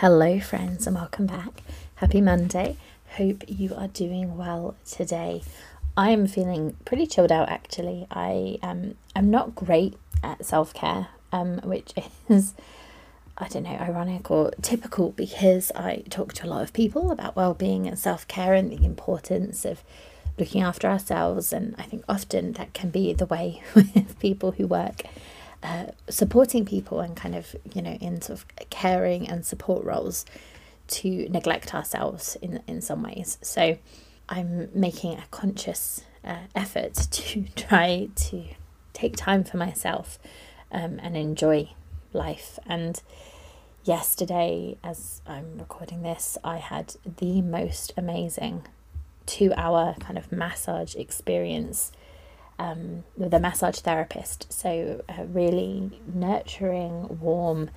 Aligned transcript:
Hello, 0.00 0.38
friends, 0.38 0.86
and 0.86 0.94
welcome 0.94 1.26
back. 1.26 1.60
Happy 1.96 2.20
Monday. 2.20 2.76
Hope 3.16 3.42
you 3.48 3.74
are 3.74 3.88
doing 3.88 4.36
well 4.36 4.76
today. 4.88 5.42
I 5.96 6.10
am 6.10 6.28
feeling 6.28 6.76
pretty 6.84 7.04
chilled 7.04 7.32
out 7.32 7.48
actually. 7.48 8.06
I 8.08 8.58
um 8.62 8.94
I'm 9.16 9.28
not 9.28 9.56
great 9.56 9.98
at 10.22 10.44
self 10.44 10.72
care, 10.72 11.08
um, 11.32 11.58
which 11.64 11.94
is 12.28 12.54
I 13.36 13.48
don't 13.48 13.64
know, 13.64 13.70
ironic 13.70 14.30
or 14.30 14.52
typical 14.62 15.10
because 15.10 15.72
I 15.74 16.04
talk 16.08 16.32
to 16.34 16.46
a 16.46 16.48
lot 16.48 16.62
of 16.62 16.72
people 16.72 17.10
about 17.10 17.34
well 17.34 17.54
being 17.54 17.88
and 17.88 17.98
self 17.98 18.28
care 18.28 18.54
and 18.54 18.70
the 18.70 18.84
importance 18.84 19.64
of 19.64 19.82
looking 20.38 20.62
after 20.62 20.86
ourselves. 20.86 21.52
And 21.52 21.74
I 21.76 21.82
think 21.82 22.04
often 22.08 22.52
that 22.52 22.72
can 22.72 22.90
be 22.90 23.14
the 23.14 23.26
way 23.26 23.64
with 23.74 24.16
people 24.20 24.52
who 24.52 24.68
work 24.68 25.02
uh, 25.62 25.86
supporting 26.08 26.64
people 26.64 27.00
and 27.00 27.16
kind 27.16 27.34
of, 27.34 27.54
you 27.74 27.82
know, 27.82 27.92
in 28.00 28.20
sort 28.20 28.38
of 28.38 28.70
caring 28.70 29.28
and 29.28 29.44
support 29.44 29.84
roles 29.84 30.24
to 30.88 31.28
neglect 31.28 31.74
ourselves 31.74 32.36
in, 32.40 32.62
in 32.66 32.80
some 32.80 33.02
ways. 33.02 33.38
So 33.42 33.78
I'm 34.28 34.68
making 34.72 35.14
a 35.14 35.24
conscious 35.30 36.04
uh, 36.24 36.38
effort 36.54 36.94
to 37.10 37.44
try 37.56 38.08
to 38.14 38.44
take 38.92 39.16
time 39.16 39.44
for 39.44 39.56
myself 39.56 40.18
um, 40.70 40.98
and 41.02 41.16
enjoy 41.16 41.70
life. 42.12 42.58
And 42.66 43.00
yesterday, 43.84 44.76
as 44.84 45.22
I'm 45.26 45.58
recording 45.58 46.02
this, 46.02 46.38
I 46.44 46.58
had 46.58 46.94
the 47.18 47.42
most 47.42 47.92
amazing 47.96 48.66
two 49.26 49.52
hour 49.56 49.94
kind 50.00 50.16
of 50.16 50.32
massage 50.32 50.94
experience 50.94 51.92
um, 52.58 53.04
with 53.16 53.32
a 53.34 53.40
massage 53.40 53.78
therapist. 53.78 54.52
So, 54.52 55.02
a 55.08 55.24
really 55.24 56.00
nurturing, 56.12 57.18
warm, 57.20 57.70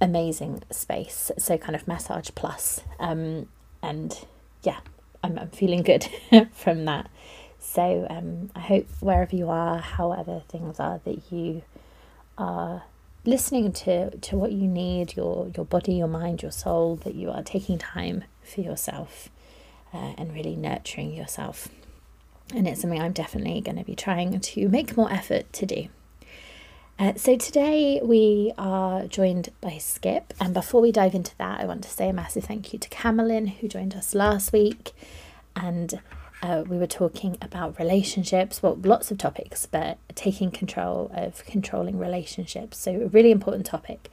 amazing 0.00 0.62
space. 0.70 1.30
So, 1.38 1.56
kind 1.58 1.74
of 1.74 1.88
massage 1.88 2.30
plus. 2.34 2.82
Um, 2.98 3.48
and 3.82 4.26
yeah, 4.62 4.80
I'm, 5.22 5.38
I'm 5.38 5.50
feeling 5.50 5.82
good 5.82 6.06
from 6.52 6.84
that. 6.84 7.10
So, 7.58 8.06
um, 8.08 8.50
I 8.54 8.60
hope 8.60 8.88
wherever 9.00 9.34
you 9.34 9.48
are, 9.50 9.78
however 9.78 10.42
things 10.48 10.80
are, 10.80 11.00
that 11.04 11.32
you 11.32 11.62
are 12.38 12.84
listening 13.24 13.72
to, 13.72 14.16
to 14.16 14.36
what 14.36 14.52
you 14.52 14.66
need 14.66 15.14
your, 15.14 15.50
your 15.54 15.66
body, 15.66 15.94
your 15.94 16.08
mind, 16.08 16.42
your 16.42 16.50
soul, 16.50 16.96
that 16.96 17.14
you 17.14 17.30
are 17.30 17.42
taking 17.42 17.78
time 17.78 18.24
for 18.42 18.62
yourself 18.62 19.28
uh, 19.92 20.14
and 20.16 20.32
really 20.34 20.56
nurturing 20.56 21.12
yourself 21.12 21.68
and 22.54 22.66
it's 22.66 22.80
something 22.80 23.00
I'm 23.00 23.12
definitely 23.12 23.60
going 23.60 23.78
to 23.78 23.84
be 23.84 23.94
trying 23.94 24.38
to 24.38 24.68
make 24.68 24.96
more 24.96 25.10
effort 25.12 25.52
to 25.54 25.66
do. 25.66 25.88
Uh, 26.98 27.14
so 27.14 27.36
today 27.36 27.98
we 28.02 28.52
are 28.58 29.06
joined 29.06 29.48
by 29.60 29.78
Skip, 29.78 30.34
and 30.38 30.52
before 30.52 30.82
we 30.82 30.92
dive 30.92 31.14
into 31.14 31.36
that, 31.38 31.60
I 31.60 31.64
want 31.64 31.82
to 31.84 31.90
say 31.90 32.10
a 32.10 32.12
massive 32.12 32.44
thank 32.44 32.72
you 32.72 32.78
to 32.78 32.88
Camelin 32.90 33.48
who 33.48 33.68
joined 33.68 33.94
us 33.94 34.14
last 34.14 34.52
week, 34.52 34.92
and 35.56 36.00
uh, 36.42 36.64
we 36.68 36.76
were 36.76 36.86
talking 36.86 37.38
about 37.40 37.78
relationships, 37.78 38.62
well, 38.62 38.78
lots 38.82 39.10
of 39.10 39.18
topics, 39.18 39.66
but 39.66 39.98
taking 40.14 40.50
control 40.50 41.10
of 41.14 41.44
controlling 41.46 41.98
relationships. 41.98 42.78
So 42.78 42.92
a 42.92 43.06
really 43.08 43.30
important 43.30 43.66
topic. 43.66 44.10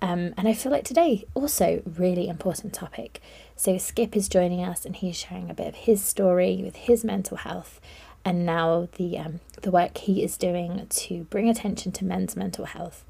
Um, 0.00 0.34
and 0.36 0.46
I 0.46 0.54
feel 0.54 0.70
like 0.70 0.84
today 0.84 1.24
also 1.34 1.82
really 1.84 2.28
important 2.28 2.74
topic. 2.74 3.20
So 3.56 3.78
Skip 3.78 4.16
is 4.16 4.28
joining 4.28 4.64
us 4.64 4.84
and 4.84 4.96
he's 4.96 5.16
sharing 5.16 5.50
a 5.50 5.54
bit 5.54 5.68
of 5.68 5.74
his 5.74 6.02
story 6.02 6.60
with 6.62 6.76
his 6.76 7.04
mental 7.04 7.38
health 7.38 7.80
and 8.24 8.46
now 8.46 8.88
the 8.96 9.18
um, 9.18 9.40
the 9.62 9.70
work 9.70 9.98
he 9.98 10.22
is 10.22 10.36
doing 10.36 10.86
to 10.88 11.24
bring 11.24 11.48
attention 11.48 11.92
to 11.92 12.04
men's 12.04 12.36
mental 12.36 12.64
health. 12.64 13.04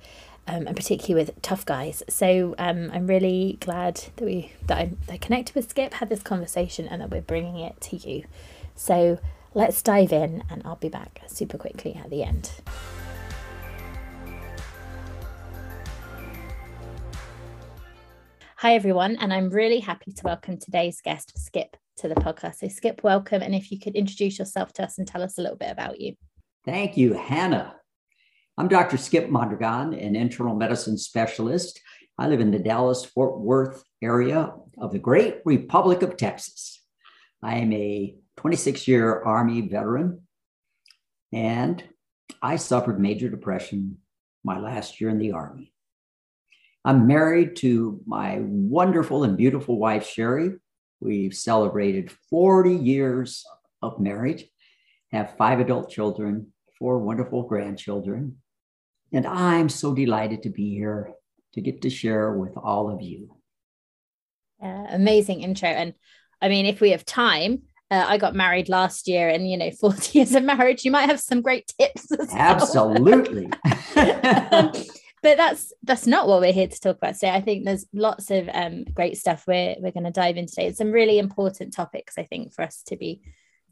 Um, 0.47 0.67
and 0.67 0.77
particularly 0.77 1.15
with 1.15 1.41
tough 1.41 1.65
guys. 1.65 2.03
So 2.07 2.55
um, 2.59 2.91
I'm 2.93 3.07
really 3.07 3.57
glad 3.61 4.05
that 4.17 4.27
we 4.27 4.53
that 4.67 4.77
I, 4.77 4.85
that 5.07 5.15
I 5.15 5.17
connected 5.17 5.55
with 5.55 5.71
Skip, 5.71 5.95
had 5.95 6.11
this 6.11 6.23
conversation, 6.23 6.87
and 6.87 7.01
that 7.01 7.11
we're 7.11 7.23
bringing 7.23 7.61
it 7.61 7.81
to 7.81 7.97
you. 7.97 8.25
So 8.75 9.21
let's 9.55 9.81
dive 9.81 10.13
in, 10.13 10.45
and 10.51 10.61
I'll 10.67 10.77
be 10.77 10.91
back 10.91 11.23
super 11.29 11.57
quickly 11.57 11.95
at 11.95 12.11
the 12.11 12.23
end. 12.23 12.51
Hi, 18.65 18.77
everyone, 18.77 19.17
and 19.17 19.31
I'm 19.31 19.51
really 19.51 19.79
happy 19.79 20.11
to 20.11 20.23
welcome 20.25 20.57
today's 20.57 21.03
guest, 21.03 21.39
Skip, 21.39 21.77
to 21.99 22.09
the 22.09 22.15
podcast. 22.15 22.61
So, 22.61 22.69
Skip, 22.69 23.05
welcome. 23.05 23.43
And 23.43 23.55
if 23.55 23.71
you 23.71 23.79
could 23.79 23.95
introduce 23.95 24.39
yourself 24.39 24.73
to 24.73 24.85
us 24.85 24.97
and 24.97 25.07
tell 25.07 25.23
us 25.23 25.37
a 25.37 25.43
little 25.43 25.59
bit 25.59 25.71
about 25.71 26.01
you. 26.01 26.15
Thank 26.65 26.97
you, 26.97 27.13
Hannah. 27.13 27.77
I'm 28.57 28.69
Dr. 28.69 28.97
Skip 28.97 29.29
Mondragon, 29.29 29.93
an 29.93 30.17
internal 30.17 30.57
medicine 30.57 30.97
specialist. 30.97 31.79
I 32.17 32.27
live 32.27 32.41
in 32.41 32.53
the 32.53 32.59
Dallas 32.59 33.05
Fort 33.05 33.39
Worth 33.39 33.85
area 34.01 34.55
of 34.79 34.93
the 34.93 34.99
great 34.99 35.41
Republic 35.45 36.01
of 36.01 36.17
Texas. 36.17 36.81
I 37.43 37.57
am 37.57 37.71
a 37.75 38.17
26 38.39 38.89
year 38.89 39.21
Army 39.25 39.61
veteran, 39.61 40.23
and 41.35 41.85
I 42.41 42.57
suffered 42.57 42.99
major 42.99 43.29
depression 43.29 43.99
my 44.43 44.59
last 44.59 45.03
year 45.03 45.11
in 45.11 45.19
the 45.19 45.33
Army. 45.33 45.74
I'm 46.85 47.07
married 47.07 47.57
to 47.57 48.01
my 48.07 48.39
wonderful 48.41 49.25
and 49.25 49.37
beautiful 49.37 49.79
wife, 49.79 50.07
Sherry. 50.07 50.53
We've 51.01 51.35
celebrated 51.35 52.11
40 52.31 52.75
years 52.75 53.45
of 53.81 53.99
marriage, 53.99 54.45
have 55.11 55.37
five 55.39 55.61
adult 55.61 55.91
children, 55.91 56.53
four 56.79 56.99
wonderful 56.99 57.45
grandchildren. 57.45 58.37
And 59.13 59.27
I'm 59.27 59.69
so 59.69 59.95
delighted 59.95 60.43
to 60.43 60.51
be 60.51 60.75
here 60.75 61.13
to 61.55 61.61
get 61.61 61.83
to 61.83 61.91
share 61.91 62.33
with 62.33 62.57
all 62.57 62.91
of 62.91 63.01
you. 63.01 63.37
Uh, 64.63 64.87
amazing 64.91 65.43
intro. 65.43 65.69
And 65.69 65.95
I 66.43 66.49
mean, 66.49 66.67
if 66.67 66.81
we 66.81 66.91
have 66.91 67.07
time, 67.07 67.63
uh, 67.91 68.05
I 68.09 68.19
got 68.19 68.35
married 68.35 68.69
last 68.69 69.09
year, 69.09 69.29
and 69.29 69.49
you 69.49 69.57
know, 69.57 69.71
40 69.81 70.19
years 70.19 70.35
of 70.35 70.43
marriage, 70.43 70.85
you 70.85 70.91
might 70.91 71.09
have 71.09 71.21
some 71.21 71.41
great 71.41 71.73
tips. 71.79 72.09
Absolutely. 72.33 73.51
but 75.25 75.39
that's 75.39 75.73
that's 75.83 76.07
not 76.07 76.29
what 76.29 76.43
we're 76.43 76.53
here 76.53 76.69
to 76.69 76.81
talk 76.81 76.99
about 76.99 77.15
today. 77.15 77.31
I 77.31 77.41
think 77.41 77.65
there's 77.65 77.87
lots 77.95 78.31
of 78.31 78.47
um, 78.53 78.85
great 78.85 79.17
stuff 79.17 79.45
we're 79.49 79.75
we're 79.81 79.91
going 79.91 80.05
to 80.05 80.11
dive 80.11 80.37
into 80.37 80.51
today. 80.51 80.67
It's 80.67 80.77
some 80.77 80.93
really 80.93 81.19
important 81.19 81.73
topics, 81.73 82.19
I 82.19 82.25
think, 82.25 82.53
for 82.53 82.61
us 82.61 82.83
to 82.89 82.97
be 82.99 83.23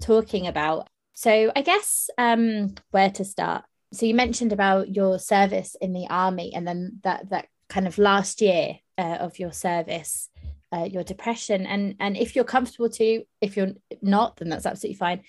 talking 0.01 0.47
about. 0.47 0.89
So 1.13 1.53
I 1.55 1.61
guess 1.61 2.09
um, 2.17 2.75
where 2.91 3.11
to 3.11 3.25
start. 3.27 3.65
So 3.93 4.07
you 4.07 4.15
mentioned 4.15 4.55
about 4.55 4.97
your 4.97 5.19
service 5.19 5.77
in 5.79 5.93
the 5.93 6.07
army, 6.09 6.55
and 6.55 6.67
then 6.67 7.01
that 7.05 7.29
that 7.29 7.49
kind 7.69 7.87
of 7.87 7.99
last 7.99 8.41
year 8.41 8.79
uh, 8.97 9.19
of 9.21 9.39
your 9.39 9.53
service, 9.53 10.31
uh, 10.73 10.85
your 10.85 11.05
depression, 11.05 11.67
and 11.67 11.97
and 12.01 12.17
if 12.17 12.35
you're 12.35 12.47
comfortable 12.47 12.89
to, 12.89 13.25
if 13.43 13.59
you're 13.59 13.75
not, 14.01 14.39
then 14.39 14.49
that's 14.49 14.65
absolutely 14.65 14.97
fine. 14.97 15.21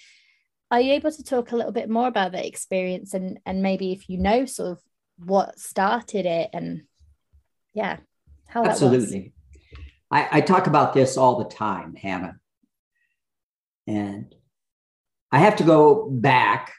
Are 0.72 0.80
you 0.80 0.94
able 0.94 1.12
to 1.12 1.24
talk 1.24 1.52
a 1.52 1.58
little 1.58 1.74
bit 1.74 1.90
more 1.90 2.08
about 2.08 2.32
that 2.32 2.46
experience, 2.46 3.14
and 3.14 3.42
and 3.46 3.62
maybe 3.62 3.92
if 3.92 4.08
you 4.08 4.20
know 4.20 4.46
sort 4.46 4.72
of 4.72 4.82
what 5.26 5.60
started 5.60 6.26
it 6.26 6.50
and 6.54 6.84
yeah 7.74 7.98
how 8.46 8.66
absolutely. 8.66 9.34
I, 10.12 10.28
I 10.32 10.42
talk 10.42 10.68
about 10.68 10.94
this 10.94 11.18
all 11.18 11.40
the 11.40 11.50
time 11.56 11.96
hannah. 11.96 12.38
And 13.88 14.34
i 15.32 15.40
have 15.40 15.58
to 15.58 15.64
go 15.64 16.10
back 16.10 16.74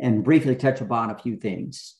and 0.00 0.24
briefly 0.24 0.56
touch 0.56 0.80
upon 0.80 1.10
a 1.10 1.18
few 1.18 1.36
things. 1.36 1.96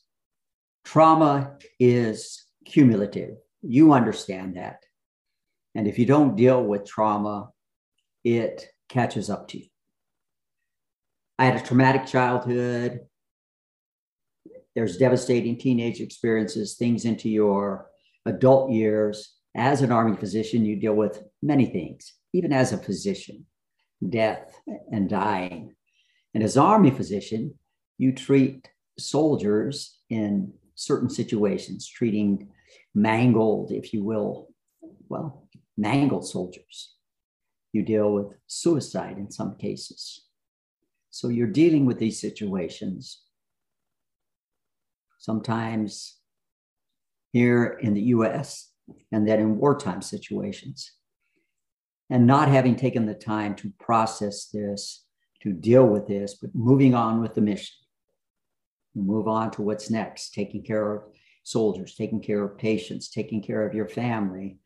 Trauma 0.85 1.57
is 1.79 2.45
cumulative. 2.65 3.35
You 3.61 3.91
understand 3.93 4.55
that. 4.55 4.83
And 5.75 5.87
if 5.87 5.99
you 5.99 6.05
don't 6.05 6.35
deal 6.35 6.63
with 6.63 6.85
trauma 6.85 7.49
it 8.23 8.67
catches 8.89 9.29
up 9.29 9.47
to 9.49 9.59
you. 9.59 9.65
I 11.37 11.45
had 11.45 11.55
a 11.55 11.65
traumatic 11.65 12.05
childhood 12.05 13.01
there's 14.75 14.97
devastating 14.97 15.57
teenage 15.57 15.99
experiences, 15.99 16.75
things 16.75 17.05
into 17.05 17.29
your 17.29 17.89
adult 18.25 18.71
years. 18.71 19.35
As 19.55 19.81
an 19.81 19.91
Army 19.91 20.15
physician, 20.15 20.65
you 20.65 20.75
deal 20.75 20.93
with 20.93 21.23
many 21.41 21.65
things, 21.65 22.13
even 22.33 22.53
as 22.53 22.71
a 22.71 22.77
physician, 22.77 23.45
death 24.07 24.53
and 24.91 25.09
dying. 25.09 25.75
And 26.33 26.43
as 26.43 26.55
Army 26.55 26.91
physician, 26.91 27.55
you 27.97 28.13
treat 28.13 28.69
soldiers 28.97 29.97
in 30.09 30.53
certain 30.75 31.09
situations, 31.09 31.87
treating 31.87 32.49
mangled, 32.93 33.71
if 33.71 33.93
you 33.93 34.03
will, 34.03 34.49
well, 35.09 35.47
mangled 35.77 36.27
soldiers. 36.27 36.95
You 37.73 37.83
deal 37.83 38.13
with 38.13 38.33
suicide 38.47 39.17
in 39.17 39.31
some 39.31 39.55
cases. 39.57 40.25
So 41.09 41.29
you're 41.29 41.47
dealing 41.47 41.85
with 41.85 41.99
these 41.99 42.19
situations. 42.19 43.21
Sometimes 45.19 46.17
here 47.31 47.77
in 47.81 47.93
the 47.93 48.01
US, 48.01 48.71
and 49.11 49.27
then 49.27 49.39
in 49.39 49.57
wartime 49.57 50.01
situations. 50.01 50.91
And 52.09 52.25
not 52.25 52.47
having 52.47 52.75
taken 52.75 53.05
the 53.05 53.13
time 53.13 53.53
to 53.57 53.71
process 53.79 54.47
this, 54.47 55.05
to 55.43 55.53
deal 55.53 55.85
with 55.85 56.07
this, 56.07 56.35
but 56.41 56.55
moving 56.55 56.95
on 56.95 57.21
with 57.21 57.35
the 57.35 57.41
mission. 57.41 57.75
Move 58.95 59.27
on 59.27 59.51
to 59.51 59.61
what's 59.61 59.91
next, 59.91 60.33
taking 60.33 60.63
care 60.63 60.93
of 60.93 61.03
soldiers, 61.43 61.95
taking 61.95 62.21
care 62.21 62.43
of 62.43 62.57
patients, 62.57 63.09
taking 63.09 63.41
care 63.41 63.67
of 63.67 63.75
your 63.75 63.87
family, 63.87 64.57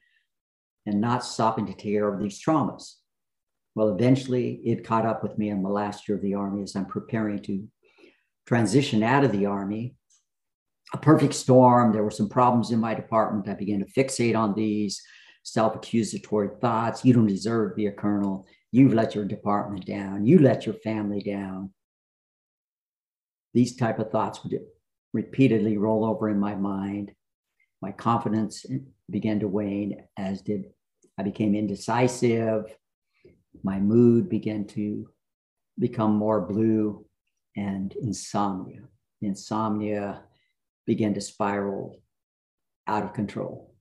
and 0.86 1.02
not 1.02 1.26
stopping 1.26 1.66
to 1.66 1.74
take 1.74 1.94
care 1.94 2.14
of 2.14 2.22
these 2.22 2.42
traumas. 2.42 2.94
Well, 3.76 3.90
eventually 3.90 4.62
it 4.64 4.86
caught 4.86 5.06
up 5.06 5.24
with 5.24 5.38
me 5.38 5.50
in 5.50 5.64
the 5.64 5.70
last 5.70 6.08
year 6.08 6.18
of 6.18 6.24
the 6.24 6.36
Army 6.36 6.62
as 6.62 6.76
I'm 6.76 6.86
preparing 6.86 7.40
to 7.44 7.68
transition 8.46 9.04
out 9.04 9.24
of 9.24 9.32
the 9.32 9.46
Army. 9.46 9.96
A 10.94 10.98
perfect 10.98 11.34
storm. 11.34 11.92
There 11.92 12.04
were 12.04 12.12
some 12.12 12.30
problems 12.30 12.72
in 12.72 12.80
my 12.80 12.94
department. 12.94 13.50
I 13.50 13.54
began 13.54 13.80
to 13.80 13.86
fixate 13.86 14.38
on 14.38 14.54
these 14.54 15.02
self 15.44 15.76
accusatory 15.76 16.50
thoughts. 16.62 17.04
You 17.04 17.14
don't 17.14 17.28
deserve 17.28 17.72
to 17.72 17.76
be 17.76 17.88
a 17.88 17.92
colonel. 17.92 18.46
You've 18.72 18.94
let 18.94 19.16
your 19.16 19.26
department 19.26 19.86
down. 19.86 20.26
You 20.26 20.40
let 20.40 20.66
your 20.66 20.76
family 20.76 21.22
down. 21.22 21.72
These 23.54 23.76
type 23.76 24.00
of 24.00 24.12
thoughts 24.12 24.44
would 24.44 24.60
repeatedly 25.14 25.78
roll 25.78 26.06
over 26.06 26.30
in 26.30 26.40
my 26.40 26.56
mind. 26.56 27.12
My 27.82 27.92
confidence 27.92 28.66
began 29.10 29.40
to 29.42 29.48
wane, 29.48 30.04
as 30.18 30.42
did 30.42 30.66
I 31.18 31.24
became 31.24 31.54
indecisive. 31.54 32.66
My 33.64 33.80
mood 33.80 34.30
began 34.30 34.66
to 34.68 35.10
become 35.78 36.16
more 36.16 36.42
blue 36.42 37.06
and 37.56 37.94
insomnia. 38.02 38.82
Insomnia 39.22 40.24
began 40.86 41.14
to 41.14 41.22
spiral 41.22 42.02
out 42.88 43.04
of 43.04 43.14
control. 43.14 43.74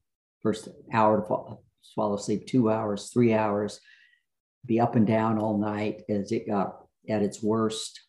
First 0.43 0.69
hour 0.93 1.21
to 1.21 1.27
fall, 1.27 1.65
swallow 1.83 2.17
sleep, 2.17 2.47
two 2.47 2.71
hours, 2.71 3.11
three 3.13 3.33
hours, 3.33 3.81
be 4.67 4.81
up 4.81 4.97
and 4.97 5.07
down 5.07 5.39
all 5.39 5.59
night 5.59 6.03
as 6.09 6.33
it 6.33 6.49
got 6.49 6.85
at 7.09 7.23
its 7.23 7.43
worst. 7.43 8.01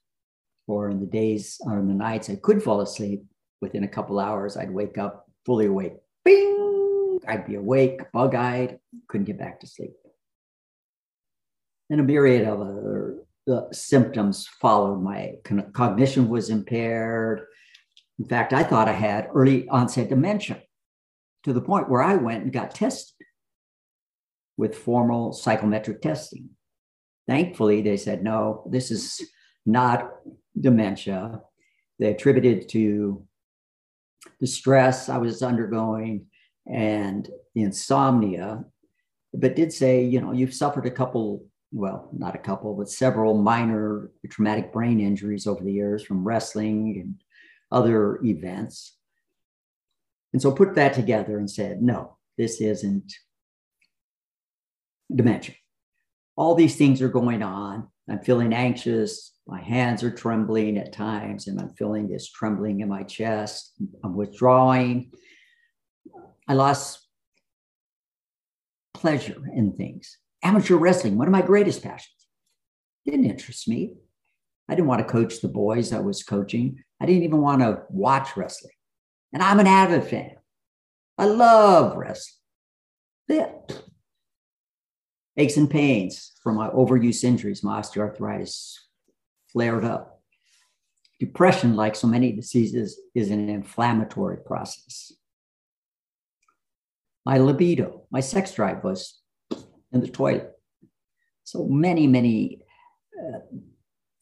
Or 0.66 0.90
in 0.90 1.00
the 1.00 1.06
days 1.06 1.60
or 1.66 1.78
in 1.80 1.88
the 1.88 1.94
nights, 1.94 2.30
I 2.30 2.36
could 2.36 2.63
fall 2.63 2.81
asleep. 2.81 3.25
Within 3.62 3.84
a 3.84 3.88
couple 3.88 4.19
hours, 4.19 4.57
I'd 4.57 4.72
wake 4.72 4.98
up 4.98 5.25
fully 5.45 5.68
awake. 5.68 5.94
Bing! 6.25 7.19
I'd 7.28 7.48
be 7.48 7.56
awake, 7.56 8.12
bug 8.12 8.36
eyed, 8.36 8.80
couldn't 9.07 9.25
get 9.25 9.40
back 9.40 9.60
to 9.62 9.68
sleep. 9.68 9.94
And 11.90 12.00
a 12.00 12.04
myriad 12.04 12.48
of 12.48 12.62
other 12.62 13.19
uh, 13.50 13.72
symptoms 13.72 14.48
followed. 14.60 15.01
My 15.01 15.36
cognition 15.74 16.30
was 16.30 16.50
impaired. 16.50 17.45
In 18.19 18.25
fact, 18.25 18.54
I 18.54 18.63
thought 18.63 18.88
I 18.88 18.94
had 18.94 19.30
early 19.33 19.68
onset 19.69 20.10
dementia 20.10 20.62
to 21.44 21.54
the 21.54 21.62
point 21.62 21.89
where 21.89 22.01
I 22.01 22.15
went 22.15 22.44
and 22.44 22.54
got 22.54 22.75
tested 22.75 23.25
with 24.57 24.77
formal 24.77 25.33
psychometric 25.33 26.01
testing. 26.01 26.50
Thankfully, 27.27 27.81
they 27.81 27.98
said, 27.98 28.24
no, 28.24 28.68
this 28.69 28.92
is 28.92 29.21
not 29.65 30.12
dementia. 30.60 31.42
They 32.00 32.12
attributed 32.12 32.69
to 32.69 33.25
the 34.39 34.48
stress 34.48 35.09
I 35.09 35.18
was 35.18 35.42
undergoing 35.42 36.27
and 36.68 37.30
insomnia, 37.56 38.66
but 39.33 39.56
did 39.56 39.74
say, 39.74 40.04
you 40.04 40.21
know, 40.21 40.31
you've 40.31 40.54
suffered 40.54 40.86
a 40.86 40.92
couple, 40.92 41.45
well, 41.71 42.09
not 42.13 42.36
a 42.36 42.39
couple, 42.39 42.75
but 42.75 42.89
several 42.89 43.42
minor 43.42 44.12
traumatic 44.30 44.71
brain 44.71 45.00
injuries 45.00 45.48
over 45.48 45.63
the 45.63 45.74
years 45.74 46.04
from 46.04 46.24
wrestling 46.24 47.00
and 47.01 47.16
other 47.74 48.20
events. 48.24 48.96
And 50.31 50.42
so 50.42 50.52
put 50.52 50.75
that 50.75 50.94
together 50.94 51.38
and 51.38 51.50
said, 51.50 51.81
no, 51.81 52.18
this 52.38 52.62
isn't 52.62 53.14
dementia. 55.14 55.56
All 56.36 56.56
these 56.56 56.75
things 56.75 57.02
are 57.02 57.10
going 57.10 57.44
on. 57.44 57.88
I'm 58.10 58.20
feeling 58.20 58.54
anxious. 58.54 59.31
My 59.46 59.62
hands 59.62 60.04
are 60.04 60.12
trembling 60.12 60.78
at 60.78 60.94
times, 60.94 61.48
and 61.48 61.60
I'm 61.60 61.70
feeling 61.75 62.08
this 62.08 62.30
trembling 62.30 62.80
in 62.80 62.90
my 62.90 63.04
chest. 63.04 63.74
I'm 64.04 64.16
withdrawing. 64.16 65.12
I 66.48 66.54
lost 66.54 67.00
pleasure 68.94 69.42
in 69.54 69.74
things. 69.74 70.18
Amateur 70.44 70.76
wrestling, 70.76 71.18
one 71.18 71.28
of 71.28 71.31
my 71.31 71.42
greatest 71.42 71.84
passions, 71.84 72.28
didn't 73.06 73.26
interest 73.26 73.68
me. 73.68 73.94
I 74.69 74.76
didn't 74.76 74.88
want 74.88 75.06
to 75.06 75.12
coach 75.12 75.42
the 75.42 75.50
boys 75.50 75.92
I 75.92 76.00
was 76.00 76.24
coaching. 76.24 76.84
I 77.04 77.06
didn't 77.06 77.24
even 77.24 77.42
want 77.42 77.62
to 77.62 77.82
watch 77.90 78.38
wrestling. 78.38 78.72
And 79.34 79.44
I'm 79.44 79.60
an 79.60 79.68
avid 79.68 80.06
fan. 80.06 80.38
I 81.18 81.26
love 81.26 81.98
wrestling. 81.98 82.40
Yeah. 83.28 83.52
Aches 85.36 85.58
and 85.58 85.70
pains 85.70 86.32
from 86.42 86.56
my 86.56 86.70
overuse 86.70 87.26
injuries, 87.26 87.62
my 87.62 87.82
osteoarthritis 87.82 88.76
flared 89.52 89.84
up. 89.84 90.22
Depression, 91.20 91.76
like 91.76 91.98
so 91.98 92.08
many 92.08 92.32
diseases, 92.32 92.98
is 93.14 93.32
an 93.32 93.50
inflammatory 93.50 94.38
process. 94.38 95.12
My 97.26 97.38
libido, 97.38 98.04
my 98.12 98.22
sex 98.22 98.54
drive 98.54 98.82
was 98.82 99.20
in 99.92 100.00
the 100.00 100.08
toilet. 100.08 100.54
So 101.44 101.66
many, 101.68 102.08
many 102.08 102.62
uh, 103.20 103.40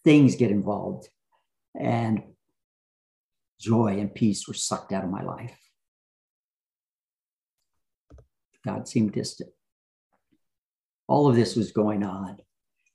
things 0.04 0.36
get 0.36 0.50
involved. 0.50 1.08
And 1.80 2.24
joy 3.62 4.00
and 4.00 4.14
peace 4.14 4.48
were 4.48 4.54
sucked 4.54 4.92
out 4.92 5.04
of 5.04 5.10
my 5.10 5.24
life. 5.24 5.58
God 8.66 8.88
seemed 8.88 9.14
distant. 9.14 9.52
All 11.08 11.28
of 11.28 11.36
this 11.36 11.56
was 11.56 11.72
going 11.72 12.04
on. 12.04 12.38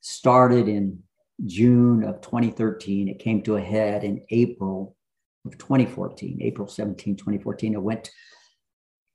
Started 0.01 0.69
in 0.69 1.03
June 1.45 2.05
of 2.05 2.21
2013. 2.21 3.09
It 3.09 3.19
came 3.19 3.43
to 3.43 3.57
a 3.57 3.61
head 3.61 4.05
in 4.05 4.25
April 4.31 4.97
of 5.45 5.59
2014, 5.59 6.39
April 6.43 6.69
17, 6.69 7.17
2014. 7.17 7.77
I 7.77 7.79
went 7.79 8.11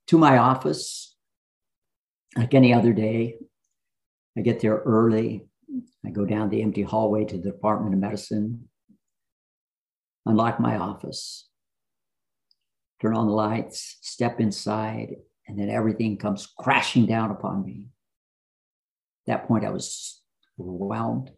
to 0.07 0.17
my 0.17 0.37
office 0.37 1.15
like 2.37 2.53
any 2.53 2.73
other 2.73 2.93
day. 2.93 3.37
I 4.37 4.41
get 4.41 4.59
there 4.61 4.81
early. 4.85 5.47
I 6.05 6.09
go 6.09 6.25
down 6.25 6.49
the 6.49 6.61
empty 6.61 6.83
hallway 6.83 7.25
to 7.25 7.37
the 7.37 7.51
Department 7.51 7.93
of 7.93 7.99
Medicine 7.99 8.69
unlock 10.25 10.59
my 10.59 10.77
office, 10.77 11.47
turn 13.01 13.15
on 13.15 13.27
the 13.27 13.33
lights, 13.33 13.97
step 14.01 14.39
inside, 14.39 15.15
and 15.47 15.59
then 15.59 15.69
everything 15.69 16.17
comes 16.17 16.47
crashing 16.57 17.05
down 17.05 17.31
upon 17.31 17.65
me. 17.65 17.87
At 19.27 19.33
that 19.33 19.47
point, 19.47 19.65
I 19.65 19.69
was 19.69 20.21
overwhelmed. 20.59 21.31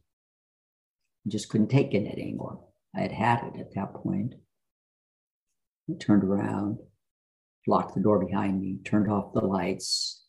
I 1.26 1.30
just 1.30 1.50
couldn't 1.50 1.70
take 1.70 1.94
it 1.94 2.08
anymore. 2.08 2.60
I 2.96 3.02
had 3.02 3.12
had 3.12 3.44
it 3.44 3.60
at 3.60 3.74
that 3.76 3.94
point. 3.94 4.36
I 5.90 5.94
turned 6.00 6.24
around, 6.24 6.80
locked 7.68 7.96
the 7.96 8.02
door 8.02 8.24
behind 8.24 8.62
me, 8.62 8.80
turned 8.84 9.10
off 9.10 9.34
the 9.34 9.42
lights, 9.42 10.26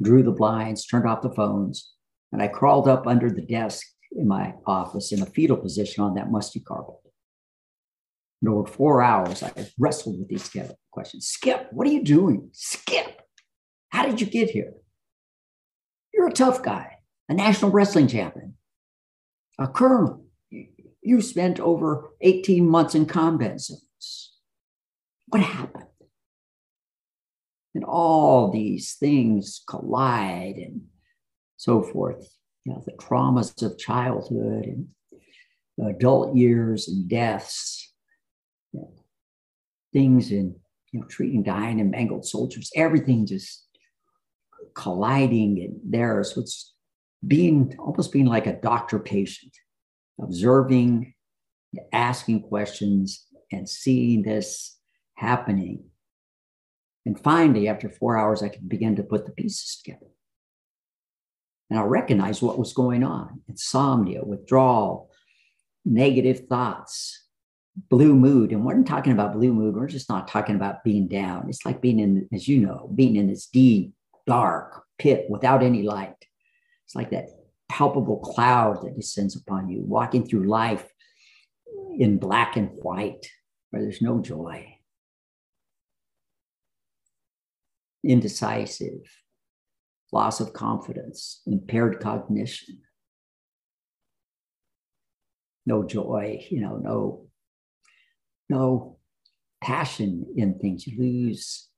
drew 0.00 0.22
the 0.22 0.30
blinds, 0.30 0.86
turned 0.86 1.06
off 1.06 1.22
the 1.22 1.30
phones, 1.30 1.92
and 2.30 2.42
I 2.42 2.48
crawled 2.48 2.88
up 2.88 3.06
under 3.06 3.30
the 3.30 3.42
desk 3.42 3.86
in 4.12 4.28
my 4.28 4.54
office 4.66 5.12
in 5.12 5.22
a 5.22 5.26
fetal 5.26 5.56
position 5.56 6.04
on 6.04 6.14
that 6.14 6.30
musty 6.30 6.60
carpet. 6.60 7.11
Over 8.46 8.66
four 8.66 9.02
hours, 9.02 9.42
I 9.42 9.52
wrestled 9.78 10.18
with 10.18 10.28
these 10.28 10.50
questions. 10.90 11.28
Skip, 11.28 11.68
what 11.70 11.86
are 11.86 11.92
you 11.92 12.02
doing? 12.02 12.48
Skip, 12.52 13.22
how 13.90 14.04
did 14.04 14.20
you 14.20 14.26
get 14.26 14.50
here? 14.50 14.72
You're 16.12 16.28
a 16.28 16.32
tough 16.32 16.62
guy, 16.62 16.98
a 17.28 17.34
national 17.34 17.70
wrestling 17.70 18.08
champion, 18.08 18.54
a 19.58 19.68
colonel. 19.68 20.26
You 21.02 21.20
spent 21.20 21.60
over 21.60 22.10
18 22.20 22.68
months 22.68 22.94
in 22.94 23.06
combat 23.06 23.60
zones. 23.60 24.32
What 25.28 25.42
happened? 25.42 25.86
And 27.74 27.84
all 27.84 28.50
these 28.50 28.94
things 28.94 29.62
collide 29.68 30.56
and 30.56 30.82
so 31.56 31.82
forth. 31.82 32.28
You 32.64 32.72
know, 32.72 32.82
the 32.84 32.92
traumas 32.92 33.62
of 33.62 33.78
childhood 33.78 34.64
and 34.64 34.88
adult 35.80 36.36
years 36.36 36.88
and 36.88 37.08
deaths 37.08 37.81
things 39.92 40.30
in 40.30 40.56
you 40.92 41.00
know 41.00 41.06
treating 41.06 41.42
dying 41.42 41.80
and 41.80 41.90
mangled 41.90 42.26
soldiers, 42.26 42.70
everything 42.76 43.26
just 43.26 43.66
colliding 44.74 45.60
and 45.62 45.80
there. 45.84 46.22
So 46.24 46.40
it's 46.40 46.74
being 47.26 47.76
almost 47.78 48.12
being 48.12 48.26
like 48.26 48.46
a 48.46 48.60
doctor 48.60 48.98
patient, 48.98 49.52
observing, 50.20 51.14
asking 51.92 52.42
questions, 52.42 53.26
and 53.50 53.68
seeing 53.68 54.22
this 54.22 54.78
happening. 55.14 55.84
And 57.04 57.18
finally, 57.18 57.68
after 57.68 57.88
four 57.88 58.16
hours, 58.16 58.42
I 58.42 58.48
could 58.48 58.68
begin 58.68 58.96
to 58.96 59.02
put 59.02 59.26
the 59.26 59.32
pieces 59.32 59.80
together. 59.82 60.06
And 61.70 61.78
I 61.78 61.82
recognized 61.82 62.42
what 62.42 62.58
was 62.58 62.72
going 62.72 63.02
on 63.02 63.40
insomnia, 63.48 64.22
withdrawal, 64.24 65.10
negative 65.84 66.46
thoughts, 66.48 67.21
blue 67.76 68.14
mood. 68.14 68.52
And 68.52 68.64
we're 68.64 68.74
not 68.74 68.86
talking 68.86 69.12
about 69.12 69.34
blue 69.34 69.52
mood. 69.52 69.74
We're 69.74 69.86
just 69.86 70.08
not 70.08 70.28
talking 70.28 70.56
about 70.56 70.84
being 70.84 71.08
down. 71.08 71.46
It's 71.48 71.64
like 71.64 71.80
being 71.80 72.00
in, 72.00 72.28
as 72.32 72.48
you 72.48 72.60
know, 72.60 72.90
being 72.94 73.16
in 73.16 73.28
this 73.28 73.46
deep, 73.46 73.94
dark 74.26 74.84
pit 74.98 75.26
without 75.28 75.62
any 75.62 75.82
light. 75.82 76.14
It's 76.84 76.94
like 76.94 77.10
that 77.10 77.28
palpable 77.68 78.18
cloud 78.18 78.82
that 78.82 78.96
descends 78.96 79.36
upon 79.36 79.68
you, 79.68 79.82
walking 79.82 80.26
through 80.26 80.48
life 80.48 80.86
in 81.98 82.18
black 82.18 82.56
and 82.56 82.70
white, 82.82 83.26
where 83.70 83.82
there's 83.82 84.02
no 84.02 84.20
joy. 84.20 84.76
Indecisive, 88.04 89.10
loss 90.12 90.40
of 90.40 90.52
confidence, 90.52 91.40
impaired 91.46 92.00
cognition, 92.00 92.80
no 95.64 95.82
joy, 95.84 96.44
you 96.50 96.60
know, 96.60 96.76
no, 96.76 97.26
no 98.52 98.98
passion 99.62 100.26
in 100.36 100.58
things. 100.58 100.86
You 100.86 100.98
lose 100.98 101.68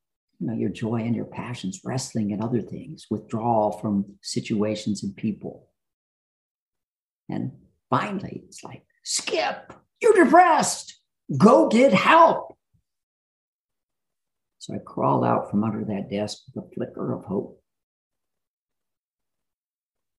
you 0.40 0.47
know, 0.49 0.54
your 0.54 0.71
joy 0.71 0.97
and 0.97 1.14
your 1.14 1.25
passions, 1.25 1.81
wrestling 1.85 2.33
and 2.33 2.43
other 2.43 2.61
things, 2.61 3.07
withdrawal 3.11 3.73
from 3.73 4.04
situations 4.21 5.02
and 5.02 5.16
people. 5.16 5.69
And 7.28 7.52
finally, 7.88 8.43
it's 8.47 8.64
like, 8.64 8.83
skip, 9.04 9.73
you're 10.00 10.25
depressed, 10.25 11.00
go 11.38 11.69
get 11.69 11.93
help. 11.93 12.57
So 14.59 14.75
I 14.75 14.78
crawled 14.85 15.25
out 15.25 15.50
from 15.50 15.62
under 15.62 15.85
that 15.85 16.11
desk 16.11 16.38
with 16.54 16.64
a 16.64 16.69
flicker 16.75 17.12
of 17.12 17.25
hope. 17.25 17.62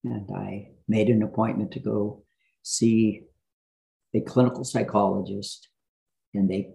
And 0.03 0.29
I 0.35 0.69
made 0.87 1.09
an 1.09 1.23
appointment 1.23 1.71
to 1.71 1.79
go 1.79 2.23
see 2.61 3.23
a 4.13 4.21
clinical 4.21 4.63
psychologist. 4.63 5.67
And 6.37 6.49
they 6.49 6.69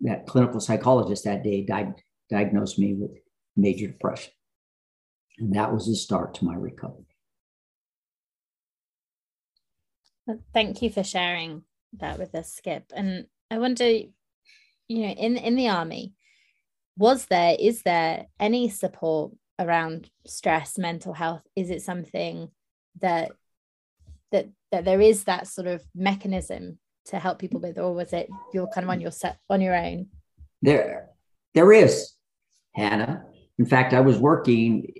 that 0.00 0.26
clinical 0.26 0.60
psychologist 0.60 1.24
that 1.24 1.42
day 1.42 1.62
died 1.64 1.94
diagnosed 2.30 2.78
me 2.78 2.94
with 2.94 3.10
major 3.56 3.88
depression. 3.88 4.32
And 5.38 5.54
that 5.54 5.72
was 5.72 5.86
the 5.86 5.96
start 5.96 6.34
to 6.34 6.44
my 6.44 6.54
recovery. 6.54 7.04
Thank 10.52 10.82
you 10.82 10.90
for 10.90 11.02
sharing 11.02 11.62
that 11.94 12.18
with 12.18 12.34
us, 12.34 12.52
Skip. 12.52 12.92
And 12.94 13.26
I 13.50 13.58
wonder, 13.58 13.86
you 13.86 14.08
know, 14.88 15.08
in 15.08 15.36
in 15.36 15.56
the 15.56 15.68
army, 15.68 16.12
was 16.96 17.26
there 17.26 17.56
is 17.58 17.82
there 17.82 18.26
any 18.38 18.68
support 18.68 19.32
around 19.58 20.10
stress, 20.26 20.76
mental 20.78 21.14
health? 21.14 21.42
Is 21.56 21.70
it 21.70 21.82
something 21.82 22.50
that 23.00 23.30
that 24.32 24.48
that 24.70 24.84
there 24.84 25.00
is 25.00 25.24
that 25.24 25.46
sort 25.46 25.66
of 25.66 25.82
mechanism 25.94 26.78
to 27.08 27.18
help 27.18 27.38
people 27.38 27.60
with, 27.60 27.78
or 27.78 27.94
was 27.94 28.12
it 28.12 28.28
you're 28.52 28.68
kind 28.68 28.84
of 28.84 28.90
on 28.90 29.00
your 29.00 29.10
set 29.10 29.38
on 29.50 29.60
your 29.60 29.76
own? 29.76 30.06
There, 30.62 31.08
there 31.54 31.72
is. 31.72 32.12
Hannah. 32.74 33.24
In 33.58 33.66
fact, 33.66 33.92
I 33.92 34.00
was 34.00 34.18
working 34.18 34.92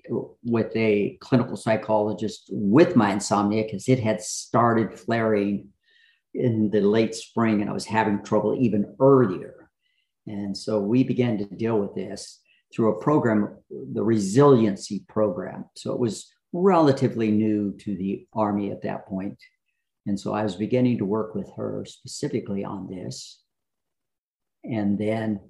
with 0.42 0.74
a 0.74 1.16
clinical 1.20 1.56
psychologist 1.56 2.48
with 2.50 2.96
my 2.96 3.12
insomnia 3.12 3.62
because 3.62 3.88
it 3.88 4.00
had 4.00 4.20
started 4.20 4.98
flaring 4.98 5.68
in 6.34 6.70
the 6.70 6.80
late 6.80 7.14
spring 7.14 7.60
and 7.60 7.70
I 7.70 7.72
was 7.72 7.84
having 7.84 8.24
trouble 8.24 8.56
even 8.58 8.96
earlier. 9.00 9.70
And 10.26 10.56
so 10.56 10.80
we 10.80 11.04
began 11.04 11.38
to 11.38 11.44
deal 11.44 11.78
with 11.78 11.94
this 11.94 12.40
through 12.74 12.94
a 12.94 13.00
program, 13.00 13.56
the 13.70 14.02
resiliency 14.02 15.04
program. 15.08 15.64
So 15.76 15.92
it 15.92 16.00
was 16.00 16.30
relatively 16.52 17.30
new 17.30 17.76
to 17.78 17.94
the 17.96 18.26
Army 18.34 18.70
at 18.72 18.82
that 18.82 19.06
point. 19.06 19.38
And 20.08 20.18
so 20.18 20.32
I 20.32 20.42
was 20.42 20.56
beginning 20.56 20.96
to 20.98 21.04
work 21.04 21.34
with 21.34 21.52
her 21.58 21.84
specifically 21.86 22.64
on 22.64 22.88
this. 22.88 23.42
And 24.64 24.98
then 24.98 25.40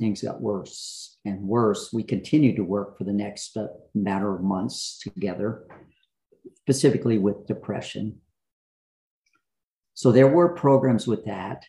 things 0.00 0.22
got 0.22 0.40
worse 0.40 1.18
and 1.24 1.40
worse. 1.40 1.92
We 1.92 2.02
continued 2.02 2.56
to 2.56 2.64
work 2.64 2.98
for 2.98 3.04
the 3.04 3.12
next 3.12 3.56
uh, 3.56 3.68
matter 3.94 4.34
of 4.34 4.42
months 4.42 4.98
together, 4.98 5.68
specifically 6.56 7.18
with 7.18 7.46
depression. 7.46 8.18
So 9.94 10.10
there 10.10 10.26
were 10.26 10.48
programs 10.48 11.06
with 11.06 11.24
that. 11.26 11.62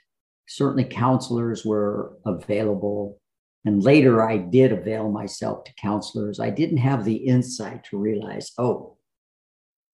Certainly, 0.47 0.85
counselors 0.85 1.63
were 1.63 2.17
available. 2.25 3.21
And 3.63 3.83
later, 3.83 4.27
I 4.27 4.37
did 4.37 4.71
avail 4.71 5.11
myself 5.11 5.65
to 5.65 5.73
counselors. 5.75 6.39
I 6.39 6.49
didn't 6.49 6.77
have 6.77 7.05
the 7.05 7.15
insight 7.15 7.83
to 7.91 7.97
realize, 7.99 8.51
oh, 8.57 8.97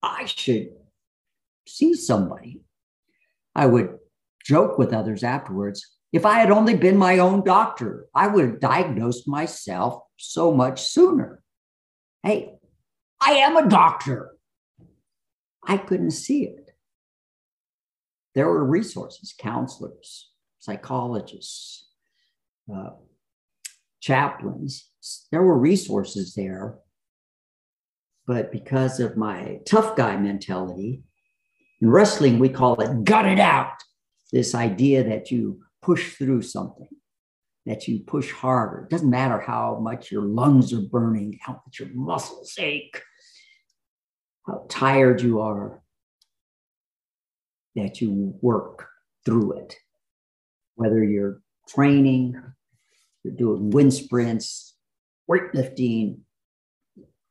I 0.02 0.24
should 0.24 0.70
see 1.68 1.94
somebody. 1.94 2.62
I 3.56 3.66
would 3.66 3.98
joke 4.46 4.78
with 4.78 4.94
others 4.94 5.24
afterwards 5.24 5.86
if 6.12 6.26
I 6.26 6.40
had 6.40 6.50
only 6.50 6.76
been 6.76 6.98
my 6.98 7.20
own 7.20 7.44
doctor, 7.44 8.08
I 8.16 8.28
would 8.28 8.46
have 8.46 8.60
diagnosed 8.60 9.28
myself 9.28 10.02
so 10.18 10.52
much 10.52 10.82
sooner. 10.82 11.44
Hey, 12.24 12.56
I 13.22 13.34
am 13.34 13.58
a 13.58 13.70
doctor. 13.70 14.32
I 15.64 15.78
couldn't 15.78 16.12
see 16.12 16.46
it. 16.46 16.72
There 18.34 18.48
were 18.48 18.64
resources, 18.64 19.36
counselors, 19.38 20.32
psychologists, 20.58 21.88
uh, 22.74 22.92
chaplains. 24.00 24.90
There 25.32 25.44
were 25.44 25.58
resources 25.58 26.34
there. 26.34 26.80
But 28.26 28.52
because 28.52 29.00
of 29.00 29.18
my 29.18 29.60
tough 29.66 29.96
guy 29.96 30.18
mentality, 30.18 31.04
in 31.82 31.90
wrestling, 31.90 32.40
we 32.40 32.50
call 32.50 32.80
it 32.82 33.04
gut 33.04 33.26
it 33.26 33.40
out. 33.40 33.74
This 34.32 34.54
idea 34.54 35.04
that 35.06 35.32
you 35.32 35.62
push 35.82 36.16
through 36.16 36.44
something, 36.44 36.90
that 37.66 37.88
you 37.88 38.00
push 38.00 38.32
harder. 38.32 38.84
It 38.84 38.90
doesn't 38.90 39.10
matter 39.10 39.40
how 39.40 39.80
much 39.82 40.12
your 40.12 40.24
lungs 40.24 40.74
are 40.74 40.82
burning, 40.82 41.40
how 41.42 41.54
much 41.66 41.80
your 41.80 41.90
muscles 41.94 42.54
ache, 42.60 43.02
how 44.46 44.66
tired 44.70 45.22
you 45.22 45.42
are, 45.42 45.82
that 47.76 48.02
you 48.02 48.36
work 48.42 48.88
through 49.26 49.54
it. 49.54 49.76
Whether 50.76 51.04
you're 51.04 51.42
training, 51.68 52.42
you're 53.24 53.34
doing 53.34 53.70
wind 53.70 53.94
sprints, 53.94 54.76
weightlifting, 55.30 56.20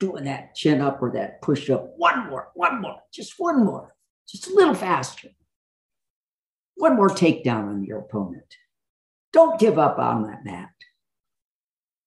doing 0.00 0.25
that 0.25 0.55
chin 0.55 0.81
up 0.81 1.02
or 1.02 1.12
that 1.12 1.43
push 1.43 1.71
up. 1.71 1.93
One 1.97 2.28
more, 2.28 2.49
one 2.55 2.81
more, 2.81 3.00
just 3.12 3.35
one 3.38 3.64
more, 3.64 3.95
just 4.28 4.49
a 4.49 4.54
little 4.54 4.75
faster 4.75 5.28
one 6.78 6.97
more 6.97 7.08
takedown 7.08 7.68
on 7.68 7.85
your 7.85 7.99
opponent. 7.99 8.56
Don't 9.32 9.61
give 9.61 9.78
up 9.78 9.99
on 9.99 10.23
that 10.23 10.44
mat. 10.44 10.70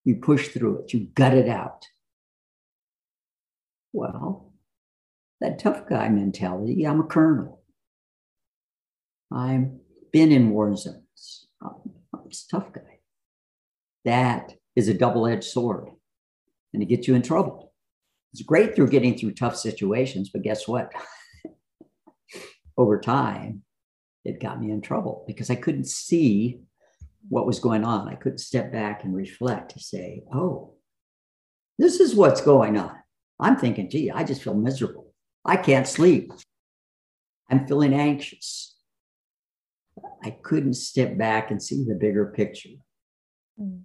You 0.04 0.16
push 0.16 0.48
through 0.48 0.80
it, 0.80 0.94
you 0.94 1.08
gut 1.14 1.34
it 1.34 1.48
out. 1.48 1.86
Well, 3.94 4.54
that 5.42 5.60
tough 5.60 5.88
guy 5.88 6.10
mentality, 6.10 6.86
I'm 6.88 7.02
a 7.02 7.04
colonel. 7.04 7.62
I've 9.32 9.70
been 10.12 10.32
in 10.32 10.50
war 10.50 10.76
zones. 10.76 11.48
I'm, 11.62 11.76
I'm 12.14 12.22
a 12.22 12.50
tough 12.50 12.72
guy. 12.74 13.00
That 14.06 14.54
is 14.76 14.88
a 14.88 14.94
double 14.94 15.28
edged 15.28 15.44
sword 15.44 15.90
and 16.74 16.82
it 16.82 16.88
gets 16.88 17.08
you 17.08 17.16
in 17.16 17.22
trouble. 17.22 17.74
It's 18.32 18.42
great 18.42 18.76
through 18.76 18.90
getting 18.90 19.18
through 19.18 19.34
tough 19.34 19.58
situations, 19.58 20.30
but 20.30 20.42
guess 20.42 20.68
what? 20.68 20.92
Over 22.78 23.00
time, 23.00 23.64
it 24.24 24.40
got 24.40 24.62
me 24.62 24.72
in 24.72 24.82
trouble 24.82 25.24
because 25.28 25.50
I 25.50 25.56
couldn't 25.56 25.88
see 25.88 26.60
what 27.30 27.46
was 27.46 27.60
going 27.60 27.84
on. 27.84 28.08
I 28.08 28.16
couldn't 28.16 28.40
step 28.40 28.72
back 28.72 29.04
and 29.04 29.16
reflect 29.16 29.72
to 29.72 29.80
say, 29.80 30.24
oh, 30.34 30.74
this 31.78 32.00
is 32.00 32.16
what's 32.16 32.42
going 32.42 32.78
on. 32.78 32.96
I'm 33.40 33.58
thinking, 33.58 33.90
gee, 33.90 34.12
I 34.12 34.24
just 34.24 34.44
feel 34.44 34.54
miserable. 34.54 35.14
I 35.44 35.58
can't 35.58 35.88
sleep. 35.88 36.32
I'm 37.50 37.68
feeling 37.68 37.94
anxious. 37.94 38.76
I 40.24 40.32
couldn't 40.32 40.76
step 40.76 41.18
back 41.18 41.52
and 41.52 41.62
see 41.62 41.84
the 41.84 41.96
bigger 41.96 42.28
picture 42.28 42.70
mm. 43.60 43.82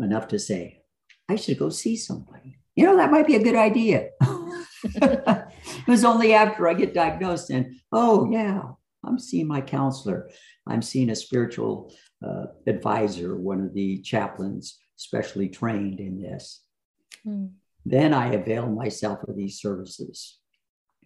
enough 0.00 0.28
to 0.28 0.38
say, 0.38 0.82
I 1.28 1.36
should 1.36 1.58
go 1.58 1.68
see 1.68 1.96
somebody. 1.96 2.58
You 2.78 2.84
know, 2.84 2.96
that 2.98 3.10
might 3.10 3.26
be 3.26 3.34
a 3.34 3.42
good 3.42 3.56
idea. 3.56 4.10
it 4.84 5.88
was 5.88 6.04
only 6.04 6.32
after 6.32 6.68
I 6.68 6.74
get 6.74 6.94
diagnosed 6.94 7.50
and, 7.50 7.74
oh, 7.90 8.30
yeah, 8.30 8.62
I'm 9.04 9.18
seeing 9.18 9.48
my 9.48 9.60
counselor. 9.62 10.30
I'm 10.64 10.80
seeing 10.80 11.10
a 11.10 11.16
spiritual 11.16 11.92
uh, 12.24 12.44
advisor, 12.68 13.36
one 13.36 13.62
of 13.64 13.74
the 13.74 14.00
chaplains 14.02 14.78
specially 14.94 15.48
trained 15.48 15.98
in 15.98 16.22
this. 16.22 16.62
Mm. 17.26 17.50
Then 17.84 18.14
I 18.14 18.34
avail 18.34 18.68
myself 18.68 19.24
of 19.26 19.36
these 19.36 19.60
services 19.60 20.38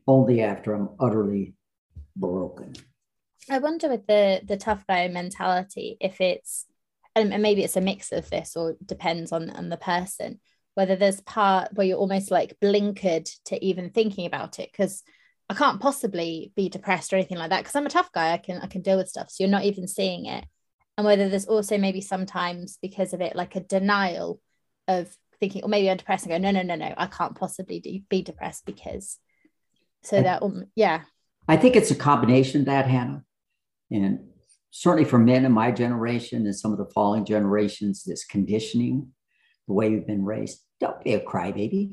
only 0.07 0.43
after 0.43 0.75
I'm 0.75 0.91
utterly 1.01 1.55
broken. 2.15 2.75
I 3.49 3.61
wonder 3.61 3.89
with 3.89 4.07
the 4.07 4.43
the 4.45 4.59
tough 4.59 4.87
guy 4.87 5.09
mentality 5.09 5.97
if 6.01 6.21
it's 6.21 6.67
and, 7.17 7.31
maybe 7.43 7.65
it's 7.65 7.77
a 7.77 7.81
mix 7.81 8.13
of 8.13 8.29
this 8.29 8.57
or 8.57 8.77
depends 8.85 9.33
on 9.33 9.49
on 9.51 9.71
the 9.71 9.79
person 9.79 10.39
whether 10.75 10.97
there's 10.97 11.21
part 11.21 11.69
where 11.75 11.87
you're 11.87 11.99
almost 11.99 12.31
like 12.31 12.59
blinkered 12.61 13.31
to 13.45 13.65
even 13.65 13.91
thinking 13.91 14.27
about 14.27 14.59
it 14.59 14.71
because 14.73 15.03
I 15.49 15.55
can't 15.55 15.81
possibly 15.81 16.53
be 16.57 16.69
depressed 16.69 17.13
or 17.13 17.17
anything 17.17 17.39
like 17.39 17.51
that 17.51 17.61
because 17.61 17.77
I'm 17.77 17.87
a 17.87 17.91
tough 17.91 18.11
guy 18.13 18.33
I 18.33 18.39
can 18.39 18.61
I 18.63 18.67
can 18.67 18.83
deal 18.83 18.97
with 18.97 19.09
stuff 19.09 19.31
so 19.31 19.43
you're 19.43 19.51
not 19.51 19.65
even 19.65 19.87
seeing 19.87 20.27
it. 20.27 20.45
And 20.97 21.07
whether 21.07 21.29
there's 21.29 21.47
also 21.47 21.79
maybe 21.79 22.01
sometimes 22.01 22.79
because 22.81 23.13
of 23.13 23.21
it 23.21 23.37
like 23.37 23.57
a 23.57 23.61
denial 23.61 24.41
of 24.89 25.15
thinking 25.41 25.63
or 25.63 25.69
maybe 25.69 25.91
I'm 25.91 25.97
depressed 25.97 26.27
and 26.27 26.33
go 26.33 26.39
no 26.39 26.51
no 26.51 26.63
no 26.63 26.77
no 26.77 26.95
I 26.97 27.07
can't 27.07 27.35
possibly 27.35 28.05
be 28.09 28.23
depressed 28.23 28.65
because 28.65 29.19
so 30.03 30.19
I, 30.19 30.23
that 30.23 30.43
um, 30.43 30.65
yeah. 30.75 31.03
I 31.49 31.57
think 31.57 31.77
it's 31.77 31.91
a 31.91 31.97
combination 31.97 32.61
of 32.61 32.67
that 32.67 32.87
Hannah. 32.87 33.25
And 33.91 34.21
certainly 34.71 35.05
for 35.05 35.19
men 35.19 35.45
in 35.45 35.53
my 35.53 35.71
generation 35.71 36.47
and 36.47 36.57
some 36.57 36.73
of 36.73 36.79
the 36.79 36.91
following 36.95 37.27
generations 37.27 38.05
this 38.05 38.25
conditioning 38.25 39.09
the 39.73 39.77
way 39.77 39.89
we've 39.89 40.07
been 40.07 40.25
raised. 40.25 40.61
Don't 40.81 41.03
be 41.03 41.15
a 41.15 41.21
crybaby. 41.21 41.93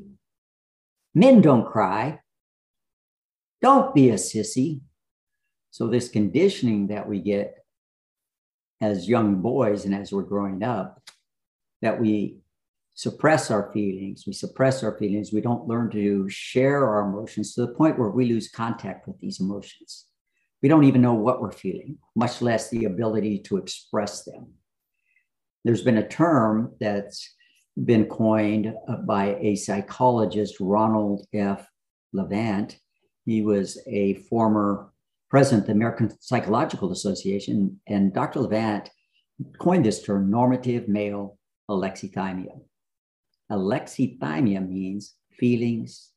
Men 1.14 1.40
don't 1.40 1.66
cry. 1.66 2.20
Don't 3.62 3.94
be 3.94 4.10
a 4.10 4.14
sissy. 4.14 4.82
So, 5.70 5.86
this 5.86 6.10
conditioning 6.10 6.88
that 6.88 7.08
we 7.08 7.20
get 7.20 7.54
as 8.82 9.08
young 9.08 9.40
boys 9.40 9.86
and 9.86 9.94
as 9.94 10.12
we're 10.12 10.22
growing 10.22 10.62
up, 10.62 11.02
that 11.80 11.98
we 11.98 12.40
suppress 12.94 13.50
our 13.50 13.72
feelings, 13.72 14.24
we 14.26 14.34
suppress 14.34 14.82
our 14.82 14.98
feelings, 14.98 15.32
we 15.32 15.40
don't 15.40 15.66
learn 15.66 15.90
to 15.92 16.28
share 16.28 16.86
our 16.86 17.08
emotions 17.08 17.54
to 17.54 17.62
the 17.62 17.72
point 17.72 17.98
where 17.98 18.10
we 18.10 18.26
lose 18.26 18.50
contact 18.50 19.08
with 19.08 19.18
these 19.20 19.40
emotions. 19.40 20.06
We 20.62 20.68
don't 20.68 20.84
even 20.84 21.00
know 21.00 21.14
what 21.14 21.40
we're 21.40 21.52
feeling, 21.52 21.96
much 22.14 22.42
less 22.42 22.68
the 22.68 22.84
ability 22.84 23.38
to 23.44 23.56
express 23.56 24.24
them. 24.24 24.48
There's 25.64 25.82
been 25.82 25.96
a 25.96 26.08
term 26.08 26.74
that's 26.78 27.34
been 27.84 28.06
coined 28.06 28.74
by 29.06 29.36
a 29.40 29.54
psychologist, 29.54 30.56
Ronald 30.60 31.26
F. 31.32 31.66
Levant. 32.12 32.78
He 33.24 33.42
was 33.42 33.78
a 33.86 34.14
former 34.14 34.92
president 35.28 35.62
of 35.62 35.66
the 35.68 35.72
American 35.72 36.10
Psychological 36.20 36.90
Association, 36.90 37.80
and 37.86 38.12
Dr. 38.12 38.40
Levant 38.40 38.90
coined 39.58 39.84
this 39.84 40.02
term 40.02 40.30
normative 40.30 40.88
male 40.88 41.38
alexithymia. 41.70 42.60
Alexithymia 43.50 44.68
means 44.68 45.14
feelings 45.32 46.10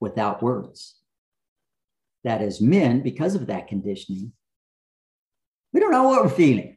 without 0.00 0.42
words. 0.42 0.96
That 2.24 2.42
is, 2.42 2.60
men, 2.60 3.02
because 3.02 3.34
of 3.36 3.46
that 3.46 3.68
conditioning, 3.68 4.32
we 5.72 5.80
don't 5.80 5.92
know 5.92 6.04
what 6.04 6.24
we're 6.24 6.30
feeling. 6.30 6.76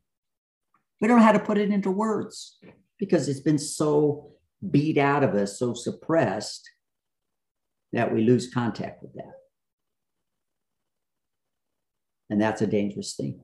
We 1.00 1.08
don't 1.08 1.18
know 1.18 1.26
how 1.26 1.32
to 1.32 1.40
put 1.40 1.58
it 1.58 1.72
into 1.72 1.90
words 1.90 2.60
because 3.02 3.28
it's 3.28 3.40
been 3.40 3.58
so 3.58 4.30
beat 4.70 5.00
out 5.00 5.24
of 5.24 5.34
us, 5.34 5.58
so 5.58 5.74
suppressed 5.74 6.70
that 7.94 8.14
we 8.14 8.22
lose 8.22 8.54
contact 8.54 9.02
with 9.02 9.12
that. 9.16 9.34
And 12.30 12.40
that's 12.40 12.62
a 12.62 12.68
dangerous 12.68 13.16
thing. 13.16 13.42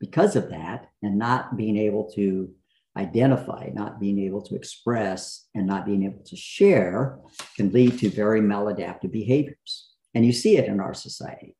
Because 0.00 0.34
of 0.34 0.48
that, 0.48 0.88
and 1.02 1.18
not 1.18 1.58
being 1.58 1.76
able 1.76 2.10
to 2.12 2.50
identify, 2.96 3.68
not 3.74 4.00
being 4.00 4.18
able 4.18 4.40
to 4.40 4.56
express, 4.56 5.46
and 5.54 5.66
not 5.66 5.84
being 5.84 6.04
able 6.04 6.24
to 6.24 6.34
share 6.34 7.18
can 7.54 7.70
lead 7.70 7.98
to 7.98 8.08
very 8.08 8.40
maladaptive 8.40 9.12
behaviors. 9.12 9.90
And 10.14 10.24
you 10.24 10.32
see 10.32 10.56
it 10.56 10.64
in 10.64 10.80
our 10.80 10.94
society. 10.94 11.54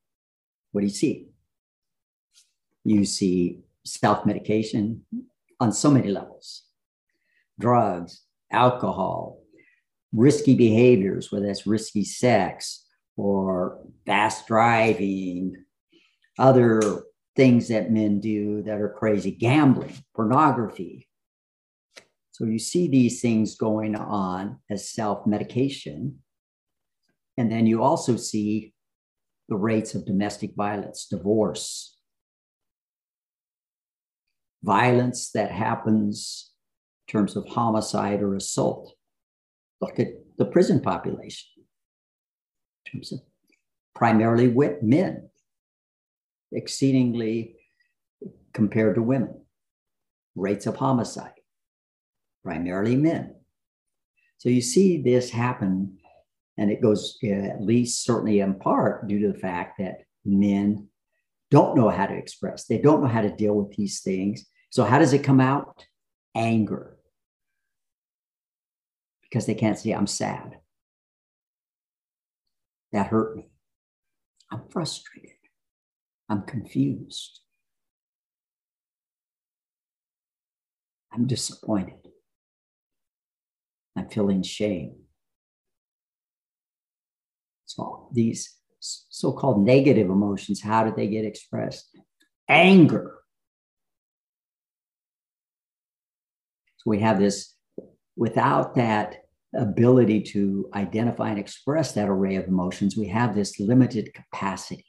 What 0.71 0.81
do 0.81 0.87
you 0.87 0.93
see? 0.93 1.27
You 2.83 3.05
see 3.05 3.59
self 3.85 4.25
medication 4.25 5.05
on 5.59 5.71
so 5.71 5.91
many 5.91 6.09
levels 6.09 6.63
drugs, 7.59 8.23
alcohol, 8.51 9.41
risky 10.13 10.55
behaviors, 10.55 11.31
whether 11.31 11.45
that's 11.45 11.67
risky 11.67 12.03
sex 12.03 12.85
or 13.15 13.81
fast 14.05 14.47
driving, 14.47 15.65
other 16.37 17.03
things 17.35 17.67
that 17.67 17.91
men 17.91 18.19
do 18.19 18.63
that 18.63 18.79
are 18.79 18.95
crazy, 18.97 19.31
gambling, 19.31 19.93
pornography. 20.15 21.07
So 22.31 22.45
you 22.45 22.59
see 22.59 22.87
these 22.87 23.21
things 23.21 23.55
going 23.55 23.95
on 23.95 24.59
as 24.69 24.89
self 24.89 25.27
medication. 25.27 26.19
And 27.37 27.51
then 27.51 27.67
you 27.67 27.83
also 27.83 28.15
see 28.15 28.73
the 29.49 29.57
rates 29.57 29.95
of 29.95 30.05
domestic 30.05 30.55
violence, 30.55 31.07
divorce, 31.07 31.97
violence 34.63 35.31
that 35.31 35.51
happens 35.51 36.51
terms 37.09 37.35
of 37.35 37.47
homicide 37.47 38.21
or 38.21 38.35
assault. 38.35 38.93
Look 39.81 39.99
at 39.99 40.07
the 40.37 40.45
prison 40.45 40.79
population 40.79 41.49
in 42.85 42.91
terms 42.91 43.11
of 43.11 43.19
primarily 43.95 44.47
with 44.47 44.81
men, 44.81 45.29
exceedingly 46.51 47.55
compared 48.53 48.95
to 48.95 49.01
women. 49.01 49.41
Rates 50.35 50.67
of 50.67 50.77
homicide, 50.77 51.33
primarily 52.43 52.95
men. 52.95 53.35
So 54.37 54.47
you 54.47 54.61
see 54.61 55.01
this 55.01 55.29
happen, 55.29 55.97
and 56.57 56.71
it 56.71 56.81
goes 56.81 57.17
at 57.23 57.61
least 57.61 58.05
certainly 58.05 58.39
in 58.39 58.55
part 58.55 59.07
due 59.07 59.19
to 59.19 59.33
the 59.33 59.39
fact 59.39 59.79
that 59.79 60.03
men 60.23 60.87
don't 61.51 61.75
know 61.75 61.89
how 61.89 62.05
to 62.05 62.15
express, 62.15 62.65
they 62.65 62.77
don't 62.77 63.01
know 63.01 63.07
how 63.07 63.21
to 63.21 63.35
deal 63.35 63.55
with 63.55 63.75
these 63.75 64.01
things. 64.01 64.45
So, 64.69 64.83
how 64.83 64.99
does 64.99 65.13
it 65.13 65.23
come 65.23 65.41
out? 65.41 65.83
Anger, 66.35 66.98
because 69.29 69.45
they 69.45 69.55
can't 69.55 69.77
say 69.77 69.91
I'm 69.91 70.07
sad. 70.07 70.57
That 72.91 73.07
hurt 73.07 73.35
me. 73.35 73.49
I'm 74.51 74.63
frustrated. 74.69 75.31
I'm 76.27 76.41
confused. 76.43 77.41
I'm 81.11 81.27
disappointed. 81.27 82.07
I'm 83.95 84.09
feeling 84.09 84.43
shame. 84.43 84.95
So 87.65 88.09
these 88.13 88.55
so-called 88.79 89.65
negative 89.65 90.09
emotions, 90.09 90.61
how 90.61 90.83
do 90.83 90.93
they 90.95 91.07
get 91.07 91.25
expressed? 91.25 91.95
Anger. 92.47 93.15
So 96.77 96.89
we 96.89 96.99
have 96.99 97.19
this 97.19 97.53
without 98.19 98.75
that 98.75 99.23
ability 99.55 100.21
to 100.21 100.69
identify 100.75 101.29
and 101.29 101.39
express 101.39 101.93
that 101.93 102.09
array 102.09 102.35
of 102.35 102.47
emotions, 102.47 102.97
we 102.97 103.07
have 103.07 103.33
this 103.33 103.61
limited 103.61 104.13
capacity. 104.13 104.85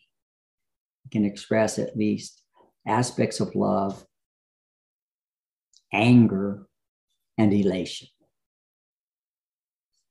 We 1.05 1.11
can 1.11 1.25
express 1.25 1.79
at 1.79 1.97
least 1.97 2.43
aspects 2.89 3.39
of 3.39 3.55
love, 3.55 4.05
anger, 5.93 6.67
and 7.39 7.55
elation. 7.55 8.09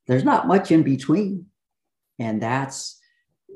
There's 0.08 0.24
not 0.24 0.48
much 0.48 0.72
in 0.72 0.84
between. 0.84 1.48
And 2.20 2.42
that's 2.42 3.02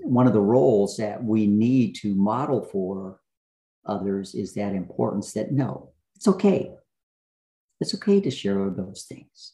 one 0.04 0.28
of 0.28 0.34
the 0.34 0.42
roles 0.42 0.98
that 0.98 1.24
we 1.24 1.48
need 1.48 1.96
to 2.02 2.14
model 2.14 2.64
for 2.66 3.22
others 3.86 4.36
is 4.36 4.56
that 4.56 4.76
importance 4.76 5.32
that 5.34 5.54
no, 5.54 5.94
it's 6.18 6.28
okay. 6.28 6.70
It's 7.80 7.94
okay 7.96 8.22
to 8.22 8.32
share 8.32 8.70
those 8.70 9.06
things. 9.08 9.54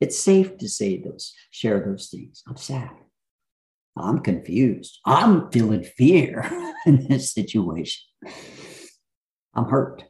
It's 0.00 0.18
safe 0.18 0.56
to 0.58 0.68
say 0.68 1.02
those, 1.02 1.34
share 1.50 1.80
those 1.80 2.08
things. 2.08 2.42
I'm 2.48 2.56
sad. 2.56 2.90
I'm 3.96 4.20
confused. 4.20 4.98
I'm 5.04 5.50
feeling 5.50 5.82
fear 5.82 6.48
in 6.86 7.06
this 7.08 7.32
situation. 7.32 8.02
I'm 9.54 9.66
hurt. 9.66 10.04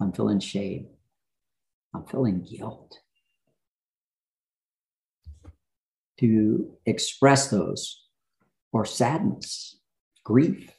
I'm 0.00 0.12
feeling 0.12 0.40
shame. 0.40 0.88
I'm 1.94 2.04
feeling 2.04 2.42
guilt. 2.42 2.98
To 6.18 6.72
express 6.84 7.48
those 7.48 8.04
or 8.72 8.84
sadness, 8.84 9.78
grief, 10.24 10.70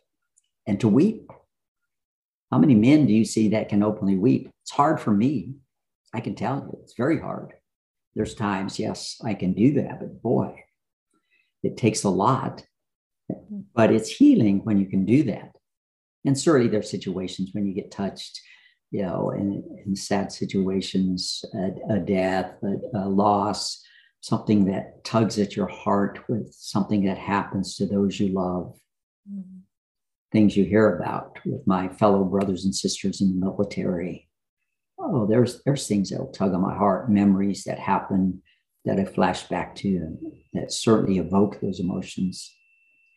and 0.67 0.79
to 0.79 0.87
weep. 0.87 1.31
How 2.51 2.59
many 2.59 2.75
men 2.75 3.07
do 3.07 3.13
you 3.13 3.25
see 3.25 3.49
that 3.49 3.69
can 3.69 3.81
openly 3.81 4.17
weep? 4.17 4.49
It's 4.63 4.71
hard 4.71 4.99
for 4.99 5.11
me 5.11 5.55
I 6.13 6.19
can 6.19 6.35
tell 6.35 6.57
you, 6.57 6.79
it's 6.83 6.95
very 6.95 7.19
hard. 7.19 7.53
There's 8.15 8.35
times, 8.35 8.79
yes, 8.79 9.17
I 9.23 9.33
can 9.33 9.53
do 9.53 9.73
that, 9.75 9.99
but 9.99 10.21
boy, 10.21 10.63
it 11.63 11.77
takes 11.77 12.03
a 12.03 12.09
lot. 12.09 12.65
But 13.73 13.91
it's 13.91 14.09
healing 14.09 14.59
when 14.65 14.77
you 14.77 14.87
can 14.87 15.05
do 15.05 15.23
that. 15.23 15.55
And 16.25 16.37
certainly 16.37 16.69
there's 16.69 16.91
situations 16.91 17.51
when 17.53 17.65
you 17.65 17.73
get 17.73 17.89
touched, 17.89 18.41
you 18.91 19.03
know, 19.03 19.31
in, 19.31 19.63
in 19.85 19.95
sad 19.95 20.31
situations, 20.33 21.45
a, 21.53 21.95
a 21.95 21.99
death, 21.99 22.53
a, 22.61 22.99
a 22.99 23.07
loss, 23.07 23.81
something 24.19 24.65
that 24.65 25.03
tugs 25.05 25.39
at 25.39 25.55
your 25.55 25.67
heart 25.67 26.19
with 26.27 26.53
something 26.53 27.05
that 27.05 27.17
happens 27.17 27.77
to 27.77 27.85
those 27.85 28.19
you 28.19 28.33
love. 28.33 28.77
Mm-hmm. 29.31 29.59
Things 30.33 30.57
you 30.57 30.65
hear 30.65 30.97
about 30.97 31.37
with 31.45 31.65
my 31.65 31.87
fellow 31.87 32.25
brothers 32.25 32.65
and 32.65 32.75
sisters 32.75 33.21
in 33.21 33.39
the 33.39 33.45
military 33.45 34.29
oh, 35.01 35.25
there's 35.27 35.61
there's 35.63 35.87
things 35.87 36.09
that'll 36.09 36.31
tug 36.31 36.53
on 36.53 36.61
my 36.61 36.75
heart, 36.75 37.11
memories 37.11 37.63
that 37.63 37.79
happen 37.79 38.41
that 38.85 38.99
I 38.99 39.05
flash 39.05 39.43
back 39.43 39.75
to 39.75 39.87
and 39.87 40.17
that 40.53 40.71
certainly 40.71 41.19
evoke 41.19 41.59
those 41.59 41.79
emotions. 41.79 42.55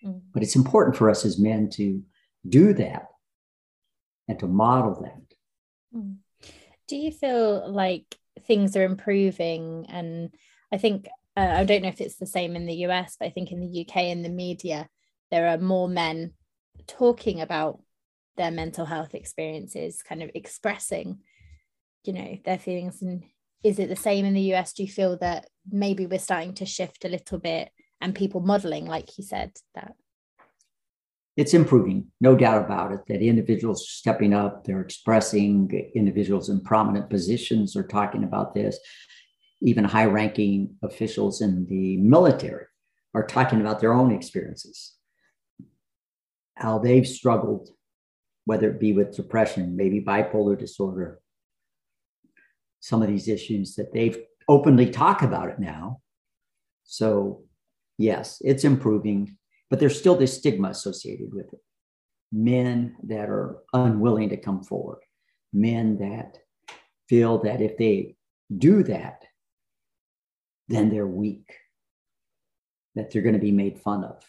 Mm. 0.05 0.20
But 0.33 0.42
it's 0.42 0.57
important 0.57 0.97
for 0.97 1.09
us 1.09 1.25
as 1.25 1.38
men 1.38 1.70
to 1.70 2.03
do 2.47 2.75
that 2.75 3.07
and 4.29 4.38
to 4.40 4.47
model 4.47 5.03
that. 5.03 5.99
Mm. 5.99 6.16
Do 6.87 6.97
you 6.97 7.11
feel 7.11 7.70
like 7.70 8.14
things 8.47 8.77
are 8.77 8.85
improving? 8.85 9.87
And 9.88 10.35
I 10.70 10.77
think, 10.77 11.09
uh, 11.37 11.55
I 11.57 11.64
don't 11.64 11.83
know 11.83 11.88
if 11.88 12.01
it's 12.01 12.16
the 12.16 12.27
same 12.27 12.57
in 12.57 12.66
the 12.66 12.87
US, 12.87 13.16
but 13.18 13.27
I 13.27 13.31
think 13.31 13.51
in 13.51 13.61
the 13.61 13.87
UK, 13.87 14.05
in 14.05 14.23
the 14.23 14.29
media, 14.29 14.88
there 15.31 15.49
are 15.49 15.59
more 15.59 15.88
men 15.88 16.33
talking 16.87 17.40
about 17.40 17.81
their 18.37 18.51
mental 18.51 18.85
health 18.85 19.14
experiences, 19.14 20.03
kind 20.03 20.23
of 20.23 20.31
expressing, 20.35 21.20
you 22.05 22.12
know, 22.12 22.38
their 22.45 22.59
feelings. 22.59 23.03
And 23.03 23.25
is 23.62 23.79
it 23.79 23.88
the 23.88 23.97
same 23.97 24.25
in 24.25 24.35
the 24.35 24.55
US? 24.55 24.73
Do 24.73 24.83
you 24.83 24.88
feel 24.88 25.17
that 25.19 25.49
maybe 25.71 26.07
we're 26.07 26.19
starting 26.19 26.55
to 26.55 26.67
shift 26.67 27.05
a 27.05 27.09
little 27.09 27.38
bit 27.38 27.71
and 28.01 28.14
people 28.14 28.40
modeling, 28.40 28.87
like 28.87 29.17
you 29.19 29.25
said, 29.25 29.53
that? 29.75 29.95
It's 31.37 31.55
improving, 31.55 32.12
no 32.21 32.37
doubt 32.37 32.64
about 32.64 32.93
it, 32.93 33.01
that 33.09 33.21
individuals 33.21 33.83
are 33.83 33.90
stepping 33.90 34.35
up, 34.35 34.64
they're 34.64 34.81
expressing, 34.81 35.90
individuals 35.97 36.49
in 36.49 36.61
prominent 36.61 37.11
positions 37.11 37.75
are 37.75 37.87
talking 37.87 38.23
about 38.23 38.55
this. 38.55 38.79
Even 39.61 39.83
high 39.83 40.05
ranking 40.05 40.77
officials 40.83 41.40
in 41.40 41.67
the 41.67 41.97
military 41.97 42.67
are 43.14 43.27
talking 43.27 43.61
about 43.61 43.81
their 43.81 43.93
own 43.93 44.12
experiences, 44.12 44.95
how 46.55 46.79
they've 46.79 47.07
struggled 47.07 47.71
whether 48.45 48.71
it 48.71 48.81
be 48.81 48.93
with 48.93 49.17
depression, 49.17 49.77
maybe 49.77 50.01
bipolar 50.01 50.59
disorder, 50.59 51.21
some 52.85 53.01
of 53.01 53.09
these 53.09 53.29
issues 53.29 53.77
that 53.77 53.94
they've 53.94 54.18
openly 54.47 54.90
talk 54.90 55.23
about 55.23 55.49
it 55.49 55.59
now. 55.59 56.03
So, 56.85 57.44
yes, 57.97 58.42
it's 58.44 58.62
improving, 58.62 59.38
but 59.70 59.81
there's 59.81 59.99
still 59.99 60.16
this 60.16 60.37
stigma 60.37 60.68
associated 60.68 61.33
with 61.33 61.47
it. 61.55 61.61
Men 62.31 62.94
that 63.05 63.31
are 63.31 63.62
unwilling 63.73 64.29
to 64.29 64.37
come 64.37 64.62
forward, 64.62 64.99
men 65.51 65.97
that 65.97 66.37
feel 67.09 67.38
that 67.38 67.62
if 67.62 67.79
they 67.79 68.16
do 68.55 68.83
that, 68.83 69.23
then 70.68 70.90
they're 70.90 71.07
weak, 71.07 71.55
that 72.97 73.11
they're 73.11 73.23
going 73.23 73.35
to 73.35 73.40
be 73.40 73.51
made 73.51 73.81
fun 73.81 74.05
of, 74.05 74.23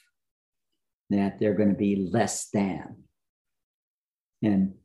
that 1.10 1.40
they're 1.40 1.56
going 1.56 1.70
to 1.70 1.76
be 1.76 2.08
less 2.10 2.48
than. 2.54 3.04
And 4.42 4.76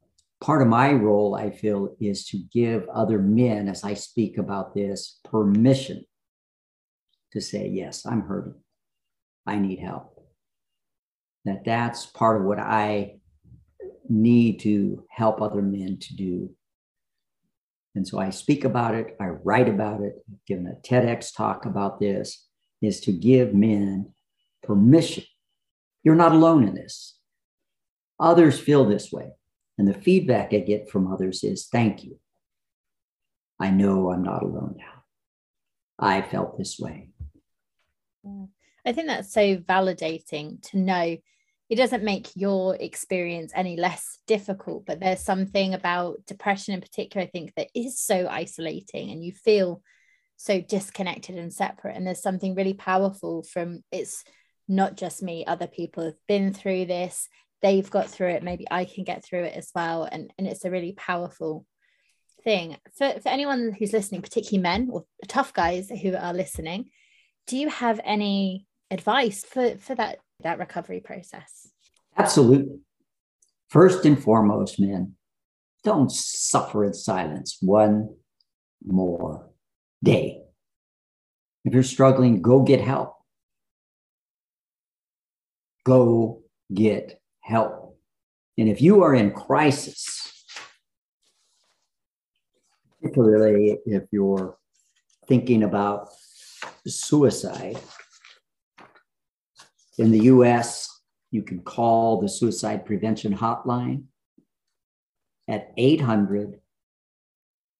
part 0.40 0.62
of 0.62 0.68
my 0.68 0.92
role, 0.92 1.34
I 1.34 1.50
feel, 1.50 1.94
is 2.00 2.26
to 2.26 2.38
give 2.52 2.88
other 2.88 3.18
men, 3.18 3.68
as 3.68 3.84
I 3.84 3.94
speak 3.94 4.38
about 4.38 4.74
this, 4.74 5.20
permission 5.24 6.04
to 7.32 7.40
say, 7.40 7.68
yes, 7.68 8.06
I'm 8.06 8.22
hurting. 8.22 8.54
I 9.46 9.56
need 9.58 9.78
help. 9.78 10.16
That 11.44 11.64
that's 11.64 12.06
part 12.06 12.40
of 12.40 12.46
what 12.46 12.58
I 12.58 13.20
need 14.08 14.60
to 14.60 15.04
help 15.10 15.40
other 15.40 15.62
men 15.62 15.98
to 16.00 16.16
do. 16.16 16.50
And 17.94 18.06
so 18.06 18.18
I 18.18 18.30
speak 18.30 18.64
about 18.64 18.94
it, 18.94 19.16
I 19.20 19.26
write 19.26 19.68
about 19.68 20.00
it, 20.00 20.14
I've 20.30 20.44
given 20.46 20.66
a 20.66 20.86
TEDx 20.86 21.34
talk 21.34 21.66
about 21.66 21.98
this, 21.98 22.46
is 22.80 23.00
to 23.00 23.12
give 23.12 23.52
men 23.52 24.12
permission. 24.62 25.24
You're 26.02 26.14
not 26.14 26.32
alone 26.32 26.66
in 26.66 26.74
this. 26.74 27.18
Others 28.18 28.60
feel 28.60 28.84
this 28.84 29.10
way. 29.10 29.32
And 29.80 29.88
the 29.88 29.94
feedback 29.94 30.52
I 30.52 30.58
get 30.58 30.90
from 30.90 31.10
others 31.10 31.42
is 31.42 31.66
thank 31.68 32.04
you. 32.04 32.18
I 33.58 33.70
know 33.70 34.12
I'm 34.12 34.22
not 34.22 34.42
alone 34.42 34.74
now. 34.76 35.04
I 35.98 36.20
felt 36.20 36.58
this 36.58 36.78
way. 36.78 37.08
I 38.84 38.92
think 38.92 39.06
that's 39.06 39.32
so 39.32 39.56
validating 39.56 40.60
to 40.68 40.76
know 40.76 41.16
it 41.70 41.76
doesn't 41.76 42.04
make 42.04 42.28
your 42.36 42.76
experience 42.76 43.52
any 43.56 43.78
less 43.78 44.18
difficult, 44.26 44.84
but 44.84 45.00
there's 45.00 45.20
something 45.20 45.72
about 45.72 46.26
depression 46.26 46.74
in 46.74 46.82
particular, 46.82 47.26
I 47.26 47.30
think, 47.30 47.54
that 47.54 47.68
is 47.74 47.98
so 47.98 48.28
isolating 48.28 49.10
and 49.10 49.24
you 49.24 49.32
feel 49.32 49.80
so 50.36 50.60
disconnected 50.60 51.38
and 51.38 51.54
separate. 51.54 51.96
And 51.96 52.06
there's 52.06 52.20
something 52.20 52.54
really 52.54 52.74
powerful 52.74 53.44
from 53.44 53.82
it's 53.90 54.24
not 54.68 54.98
just 54.98 55.22
me, 55.22 55.46
other 55.46 55.66
people 55.66 56.04
have 56.04 56.18
been 56.28 56.52
through 56.52 56.84
this 56.84 57.30
they've 57.62 57.90
got 57.90 58.08
through 58.08 58.30
it 58.30 58.42
maybe 58.42 58.66
i 58.70 58.84
can 58.84 59.04
get 59.04 59.24
through 59.24 59.44
it 59.44 59.56
as 59.56 59.70
well. 59.74 60.08
And 60.10 60.32
and 60.38 60.46
it's 60.46 60.64
a 60.64 60.70
really 60.70 60.92
powerful 60.92 61.66
thing. 62.42 62.78
For, 62.96 63.20
for 63.20 63.28
anyone 63.28 63.76
who's 63.78 63.92
listening 63.92 64.22
particularly 64.22 64.62
men 64.62 64.88
or 64.90 65.04
tough 65.28 65.52
guys 65.52 65.90
who 65.90 66.16
are 66.16 66.32
listening 66.32 66.90
do 67.46 67.58
you 67.58 67.68
have 67.68 68.00
any 68.04 68.66
advice 68.90 69.44
for 69.44 69.76
for 69.76 69.94
that 69.94 70.18
that 70.42 70.58
recovery 70.58 71.00
process? 71.00 71.68
Absolutely. 72.16 72.78
First 73.68 74.04
and 74.04 74.20
foremost 74.22 74.80
men 74.80 75.14
don't 75.84 76.10
suffer 76.10 76.84
in 76.84 76.94
silence 76.94 77.58
one 77.60 78.14
more 78.84 79.50
day. 80.02 80.42
If 81.64 81.74
you're 81.74 81.82
struggling 81.82 82.42
go 82.42 82.62
get 82.62 82.80
help. 82.80 83.16
Go 85.84 86.42
get 86.72 87.19
help. 87.50 87.98
And 88.56 88.68
if 88.68 88.80
you 88.80 89.02
are 89.02 89.12
in 89.14 89.32
crisis, 89.32 90.44
particularly 93.02 93.78
if 93.84 94.04
you're 94.12 94.56
thinking 95.26 95.64
about 95.64 96.08
suicide, 96.86 97.78
in 99.98 100.12
the 100.12 100.20
US, 100.34 101.00
you 101.30 101.42
can 101.42 101.60
call 101.60 102.20
the 102.20 102.28
suicide 102.28 102.84
prevention 102.86 103.36
hotline 103.36 104.04
at 105.48 105.72
800 105.76 106.60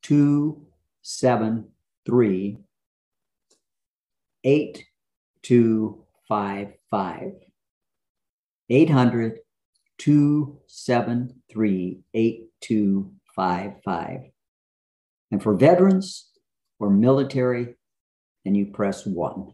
273 0.02 2.58
8255. 4.42 7.32
800 8.70 9.40
273 10.00 12.00
8255. 12.14 14.20
And 15.30 15.40
for 15.42 15.54
veterans 15.54 16.30
or 16.78 16.88
military, 16.90 17.74
then 18.44 18.54
you 18.54 18.66
press 18.66 19.04
one. 19.04 19.52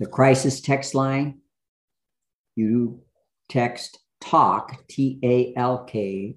The 0.00 0.06
crisis 0.06 0.60
text 0.60 0.96
line, 0.96 1.38
you 2.56 3.04
text 3.48 4.00
TALK, 4.20 4.84
T 4.88 5.20
A 5.22 5.54
L 5.56 5.84
K, 5.84 6.34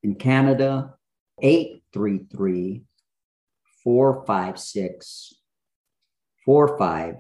In 0.04 0.14
Canada, 0.14 0.94
833 1.40 2.84
four, 3.82 4.24
five, 4.26 4.58
six, 4.58 5.34
four, 6.44 6.78
five, 6.78 7.16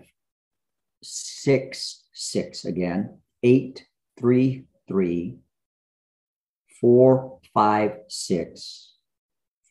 six, 1.02 2.04
six 2.12 2.64
again, 2.64 3.18
eight, 3.42 3.86
three, 4.18 4.64
three, 4.88 5.38
four, 6.80 7.38
five, 7.54 7.92
six, 8.08 8.94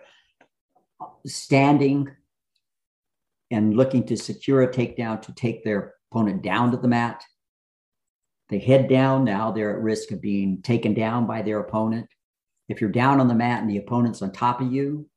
standing 1.27 2.11
and 3.51 3.75
looking 3.75 4.05
to 4.07 4.17
secure 4.17 4.63
a 4.63 4.69
takedown 4.69 5.23
to 5.23 5.35
take 5.35 5.65
their 5.65 5.95
opponent 6.11 6.43
down 6.43 6.71
to 6.71 6.77
the 6.77 6.89
mat. 6.89 7.25
They 8.49 8.59
head 8.59 8.89
down, 8.89 9.25
now 9.25 9.53
they're 9.53 9.77
at 9.77 9.83
risk 9.83 10.11
of 10.11 10.21
being 10.21 10.61
taken 10.63 10.93
down 10.93 11.27
by 11.27 11.43
their 11.43 11.61
opponent. 11.61 12.09
If 12.69 12.81
you're 12.81 12.91
down 12.91 13.21
on 13.21 13.29
the 13.29 13.35
mat 13.35 13.63
and 13.63 13.71
the 13.71 13.79
opponent's 13.79 14.23
on 14.23 14.33
top 14.33 14.61
of 14.61 14.73
you 14.73 15.09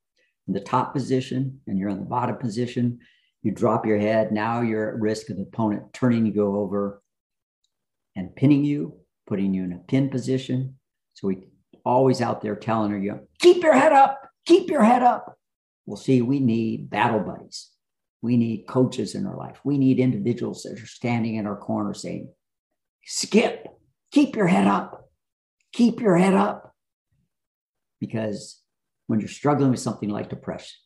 in 0.48 0.54
the 0.54 0.60
top 0.60 0.94
position 0.94 1.60
and 1.68 1.78
you're 1.78 1.90
in 1.90 2.00
the 2.00 2.06
bottom 2.06 2.38
position, 2.38 3.00
you 3.42 3.52
drop 3.52 3.86
your 3.86 4.00
head. 4.00 4.32
Now 4.32 4.62
you're 4.62 4.90
at 4.90 5.00
risk 5.00 5.30
of 5.30 5.38
the 5.38 5.44
opponent 5.44 5.94
turning 5.94 6.26
you 6.26 6.46
over 6.46 7.02
and 8.16 8.36
pinning 8.36 8.64
you, 8.64 8.98
putting 9.28 9.54
you 9.54 9.64
in 9.64 9.74
a 9.74 9.80
pin 9.80 10.10
position. 10.10 10.78
So 11.14 11.28
we 11.28 11.48
always 11.84 12.22
out 12.22 12.42
there 12.42 12.56
telling 12.56 12.92
her, 12.92 12.98
you 12.98 13.28
keep 13.40 13.64
your 13.64 13.74
head 13.74 13.94
up, 13.94 14.22
keep 14.46 14.70
your 14.70 14.84
head 14.84 15.02
up. 15.04 15.38
Well, 15.86 15.98
see, 15.98 16.22
we 16.22 16.40
need 16.40 16.90
battle 16.90 17.20
buddies. 17.20 17.73
We 18.24 18.38
need 18.38 18.68
coaches 18.70 19.16
in 19.16 19.28
our 19.28 19.36
life. 19.36 19.60
We 19.66 19.78
need 19.78 20.00
individuals 20.00 20.64
that 20.64 20.82
are 20.82 20.88
standing 20.88 21.36
in 21.36 21.46
our 21.46 21.58
corner 21.58 21.94
saying, 21.94 22.30
skip, 23.04 23.68
keep 24.14 24.38
your 24.38 24.48
head 24.48 24.66
up, 24.66 25.10
keep 25.74 26.00
your 26.00 26.16
head 26.16 26.34
up. 26.34 26.74
Because 28.00 28.62
when 29.08 29.20
you're 29.20 29.28
struggling 29.28 29.72
with 29.72 29.82
something 29.82 30.08
like 30.08 30.30
depression, 30.30 30.78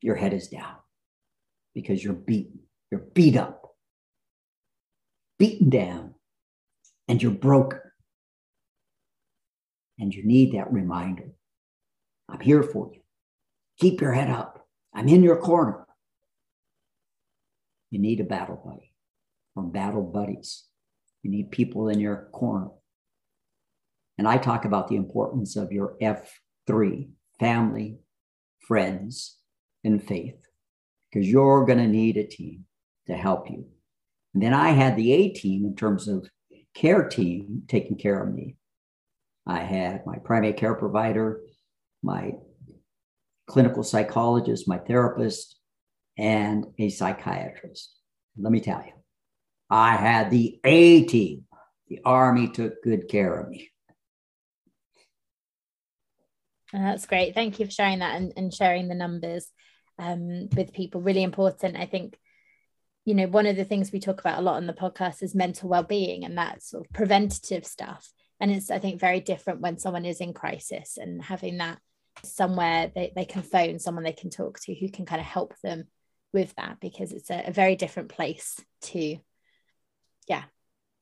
your 0.00 0.16
head 0.16 0.32
is 0.32 0.48
down 0.48 0.76
because 1.74 2.02
you're 2.02 2.14
beaten, 2.14 2.60
you're 2.90 3.04
beat 3.12 3.36
up, 3.36 3.74
beaten 5.38 5.68
down, 5.68 6.14
and 7.06 7.22
you're 7.22 7.32
broken. 7.32 7.80
And 9.98 10.14
you 10.14 10.24
need 10.24 10.54
that 10.54 10.72
reminder 10.72 11.32
I'm 12.30 12.40
here 12.40 12.62
for 12.62 12.90
you. 12.94 13.00
Keep 13.78 14.00
your 14.00 14.12
head 14.12 14.30
up. 14.30 14.66
I'm 14.94 15.08
in 15.08 15.22
your 15.22 15.36
corner. 15.36 15.84
You 17.94 18.00
need 18.00 18.18
a 18.18 18.24
battle 18.24 18.60
buddy 18.64 18.92
or 19.54 19.62
battle 19.62 20.02
buddies. 20.02 20.64
You 21.22 21.30
need 21.30 21.52
people 21.52 21.88
in 21.88 22.00
your 22.00 22.28
corner. 22.32 22.70
And 24.18 24.26
I 24.26 24.36
talk 24.36 24.64
about 24.64 24.88
the 24.88 24.96
importance 24.96 25.54
of 25.54 25.70
your 25.70 25.94
F3 26.02 27.10
family, 27.38 27.98
friends, 28.58 29.38
and 29.84 30.02
faith, 30.02 30.44
because 31.08 31.28
you're 31.28 31.64
going 31.66 31.78
to 31.78 31.86
need 31.86 32.16
a 32.16 32.26
team 32.26 32.64
to 33.06 33.14
help 33.14 33.48
you. 33.48 33.64
And 34.34 34.42
then 34.42 34.54
I 34.54 34.70
had 34.70 34.96
the 34.96 35.12
A 35.12 35.28
team 35.28 35.64
in 35.64 35.76
terms 35.76 36.08
of 36.08 36.28
care 36.74 37.08
team 37.08 37.62
taking 37.68 37.96
care 37.96 38.20
of 38.20 38.34
me. 38.34 38.56
I 39.46 39.60
had 39.60 40.04
my 40.04 40.16
primary 40.16 40.54
care 40.54 40.74
provider, 40.74 41.42
my 42.02 42.32
clinical 43.46 43.84
psychologist, 43.84 44.66
my 44.66 44.78
therapist, 44.78 45.60
and 46.16 46.66
a 46.78 46.88
psychiatrist. 46.88 47.98
Let 48.36 48.52
me 48.52 48.60
tell 48.60 48.82
you, 48.84 48.92
I 49.70 49.96
had 49.96 50.30
the 50.30 50.60
A 50.64 51.04
team. 51.04 51.44
The 51.88 52.00
Army 52.04 52.48
took 52.48 52.82
good 52.82 53.08
care 53.08 53.38
of 53.38 53.48
me. 53.48 53.70
That's 56.72 57.06
great. 57.06 57.34
Thank 57.34 57.60
you 57.60 57.66
for 57.66 57.72
sharing 57.72 58.00
that 58.00 58.16
and, 58.16 58.32
and 58.36 58.52
sharing 58.52 58.88
the 58.88 58.94
numbers 58.94 59.46
um, 59.98 60.48
with 60.56 60.72
people. 60.72 61.00
Really 61.00 61.22
important. 61.22 61.76
I 61.76 61.86
think, 61.86 62.18
you 63.04 63.14
know, 63.14 63.26
one 63.26 63.46
of 63.46 63.54
the 63.56 63.64
things 63.64 63.92
we 63.92 64.00
talk 64.00 64.20
about 64.20 64.38
a 64.38 64.42
lot 64.42 64.56
on 64.56 64.66
the 64.66 64.72
podcast 64.72 65.22
is 65.22 65.34
mental 65.34 65.68
well-being 65.68 66.24
and 66.24 66.38
that 66.38 66.62
sort 66.62 66.84
of 66.84 66.92
preventative 66.92 67.64
stuff. 67.64 68.10
And 68.40 68.50
it's, 68.50 68.70
I 68.70 68.78
think, 68.80 68.98
very 68.98 69.20
different 69.20 69.60
when 69.60 69.78
someone 69.78 70.04
is 70.04 70.20
in 70.20 70.32
crisis 70.32 70.96
and 70.96 71.22
having 71.22 71.58
that 71.58 71.78
somewhere 72.22 72.90
they, 72.94 73.12
they 73.14 73.24
can 73.24 73.42
phone 73.42 73.78
someone 73.78 74.04
they 74.04 74.12
can 74.12 74.30
talk 74.30 74.58
to 74.60 74.74
who 74.74 74.88
can 74.88 75.04
kind 75.04 75.20
of 75.20 75.26
help 75.26 75.54
them 75.62 75.84
with 76.34 76.54
that 76.56 76.78
because 76.80 77.12
it's 77.12 77.30
a, 77.30 77.44
a 77.46 77.52
very 77.52 77.76
different 77.76 78.10
place 78.10 78.60
to 78.82 79.16
yeah 80.28 80.42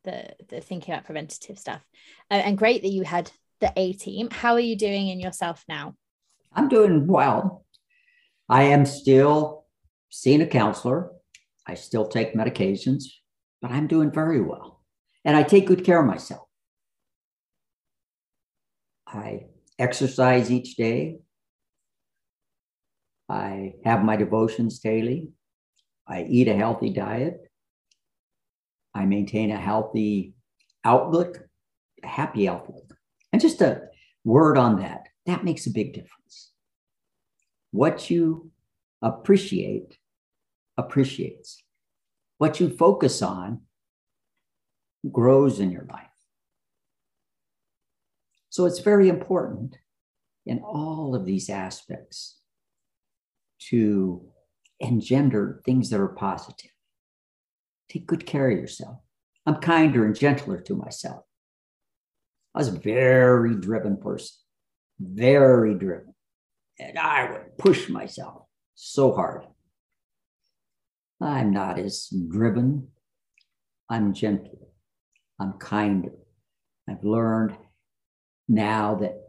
the 0.05 0.37
the 0.49 0.61
thinking 0.61 0.95
about 0.95 1.05
preventative 1.05 1.59
stuff. 1.59 1.85
Uh, 2.31 2.35
and 2.35 2.57
great 2.57 2.83
that 2.83 2.90
you 2.90 3.03
had 3.03 3.31
the 3.61 3.73
a 3.77 3.92
team. 3.95 4.29
How 4.31 4.53
are 4.53 4.61
you 4.61 4.77
doing 4.77 5.09
in 5.09 5.18
yourself 5.18 5.64
now? 5.68 5.97
I'm 6.53 6.68
doing 6.68 7.09
well. 7.09 7.64
I 8.49 8.64
am 8.64 8.87
still 8.87 9.64
seeing 10.11 10.42
a 10.42 10.47
counselor. 10.47 11.11
I 11.66 11.75
still 11.75 12.07
take 12.07 12.35
medications 12.35 13.05
but 13.62 13.71
i'm 13.71 13.87
doing 13.87 14.11
very 14.11 14.42
well. 14.42 14.83
And 15.25 15.37
i 15.37 15.45
take 15.45 15.68
good 15.68 15.85
care 15.85 16.01
of 16.01 16.07
myself. 16.07 16.47
I 19.07 19.45
exercise 19.79 20.51
each 20.51 20.75
day. 20.75 21.21
I 23.33 23.77
have 23.83 24.05
my 24.05 24.16
devotions 24.16 24.79
daily. 24.79 25.31
I 26.07 26.25
eat 26.25 26.49
a 26.49 26.55
healthy 26.55 26.90
diet. 26.90 27.40
I 28.95 29.07
maintain 29.07 29.51
a 29.51 29.57
healthy 29.57 30.35
outlook, 30.85 31.38
a 32.05 32.07
happy 32.07 32.47
outlook. 32.47 32.92
And 33.33 33.40
just 33.40 33.62
a 33.62 33.85
word 34.23 34.59
on 34.59 34.81
that 34.81 35.07
that 35.25 35.45
makes 35.45 35.66
a 35.66 35.71
big 35.71 35.95
difference. 35.95 36.53
What 37.71 38.11
you 38.11 38.51
appreciate 39.01 39.97
appreciates. 40.77 41.62
What 42.37 42.61
you 42.61 42.68
focus 42.68 43.23
on 43.23 43.62
grows 45.11 45.59
in 45.59 45.71
your 45.71 45.87
life. 45.90 46.07
So 48.51 48.66
it's 48.66 48.81
very 48.81 49.09
important 49.09 49.79
in 50.45 50.59
all 50.59 51.14
of 51.14 51.25
these 51.25 51.49
aspects 51.49 52.41
to 53.70 54.22
engender 54.81 55.62
things 55.64 55.90
that 55.90 56.01
are 56.01 56.09
positive. 56.09 56.70
Take 57.88 58.07
good 58.07 58.27
care 58.27 58.51
of 58.51 58.59
yourself. 58.59 58.98
I'm 59.46 59.57
kinder 59.57 60.05
and 60.05 60.14
gentler 60.14 60.61
to 60.62 60.75
myself. 60.75 61.25
I 62.55 62.59
was 62.59 62.68
a 62.68 62.79
very 62.79 63.55
driven 63.55 63.96
person, 63.96 64.37
very 65.01 65.75
driven. 65.75 66.14
And 66.79 66.98
I 66.98 67.31
would 67.31 67.59
push 67.59 67.88
myself 67.88 68.44
so 68.75 69.12
hard. 69.12 69.44
I'm 71.20 71.53
not 71.53 71.79
as 71.79 72.09
driven. 72.29 72.88
I'm 73.88 74.12
gentler. 74.12 74.68
I'm 75.38 75.55
kinder. 75.55 76.12
I've 76.88 77.05
learned 77.05 77.57
now 78.48 78.96
that 78.96 79.21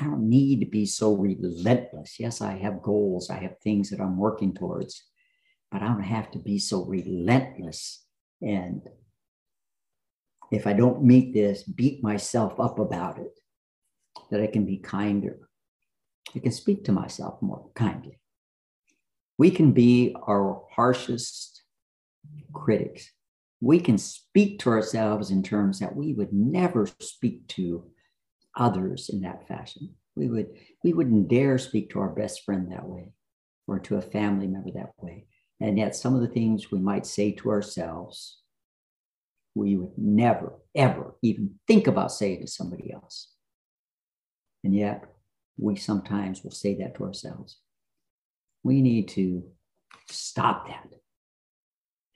I 0.00 0.04
don't 0.04 0.30
need 0.30 0.60
to 0.60 0.66
be 0.66 0.86
so 0.86 1.14
relentless. 1.14 2.18
Yes, 2.18 2.40
I 2.40 2.56
have 2.56 2.80
goals, 2.80 3.28
I 3.28 3.36
have 3.36 3.58
things 3.58 3.90
that 3.90 4.00
I'm 4.00 4.16
working 4.16 4.54
towards, 4.54 5.04
but 5.70 5.82
I 5.82 5.88
don't 5.88 6.02
have 6.02 6.30
to 6.30 6.38
be 6.38 6.58
so 6.58 6.84
relentless. 6.86 8.02
And 8.40 8.88
if 10.50 10.66
I 10.66 10.72
don't 10.72 11.04
meet 11.04 11.34
this, 11.34 11.64
beat 11.64 12.02
myself 12.02 12.58
up 12.58 12.78
about 12.78 13.18
it, 13.18 13.38
that 14.30 14.40
I 14.40 14.46
can 14.46 14.64
be 14.64 14.78
kinder. 14.78 15.50
I 16.34 16.38
can 16.38 16.52
speak 16.52 16.84
to 16.84 16.92
myself 16.92 17.42
more 17.42 17.68
kindly. 17.74 18.18
We 19.36 19.50
can 19.50 19.72
be 19.72 20.16
our 20.26 20.62
harshest 20.70 21.62
critics. 22.54 23.10
We 23.60 23.80
can 23.80 23.98
speak 23.98 24.60
to 24.60 24.70
ourselves 24.70 25.30
in 25.30 25.42
terms 25.42 25.78
that 25.80 25.94
we 25.94 26.14
would 26.14 26.32
never 26.32 26.88
speak 27.00 27.46
to 27.48 27.84
others 28.56 29.08
in 29.08 29.20
that 29.22 29.46
fashion. 29.46 29.94
We 30.16 30.28
would 30.28 30.48
we 30.84 30.92
wouldn't 30.92 31.28
dare 31.28 31.58
speak 31.58 31.90
to 31.90 32.00
our 32.00 32.08
best 32.08 32.44
friend 32.44 32.72
that 32.72 32.86
way 32.86 33.12
or 33.66 33.78
to 33.78 33.96
a 33.96 34.02
family 34.02 34.46
member 34.46 34.70
that 34.72 34.92
way. 34.98 35.26
And 35.60 35.78
yet 35.78 35.94
some 35.94 36.14
of 36.14 36.20
the 36.20 36.28
things 36.28 36.70
we 36.70 36.80
might 36.80 37.06
say 37.06 37.32
to 37.32 37.50
ourselves, 37.50 38.40
we 39.54 39.76
would 39.76 39.96
never, 39.96 40.54
ever 40.74 41.14
even 41.22 41.54
think 41.66 41.86
about 41.86 42.12
saying 42.12 42.40
to 42.40 42.46
somebody 42.46 42.92
else. 42.92 43.32
And 44.64 44.74
yet 44.74 45.04
we 45.58 45.76
sometimes 45.76 46.42
will 46.42 46.50
say 46.50 46.74
that 46.76 46.96
to 46.96 47.04
ourselves. 47.04 47.58
We 48.64 48.82
need 48.82 49.08
to 49.10 49.44
stop 50.08 50.66
that. 50.68 50.88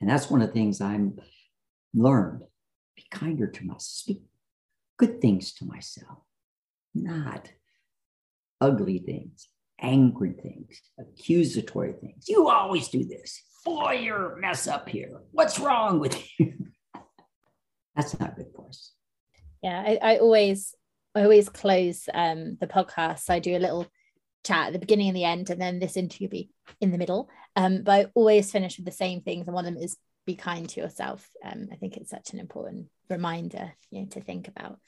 And 0.01 0.09
that's 0.09 0.29
one 0.29 0.41
of 0.41 0.47
the 0.47 0.53
things 0.53 0.81
I'm 0.81 1.17
learned. 1.93 2.41
Be 2.95 3.05
kinder 3.11 3.47
to 3.47 3.65
myself. 3.65 3.81
Speak 3.81 4.23
good 4.97 5.21
things 5.21 5.53
to 5.53 5.65
myself 5.65 6.24
not 6.95 7.51
ugly 8.61 8.99
things, 8.99 9.47
angry 9.79 10.33
things, 10.33 10.81
accusatory 10.99 11.93
things. 11.93 12.27
You 12.27 12.49
always 12.49 12.87
do 12.87 13.05
this. 13.05 13.41
Boy, 13.63 13.99
you're 14.03 14.33
a 14.33 14.39
mess 14.39 14.67
up 14.67 14.87
here. 14.87 15.21
What's 15.31 15.59
wrong 15.59 15.99
with 15.99 16.17
you? 16.39 16.53
That's 17.95 18.19
not 18.19 18.35
good 18.35 18.47
for 18.55 18.67
us. 18.67 18.91
Yeah, 19.61 19.83
I, 19.85 19.99
I 20.01 20.17
always 20.17 20.75
I 21.15 21.23
always 21.23 21.49
close 21.49 22.07
um, 22.13 22.57
the 22.59 22.67
podcast. 22.67 23.29
I 23.29 23.39
do 23.39 23.55
a 23.55 23.59
little 23.59 23.87
chat 24.43 24.67
at 24.67 24.73
the 24.73 24.79
beginning 24.79 25.07
and 25.07 25.15
the 25.15 25.23
end, 25.23 25.49
and 25.49 25.59
then 25.59 25.79
this 25.79 25.97
interview 25.97 26.27
be 26.27 26.49
in 26.81 26.91
the 26.91 26.97
middle. 26.97 27.29
Um, 27.55 27.83
but 27.83 27.91
I 27.91 28.11
always 28.13 28.51
finish 28.51 28.77
with 28.77 28.85
the 28.85 28.91
same 28.91 29.21
things, 29.21 29.47
and 29.47 29.55
one 29.55 29.65
of 29.65 29.73
them 29.73 29.81
is 29.81 29.97
be 30.25 30.35
kind 30.35 30.67
to 30.69 30.81
yourself. 30.81 31.27
Um, 31.43 31.69
I 31.71 31.75
think 31.75 31.97
it's 31.97 32.09
such 32.09 32.33
an 32.33 32.39
important 32.39 32.87
reminder, 33.09 33.73
you 33.91 34.01
know, 34.01 34.07
to 34.09 34.21
think 34.21 34.47
about. 34.47 34.79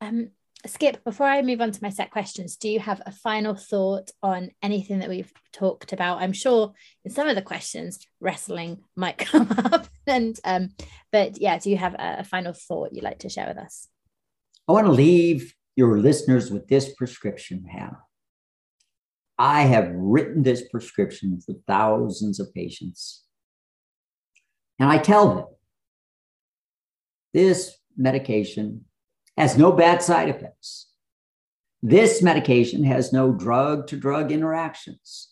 Um, 0.00 0.30
Skip, 0.66 1.04
before 1.04 1.26
I 1.26 1.42
move 1.42 1.60
on 1.60 1.70
to 1.70 1.82
my 1.82 1.90
set 1.90 2.10
questions, 2.10 2.56
do 2.56 2.68
you 2.68 2.80
have 2.80 3.00
a 3.06 3.12
final 3.12 3.54
thought 3.54 4.10
on 4.22 4.50
anything 4.62 4.98
that 5.00 5.08
we've 5.08 5.32
talked 5.52 5.92
about? 5.92 6.22
I'm 6.22 6.32
sure 6.32 6.72
in 7.04 7.10
some 7.10 7.28
of 7.28 7.36
the 7.36 7.42
questions, 7.42 8.06
wrestling 8.20 8.82
might 8.96 9.18
come 9.18 9.48
up, 9.50 9.86
and 10.06 10.38
um, 10.44 10.70
but 11.12 11.40
yeah, 11.40 11.58
do 11.58 11.70
you 11.70 11.76
have 11.76 11.94
a, 11.98 12.24
final 12.24 12.52
thought 12.52 12.92
you'd 12.92 13.04
like 13.04 13.20
to 13.20 13.28
share 13.28 13.46
with 13.46 13.58
us? 13.58 13.88
I 14.68 14.72
want 14.72 14.86
to 14.86 14.92
leave 14.92 15.54
your 15.76 15.98
listeners 15.98 16.50
with 16.50 16.66
this 16.68 16.94
prescription, 16.94 17.64
Hannah. 17.68 18.00
I 19.38 19.62
have 19.62 19.90
written 19.94 20.42
this 20.42 20.66
prescription 20.68 21.40
for 21.44 21.54
thousands 21.66 22.40
of 22.40 22.52
patients. 22.54 23.24
And 24.78 24.88
I 24.88 24.98
tell 24.98 25.34
them 25.34 25.44
this 27.34 27.76
medication 27.96 28.85
has 29.36 29.56
no 29.56 29.72
bad 29.72 30.02
side 30.02 30.28
effects. 30.28 30.90
This 31.82 32.22
medication 32.22 32.84
has 32.84 33.12
no 33.12 33.32
drug 33.32 33.86
to 33.88 33.96
drug 33.96 34.32
interactions. 34.32 35.30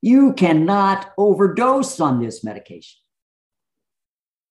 You 0.00 0.32
cannot 0.32 1.12
overdose 1.18 2.00
on 2.00 2.20
this 2.20 2.42
medication. 2.42 3.00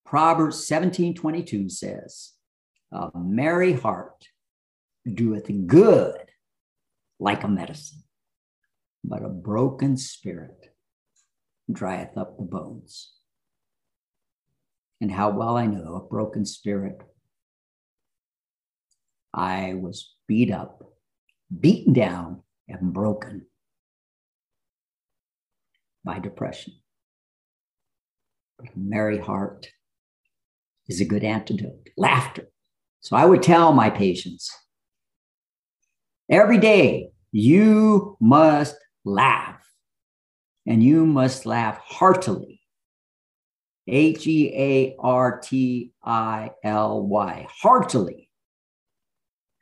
Proverbs 0.06 0.66
17:22 0.66 1.70
says, 1.70 2.34
"A 2.92 3.12
merry 3.20 3.74
heart 3.74 4.30
doeth 5.06 5.50
good 5.68 6.32
like 7.20 7.44
a 7.44 7.48
medicine, 7.48 8.04
but 9.04 9.24
a 9.24 9.30
broken 9.30 9.98
spirit 9.98 10.76
drieth 11.72 12.18
up 12.18 12.38
the 12.38 12.44
bones." 12.44 13.16
And 15.02 15.12
how 15.12 15.32
well 15.32 15.58
I 15.58 15.66
know 15.66 15.96
a 15.96 16.08
broken 16.08 16.46
spirit 16.46 17.02
I 19.38 19.76
was 19.76 20.16
beat 20.28 20.50
up, 20.50 20.82
beaten 21.60 21.94
down, 21.94 22.42
and 22.68 22.92
broken 22.92 23.46
by 26.04 26.18
depression. 26.18 26.74
But 28.58 28.70
a 28.70 28.80
merry 28.80 29.20
heart 29.20 29.68
is 30.88 31.02
a 31.02 31.06
good 31.06 31.24
antidote. 31.24 31.88
Laughter. 31.98 32.50
So 33.02 33.16
I 33.16 33.26
would 33.26 33.44
tell 33.44 33.74
my 33.74 33.92
patients 33.92 34.50
every 36.32 36.58
day, 36.58 37.12
you 37.32 38.18
must 38.20 38.76
laugh 39.06 39.62
and 40.66 40.82
you 40.82 41.06
must 41.06 41.46
laugh 41.46 41.78
heartily. 41.78 42.62
H 43.86 44.26
E 44.26 44.52
A 44.56 44.96
R 45.00 45.40
T 45.40 45.94
I 46.04 46.52
L 46.64 47.06
Y, 47.06 47.48
heartily 47.50 48.27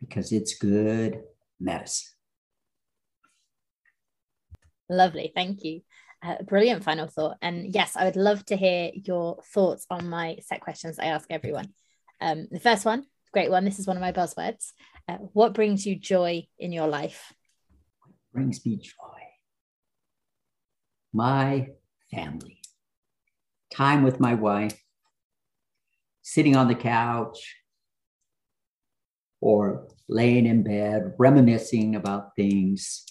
because 0.07 0.31
it's 0.31 0.57
good 0.57 1.21
medicine. 1.59 2.13
Lovely. 4.89 5.31
Thank 5.33 5.63
you. 5.63 5.81
Uh, 6.23 6.41
brilliant 6.43 6.83
final 6.83 7.07
thought. 7.07 7.37
And 7.41 7.73
yes, 7.73 7.95
I 7.95 8.05
would 8.05 8.15
love 8.15 8.45
to 8.45 8.55
hear 8.55 8.91
your 8.93 9.39
thoughts 9.53 9.85
on 9.89 10.09
my 10.09 10.37
set 10.41 10.61
questions 10.61 10.99
I 10.99 11.05
ask 11.05 11.27
everyone. 11.29 11.73
Um, 12.21 12.47
the 12.51 12.59
first 12.59 12.85
one, 12.85 13.05
great 13.33 13.51
one. 13.51 13.65
This 13.65 13.79
is 13.79 13.87
one 13.87 13.97
of 13.97 14.01
my 14.01 14.11
buzzwords. 14.11 14.71
Uh, 15.07 15.17
what 15.33 15.53
brings 15.53 15.85
you 15.85 15.95
joy 15.95 16.47
in 16.57 16.71
your 16.71 16.87
life? 16.87 17.33
What 17.99 18.13
brings 18.33 18.65
me 18.65 18.77
joy? 18.77 18.91
My 21.13 21.69
family, 22.11 22.59
time 23.71 24.03
with 24.03 24.19
my 24.19 24.33
wife, 24.33 24.81
sitting 26.21 26.55
on 26.55 26.67
the 26.67 26.75
couch, 26.75 27.55
or 29.39 29.87
laying 30.07 30.45
in 30.45 30.63
bed, 30.63 31.13
reminiscing 31.17 31.95
about 31.95 32.35
things. 32.35 33.03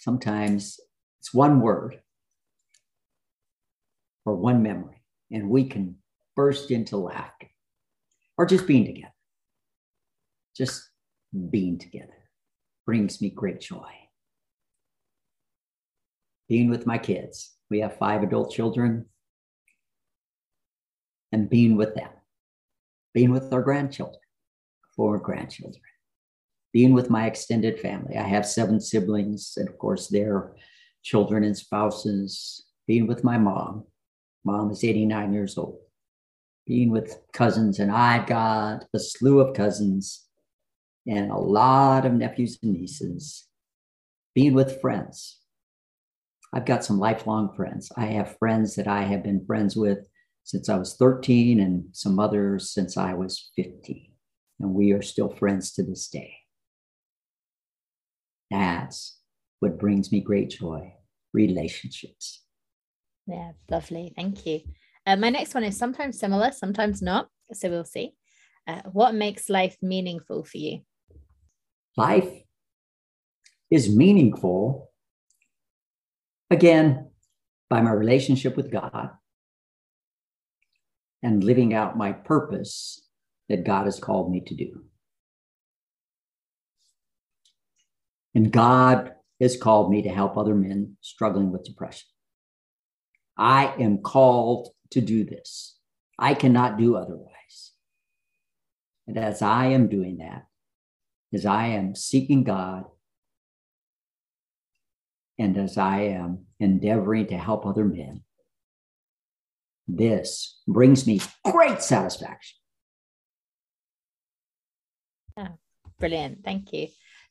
Sometimes 0.00 0.80
it's 1.20 1.34
one 1.34 1.60
word 1.60 2.00
or 4.24 4.34
one 4.34 4.62
memory, 4.62 5.02
and 5.30 5.50
we 5.50 5.64
can 5.64 5.96
burst 6.36 6.70
into 6.70 6.96
laughter 6.96 7.48
or 8.36 8.46
just 8.46 8.66
being 8.66 8.86
together. 8.86 9.12
Just 10.56 10.88
being 11.50 11.78
together 11.78 12.30
brings 12.86 13.20
me 13.20 13.30
great 13.30 13.60
joy. 13.60 13.90
Being 16.48 16.70
with 16.70 16.86
my 16.86 16.96
kids, 16.96 17.54
we 17.70 17.80
have 17.80 17.98
five 17.98 18.22
adult 18.22 18.52
children, 18.52 19.04
and 21.30 21.50
being 21.50 21.76
with 21.76 21.94
them, 21.94 22.08
being 23.12 23.30
with 23.30 23.52
our 23.52 23.60
grandchildren, 23.60 24.18
four 24.96 25.18
grandchildren 25.18 25.82
being 26.72 26.92
with 26.92 27.10
my 27.10 27.26
extended 27.26 27.80
family. 27.80 28.16
I 28.16 28.26
have 28.26 28.46
seven 28.46 28.80
siblings, 28.80 29.54
and 29.56 29.68
of 29.68 29.78
course, 29.78 30.08
their 30.08 30.54
children 31.02 31.44
and 31.44 31.56
spouses, 31.56 32.66
being 32.86 33.06
with 33.06 33.24
my 33.24 33.38
mom. 33.38 33.84
Mom 34.44 34.70
is 34.70 34.84
89 34.84 35.32
years 35.32 35.56
old. 35.56 35.78
Being 36.66 36.90
with 36.90 37.18
cousins, 37.32 37.78
and 37.78 37.90
I've 37.90 38.26
got 38.26 38.84
a 38.94 38.98
slew 38.98 39.40
of 39.40 39.54
cousins 39.54 40.26
and 41.06 41.30
a 41.30 41.38
lot 41.38 42.04
of 42.04 42.12
nephews 42.12 42.58
and 42.62 42.74
nieces. 42.74 43.46
Being 44.34 44.52
with 44.52 44.80
friends. 44.80 45.38
I've 46.52 46.66
got 46.66 46.84
some 46.84 46.98
lifelong 46.98 47.54
friends. 47.54 47.90
I 47.96 48.06
have 48.06 48.36
friends 48.38 48.76
that 48.76 48.86
I 48.86 49.02
have 49.02 49.22
been 49.22 49.44
friends 49.46 49.76
with 49.76 50.06
since 50.44 50.68
I 50.68 50.78
was 50.78 50.94
13 50.96 51.60
and 51.60 51.84
some 51.92 52.18
others 52.18 52.70
since 52.70 52.96
I 52.96 53.14
was 53.14 53.50
15. 53.56 54.12
And 54.60 54.74
we 54.74 54.92
are 54.92 55.02
still 55.02 55.28
friends 55.28 55.72
to 55.74 55.82
this 55.82 56.08
day. 56.08 56.34
That's 58.50 59.18
what 59.60 59.78
brings 59.78 60.10
me 60.12 60.20
great 60.20 60.50
joy 60.50 60.94
relationships. 61.32 62.42
Yeah, 63.26 63.52
lovely. 63.70 64.12
Thank 64.16 64.46
you. 64.46 64.60
Uh, 65.06 65.16
my 65.16 65.30
next 65.30 65.54
one 65.54 65.64
is 65.64 65.76
sometimes 65.76 66.18
similar, 66.18 66.52
sometimes 66.52 67.02
not. 67.02 67.28
So 67.52 67.68
we'll 67.70 67.84
see. 67.84 68.14
Uh, 68.66 68.82
what 68.92 69.14
makes 69.14 69.48
life 69.48 69.76
meaningful 69.82 70.44
for 70.44 70.58
you? 70.58 70.80
Life 71.96 72.30
is 73.70 73.94
meaningful, 73.94 74.90
again, 76.50 77.10
by 77.68 77.80
my 77.82 77.90
relationship 77.90 78.56
with 78.56 78.70
God 78.70 79.10
and 81.22 81.44
living 81.44 81.74
out 81.74 81.98
my 81.98 82.12
purpose 82.12 83.02
that 83.48 83.64
God 83.64 83.84
has 83.86 83.98
called 83.98 84.30
me 84.30 84.40
to 84.46 84.54
do. 84.54 84.84
And 88.34 88.52
God 88.52 89.12
has 89.40 89.56
called 89.56 89.90
me 89.90 90.02
to 90.02 90.08
help 90.08 90.36
other 90.36 90.54
men 90.54 90.96
struggling 91.00 91.50
with 91.50 91.64
depression. 91.64 92.08
I 93.36 93.74
am 93.78 93.98
called 93.98 94.70
to 94.90 95.00
do 95.00 95.24
this. 95.24 95.78
I 96.18 96.34
cannot 96.34 96.78
do 96.78 96.96
otherwise. 96.96 97.72
And 99.06 99.16
as 99.16 99.40
I 99.42 99.66
am 99.66 99.88
doing 99.88 100.18
that, 100.18 100.46
as 101.32 101.46
I 101.46 101.66
am 101.68 101.94
seeking 101.94 102.44
God, 102.44 102.84
and 105.38 105.56
as 105.56 105.78
I 105.78 106.00
am 106.00 106.46
endeavoring 106.58 107.28
to 107.28 107.38
help 107.38 107.64
other 107.64 107.84
men, 107.84 108.22
this 109.86 110.60
brings 110.66 111.06
me 111.06 111.20
great 111.44 111.80
satisfaction. 111.80 112.58
Yeah, 115.36 115.48
brilliant. 115.98 116.44
Thank 116.44 116.72
you. 116.72 116.88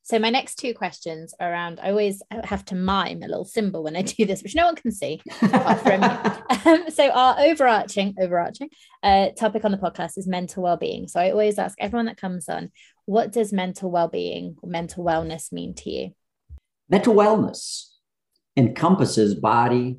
So 0.07 0.19
my 0.19 0.29
next 0.29 0.55
two 0.55 0.73
questions 0.73 1.33
are 1.37 1.51
around. 1.51 1.81
I 1.83 1.89
always 1.89 2.23
have 2.45 2.63
to 2.65 2.75
mime 2.75 3.23
a 3.23 3.27
little 3.27 3.43
symbol 3.43 3.83
when 3.83 3.97
I 3.97 4.03
do 4.03 4.25
this, 4.25 4.41
which 4.41 4.55
no 4.55 4.65
one 4.65 4.77
can 4.77 4.89
see 4.89 5.19
apart 5.41 5.81
from 5.81 6.01
um, 6.65 6.89
so 6.89 7.09
our 7.09 7.37
overarching, 7.37 8.15
overarching 8.17 8.69
uh, 9.03 9.31
topic 9.37 9.65
on 9.65 9.71
the 9.71 9.77
podcast 9.77 10.17
is 10.17 10.25
mental 10.25 10.63
well-being. 10.63 11.09
So 11.09 11.19
I 11.19 11.31
always 11.31 11.59
ask 11.59 11.77
everyone 11.77 12.05
that 12.05 12.15
comes 12.15 12.47
on, 12.47 12.71
what 13.03 13.33
does 13.33 13.51
mental 13.51 13.91
well-being, 13.91 14.55
mental 14.63 15.03
wellness 15.03 15.51
mean 15.51 15.73
to 15.73 15.89
you? 15.89 16.11
Mental 16.87 17.13
wellness 17.13 17.87
encompasses 18.55 19.35
body, 19.35 19.97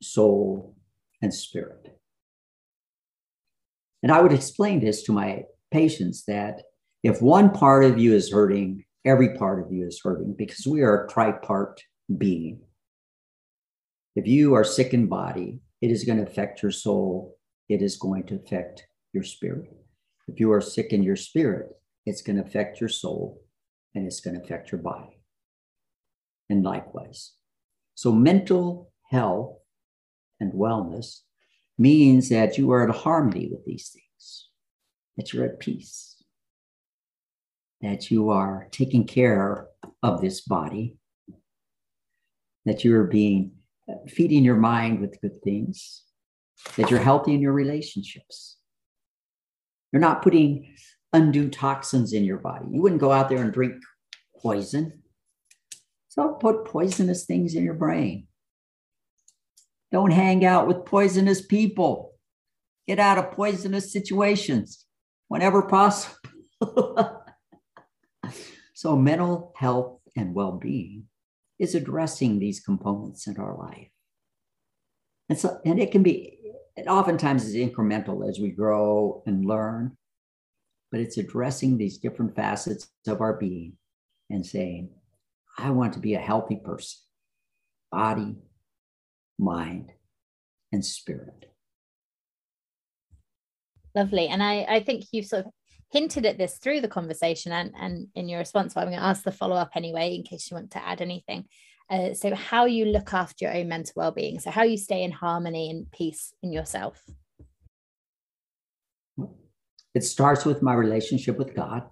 soul, 0.00 0.74
and 1.20 1.32
spirit. 1.34 1.98
And 4.02 4.10
I 4.10 4.22
would 4.22 4.32
explain 4.32 4.80
this 4.80 5.02
to 5.02 5.12
my 5.12 5.44
patients 5.70 6.24
that 6.24 6.62
if 7.02 7.20
one 7.20 7.50
part 7.50 7.84
of 7.84 7.98
you 7.98 8.14
is 8.14 8.32
hurting, 8.32 8.86
every 9.04 9.36
part 9.36 9.64
of 9.64 9.72
you 9.72 9.86
is 9.86 10.00
hurting 10.02 10.34
because 10.36 10.66
we 10.66 10.82
are 10.82 11.04
a 11.04 11.08
tripart 11.08 11.78
being. 12.18 12.60
If 14.14 14.26
you 14.26 14.54
are 14.54 14.64
sick 14.64 14.92
in 14.92 15.06
body, 15.06 15.60
it 15.80 15.90
is 15.90 16.04
going 16.04 16.18
to 16.18 16.30
affect 16.30 16.62
your 16.62 16.70
soul. 16.70 17.36
It 17.68 17.82
is 17.82 17.96
going 17.96 18.24
to 18.26 18.36
affect 18.36 18.86
your 19.12 19.24
spirit. 19.24 19.72
If 20.28 20.38
you 20.38 20.52
are 20.52 20.60
sick 20.60 20.92
in 20.92 21.02
your 21.02 21.16
spirit, 21.16 21.70
it's 22.06 22.22
going 22.22 22.36
to 22.36 22.42
affect 22.42 22.80
your 22.80 22.88
soul 22.88 23.42
and 23.94 24.06
it's 24.06 24.20
going 24.20 24.38
to 24.38 24.42
affect 24.42 24.72
your 24.72 24.80
body. 24.80 25.18
And 26.48 26.62
likewise. 26.62 27.32
So, 27.94 28.12
mental 28.12 28.92
health 29.10 29.56
and 30.40 30.52
wellness 30.52 31.20
means 31.78 32.28
that 32.28 32.58
you 32.58 32.70
are 32.72 32.84
in 32.84 32.90
harmony 32.90 33.48
with 33.50 33.64
these 33.64 33.90
things, 33.90 34.48
that 35.16 35.32
you're 35.32 35.44
at 35.44 35.60
peace, 35.60 36.11
that 37.82 38.10
you 38.10 38.30
are 38.30 38.68
taking 38.70 39.06
care 39.06 39.66
of 40.02 40.20
this 40.20 40.40
body, 40.40 40.96
that 42.64 42.84
you're 42.84 43.04
being 43.04 43.52
uh, 43.88 43.94
feeding 44.08 44.44
your 44.44 44.56
mind 44.56 45.00
with 45.00 45.20
good 45.20 45.42
things, 45.42 46.04
that 46.76 46.90
you're 46.90 47.00
healthy 47.00 47.34
in 47.34 47.40
your 47.40 47.52
relationships. 47.52 48.56
You're 49.92 50.00
not 50.00 50.22
putting 50.22 50.74
undue 51.12 51.50
toxins 51.50 52.12
in 52.12 52.24
your 52.24 52.38
body. 52.38 52.66
You 52.70 52.80
wouldn't 52.80 53.00
go 53.00 53.12
out 53.12 53.28
there 53.28 53.42
and 53.42 53.52
drink 53.52 53.74
poison. 54.40 55.02
So 56.08 56.34
put 56.34 56.64
poisonous 56.64 57.24
things 57.24 57.54
in 57.54 57.64
your 57.64 57.74
brain. 57.74 58.28
Don't 59.90 60.12
hang 60.12 60.44
out 60.44 60.66
with 60.66 60.86
poisonous 60.86 61.44
people. 61.44 62.12
Get 62.86 62.98
out 62.98 63.18
of 63.18 63.32
poisonous 63.32 63.92
situations 63.92 64.86
whenever 65.28 65.62
possible. 65.62 66.16
so, 68.82 68.96
mental 68.96 69.52
health 69.54 70.00
and 70.16 70.34
well 70.34 70.50
being 70.50 71.04
is 71.60 71.76
addressing 71.76 72.40
these 72.40 72.58
components 72.58 73.28
in 73.28 73.36
our 73.36 73.56
life. 73.56 73.86
And 75.28 75.38
so, 75.38 75.60
and 75.64 75.78
it 75.78 75.92
can 75.92 76.02
be, 76.02 76.36
it 76.74 76.88
oftentimes 76.88 77.44
is 77.44 77.54
incremental 77.54 78.28
as 78.28 78.40
we 78.40 78.48
grow 78.50 79.22
and 79.24 79.46
learn, 79.46 79.96
but 80.90 80.98
it's 80.98 81.16
addressing 81.16 81.78
these 81.78 81.98
different 81.98 82.34
facets 82.34 82.88
of 83.06 83.20
our 83.20 83.34
being 83.34 83.74
and 84.30 84.44
saying, 84.44 84.90
I 85.56 85.70
want 85.70 85.92
to 85.92 86.00
be 86.00 86.14
a 86.14 86.18
healthy 86.18 86.56
person, 86.56 87.02
body, 87.92 88.34
mind, 89.38 89.92
and 90.72 90.84
spirit. 90.84 91.52
Lovely. 93.94 94.26
And 94.26 94.42
I, 94.42 94.66
I 94.68 94.82
think 94.82 95.04
you've 95.12 95.26
sort 95.26 95.46
of 95.46 95.52
hinted 95.92 96.24
at 96.24 96.38
this 96.38 96.56
through 96.56 96.80
the 96.80 96.88
conversation 96.88 97.52
and, 97.52 97.72
and 97.78 98.08
in 98.14 98.28
your 98.28 98.38
response, 98.38 98.72
but 98.72 98.80
I'm 98.80 98.88
going 98.88 98.98
to 98.98 99.04
ask 99.04 99.22
the 99.22 99.30
follow 99.30 99.56
up 99.56 99.72
anyway, 99.76 100.14
in 100.14 100.22
case 100.22 100.50
you 100.50 100.56
want 100.56 100.70
to 100.72 100.84
add 100.84 101.02
anything. 101.02 101.44
Uh, 101.90 102.14
so, 102.14 102.34
how 102.34 102.64
you 102.64 102.86
look 102.86 103.12
after 103.12 103.44
your 103.44 103.54
own 103.54 103.68
mental 103.68 103.92
well 103.96 104.12
being. 104.12 104.40
So, 104.40 104.50
how 104.50 104.62
you 104.62 104.78
stay 104.78 105.02
in 105.02 105.12
harmony 105.12 105.68
and 105.68 105.90
peace 105.90 106.32
in 106.42 106.52
yourself. 106.52 107.02
It 109.94 110.02
starts 110.02 110.46
with 110.46 110.62
my 110.62 110.72
relationship 110.72 111.36
with 111.36 111.54
God, 111.54 111.82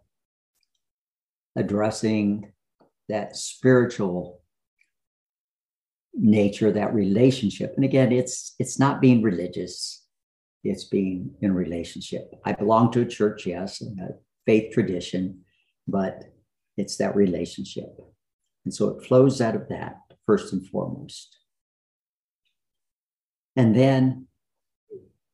addressing 1.54 2.50
that 3.10 3.36
spiritual 3.36 4.40
nature, 6.14 6.72
that 6.72 6.94
relationship. 6.94 7.74
And 7.76 7.84
again, 7.84 8.12
it's 8.12 8.54
it's 8.58 8.78
not 8.78 9.02
being 9.02 9.22
religious 9.22 9.99
it's 10.62 10.84
being 10.84 11.34
in 11.40 11.54
relationship. 11.54 12.32
I 12.44 12.52
belong 12.52 12.92
to 12.92 13.00
a 13.00 13.06
church, 13.06 13.46
yes, 13.46 13.80
and 13.80 13.98
a 14.00 14.10
faith 14.46 14.72
tradition, 14.72 15.40
but 15.88 16.24
it's 16.76 16.96
that 16.96 17.16
relationship. 17.16 17.90
And 18.64 18.74
so 18.74 18.88
it 18.88 19.06
flows 19.06 19.40
out 19.40 19.56
of 19.56 19.68
that 19.68 19.96
first 20.26 20.52
and 20.52 20.66
foremost. 20.66 21.36
And 23.56 23.74
then 23.74 24.26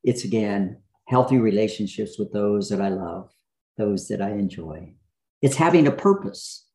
it's 0.03 0.24
again 0.24 0.79
healthy 1.09 1.39
relationships 1.39 2.18
with 2.18 2.33
those 2.33 2.68
that 2.68 2.81
I 2.81 2.89
love, 2.89 3.31
those 3.77 4.09
that 4.09 4.22
I 4.22 4.31
enjoy. 4.31 4.95
It's 5.43 5.57
having 5.57 5.87
a 5.87 5.93
purpose. 5.93 6.66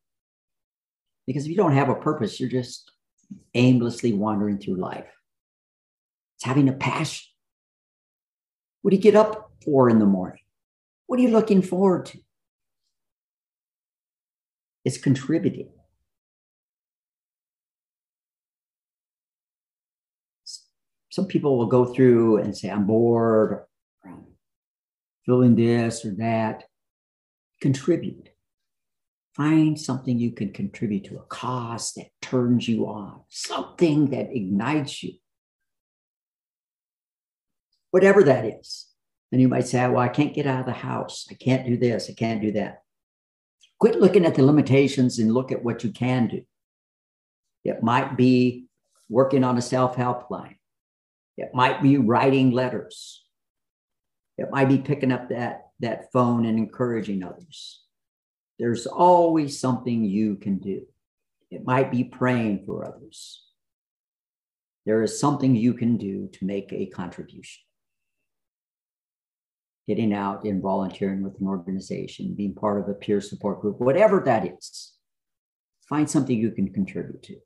Because 1.26 1.44
if 1.44 1.50
you 1.50 1.56
don't 1.56 1.72
have 1.72 1.88
a 1.88 1.94
purpose, 1.94 2.40
you're 2.40 2.48
just 2.48 2.90
aimlessly 3.54 4.12
wandering 4.12 4.58
through 4.58 4.76
life. 4.76 5.10
It's 6.36 6.44
having 6.44 6.68
a 6.68 6.72
passion 6.72 7.31
what 8.82 8.90
do 8.90 8.96
you 8.96 9.02
get 9.02 9.16
up 9.16 9.52
for 9.64 9.88
in 9.88 9.98
the 9.98 10.06
morning? 10.06 10.42
What 11.06 11.18
are 11.18 11.22
you 11.22 11.30
looking 11.30 11.62
forward 11.62 12.06
to? 12.06 12.18
It's 14.84 14.98
contributing. 14.98 15.70
Some 21.10 21.26
people 21.26 21.58
will 21.58 21.66
go 21.66 21.84
through 21.84 22.38
and 22.38 22.56
say, 22.56 22.70
I'm 22.70 22.86
bored, 22.86 23.52
or 23.52 23.68
I'm 24.04 24.24
feeling 25.26 25.54
this 25.54 26.04
or 26.04 26.14
that. 26.16 26.64
Contribute. 27.60 28.30
Find 29.34 29.78
something 29.78 30.18
you 30.18 30.32
can 30.32 30.52
contribute 30.52 31.04
to, 31.04 31.18
a 31.18 31.22
cause 31.22 31.92
that 31.94 32.08
turns 32.20 32.66
you 32.66 32.86
on, 32.86 33.20
something 33.28 34.10
that 34.10 34.34
ignites 34.34 35.02
you 35.02 35.12
whatever 37.92 38.24
that 38.24 38.44
is. 38.44 38.88
And 39.30 39.40
you 39.40 39.48
might 39.48 39.68
say, 39.68 39.86
well, 39.86 39.98
I 39.98 40.08
can't 40.08 40.34
get 40.34 40.46
out 40.46 40.60
of 40.60 40.66
the 40.66 40.72
house. 40.72 41.26
I 41.30 41.34
can't 41.34 41.64
do 41.64 41.76
this. 41.76 42.10
I 42.10 42.14
can't 42.14 42.42
do 42.42 42.52
that. 42.52 42.82
Quit 43.78 44.00
looking 44.00 44.26
at 44.26 44.34
the 44.34 44.42
limitations 44.42 45.18
and 45.18 45.32
look 45.32 45.52
at 45.52 45.62
what 45.62 45.84
you 45.84 45.92
can 45.92 46.28
do. 46.28 46.42
It 47.64 47.82
might 47.82 48.16
be 48.16 48.66
working 49.08 49.44
on 49.44 49.56
a 49.58 49.62
self 49.62 49.94
help 49.94 50.30
line, 50.30 50.56
it 51.36 51.50
might 51.54 51.82
be 51.82 51.96
writing 51.98 52.50
letters, 52.50 53.24
it 54.38 54.50
might 54.50 54.68
be 54.68 54.78
picking 54.78 55.12
up 55.12 55.28
that, 55.28 55.68
that 55.80 56.12
phone 56.12 56.46
and 56.46 56.58
encouraging 56.58 57.22
others. 57.22 57.82
There's 58.58 58.86
always 58.86 59.58
something 59.58 60.04
you 60.04 60.36
can 60.36 60.58
do. 60.58 60.86
It 61.50 61.64
might 61.64 61.90
be 61.90 62.04
praying 62.04 62.64
for 62.64 62.86
others. 62.86 63.42
There 64.86 65.02
is 65.02 65.18
something 65.18 65.56
you 65.56 65.74
can 65.74 65.96
do 65.96 66.28
to 66.34 66.44
make 66.44 66.72
a 66.72 66.86
contribution 66.86 67.62
getting 69.88 70.12
out 70.12 70.44
and 70.44 70.62
volunteering 70.62 71.22
with 71.22 71.40
an 71.40 71.46
organization, 71.46 72.34
being 72.34 72.54
part 72.54 72.80
of 72.80 72.88
a 72.88 72.94
peer 72.94 73.20
support 73.20 73.60
group, 73.60 73.80
whatever 73.80 74.22
that 74.24 74.46
is, 74.46 74.92
find 75.88 76.08
something 76.08 76.38
you 76.38 76.52
can 76.52 76.72
contribute 76.72 77.22
to. 77.22 77.36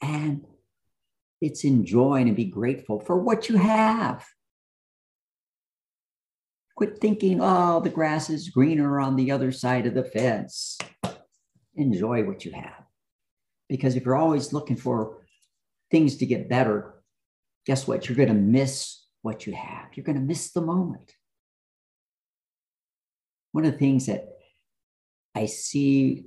And 0.00 0.44
it's 1.40 1.64
enjoying 1.64 2.28
and 2.28 2.36
be 2.36 2.44
grateful 2.44 3.00
for 3.00 3.18
what 3.18 3.48
you 3.48 3.56
have. 3.56 4.24
Quit 6.76 7.00
thinking, 7.00 7.40
oh, 7.42 7.80
the 7.80 7.90
grass 7.90 8.30
is 8.30 8.50
greener 8.50 9.00
on 9.00 9.16
the 9.16 9.32
other 9.32 9.50
side 9.50 9.86
of 9.86 9.94
the 9.94 10.04
fence. 10.04 10.78
Enjoy 11.74 12.22
what 12.24 12.44
you 12.44 12.52
have. 12.52 12.84
Because 13.68 13.96
if 13.96 14.04
you're 14.04 14.16
always 14.16 14.52
looking 14.52 14.76
for 14.76 15.26
things 15.90 16.16
to 16.18 16.26
get 16.26 16.48
better, 16.48 16.94
guess 17.66 17.86
what? 17.86 18.08
You're 18.08 18.16
going 18.16 18.28
to 18.28 18.34
miss 18.34 18.97
what 19.22 19.46
you 19.46 19.52
have. 19.52 19.88
You're 19.94 20.04
going 20.04 20.18
to 20.18 20.24
miss 20.24 20.50
the 20.50 20.60
moment. 20.60 21.12
One 23.52 23.64
of 23.64 23.72
the 23.72 23.78
things 23.78 24.06
that 24.06 24.28
I 25.34 25.46
see 25.46 26.26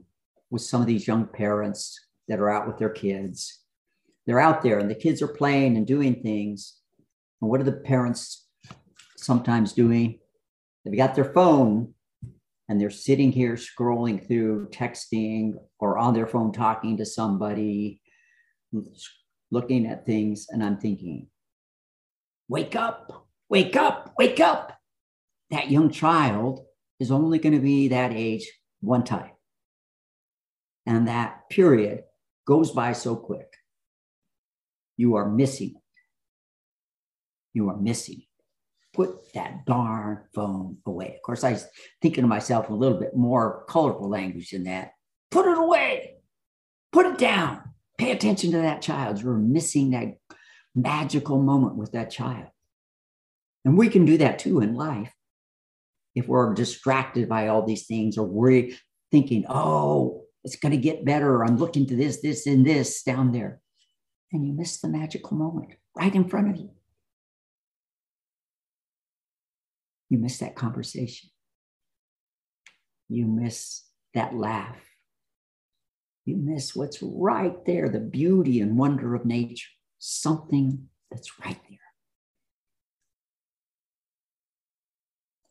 with 0.49 0.61
some 0.61 0.81
of 0.81 0.87
these 0.87 1.07
young 1.07 1.25
parents 1.25 1.99
that 2.27 2.39
are 2.39 2.49
out 2.49 2.67
with 2.67 2.77
their 2.77 2.89
kids, 2.89 3.59
they're 4.25 4.39
out 4.39 4.61
there 4.61 4.79
and 4.79 4.89
the 4.89 4.95
kids 4.95 5.21
are 5.21 5.27
playing 5.27 5.77
and 5.77 5.87
doing 5.87 6.21
things. 6.21 6.77
And 7.41 7.49
what 7.49 7.61
are 7.61 7.65
the 7.65 7.71
parents 7.71 8.47
sometimes 9.17 9.73
doing? 9.73 10.19
They've 10.83 10.97
got 10.97 11.15
their 11.15 11.31
phone 11.33 11.93
and 12.69 12.79
they're 12.79 12.89
sitting 12.89 13.31
here 13.31 13.53
scrolling 13.55 14.25
through, 14.25 14.69
texting, 14.69 15.53
or 15.79 15.97
on 15.97 16.13
their 16.13 16.27
phone 16.27 16.51
talking 16.51 16.97
to 16.97 17.05
somebody, 17.05 18.01
looking 19.51 19.85
at 19.87 20.05
things. 20.05 20.47
And 20.49 20.63
I'm 20.63 20.77
thinking, 20.77 21.27
wake 22.52 22.76
up, 22.76 23.28
wake 23.49 23.78
up, 23.78 24.14
wake 24.20 24.41
up. 24.41 24.78
That 25.52 25.72
young 25.72 25.89
child 25.89 26.66
is 26.99 27.10
only 27.10 27.39
going 27.39 27.54
to 27.54 27.62
be 27.62 27.88
that 27.88 28.12
age 28.12 28.45
one 28.82 29.06
time. 29.06 29.32
And 30.86 31.08
that 31.08 31.49
period 31.49 32.02
goes 32.45 32.72
by 32.72 32.91
so 32.91 33.16
quick. 33.16 33.47
You 34.97 35.16
are 35.16 35.30
missing. 35.30 35.76
You 37.54 37.70
are 37.70 37.78
missing. 37.78 38.24
Put 38.93 39.34
that 39.34 39.66
darn 39.66 40.26
phone 40.36 40.78
away. 40.86 41.16
Of 41.16 41.22
course, 41.22 41.45
I 41.45 41.54
was 41.54 41.66
thinking 42.02 42.24
to 42.24 42.28
myself 42.28 42.70
a 42.70 42.74
little 42.74 42.99
bit 42.99 43.16
more 43.16 43.64
colorful 43.70 44.10
language 44.10 44.52
than 44.52 44.66
that. 44.66 44.91
Put 45.30 45.45
it 45.45 45.58
away. 45.58 46.16
Put 46.91 47.06
it 47.06 47.18
down. 47.18 47.62
Pay 47.97 48.12
attention 48.12 48.52
to 48.52 48.58
that 48.58 48.82
child. 48.82 49.22
You're 49.22 49.38
missing 49.38 49.91
that 49.91 50.18
magical 50.76 51.41
moment 51.41 51.76
with 51.76 51.91
that 51.93 52.11
child. 52.11 52.47
And 53.65 53.78
we 53.78 53.89
can 53.89 54.05
do 54.05 54.17
that 54.17 54.39
too 54.39 54.59
in 54.61 54.76
life. 54.76 55.13
If 56.15 56.28
we're 56.28 56.53
distracted 56.53 57.30
by 57.30 57.47
all 57.47 57.65
these 57.65 57.86
things 57.86 58.17
or 58.17 58.26
we're 58.26 58.72
thinking, 59.11 59.45
oh, 59.47 60.24
it's 60.43 60.55
going 60.55 60.72
to 60.72 60.78
get 60.78 61.05
better. 61.05 61.43
I'm 61.43 61.57
looking 61.57 61.86
to 61.88 61.95
this, 61.95 62.22
this, 62.22 62.47
and 62.47 62.65
this 62.65 63.03
down 63.03 63.32
there. 63.32 63.61
And 64.34 64.45
you 64.45 64.53
miss 64.53 64.80
the 64.82 64.89
magical 64.89 65.38
moment 65.38 65.74
right 65.95 66.13
in 66.13 66.28
front 66.28 66.49
of 66.49 66.57
you. 66.57 66.72
You 70.09 70.17
miss 70.17 70.39
that 70.39 70.55
conversation. 70.55 71.30
you 73.11 73.26
miss 73.26 73.84
that 74.13 74.34
laugh. 74.36 74.78
You 76.26 76.38
miss 76.38 76.76
what's 76.76 77.01
right 77.01 77.65
there, 77.65 77.89
the 77.89 77.99
beauty 77.99 78.61
and 78.61 78.78
wonder 78.78 79.15
of 79.15 79.26
nature, 79.26 79.69
something 80.04 80.88
that's 81.12 81.39
right 81.45 81.60
there. 81.70 81.78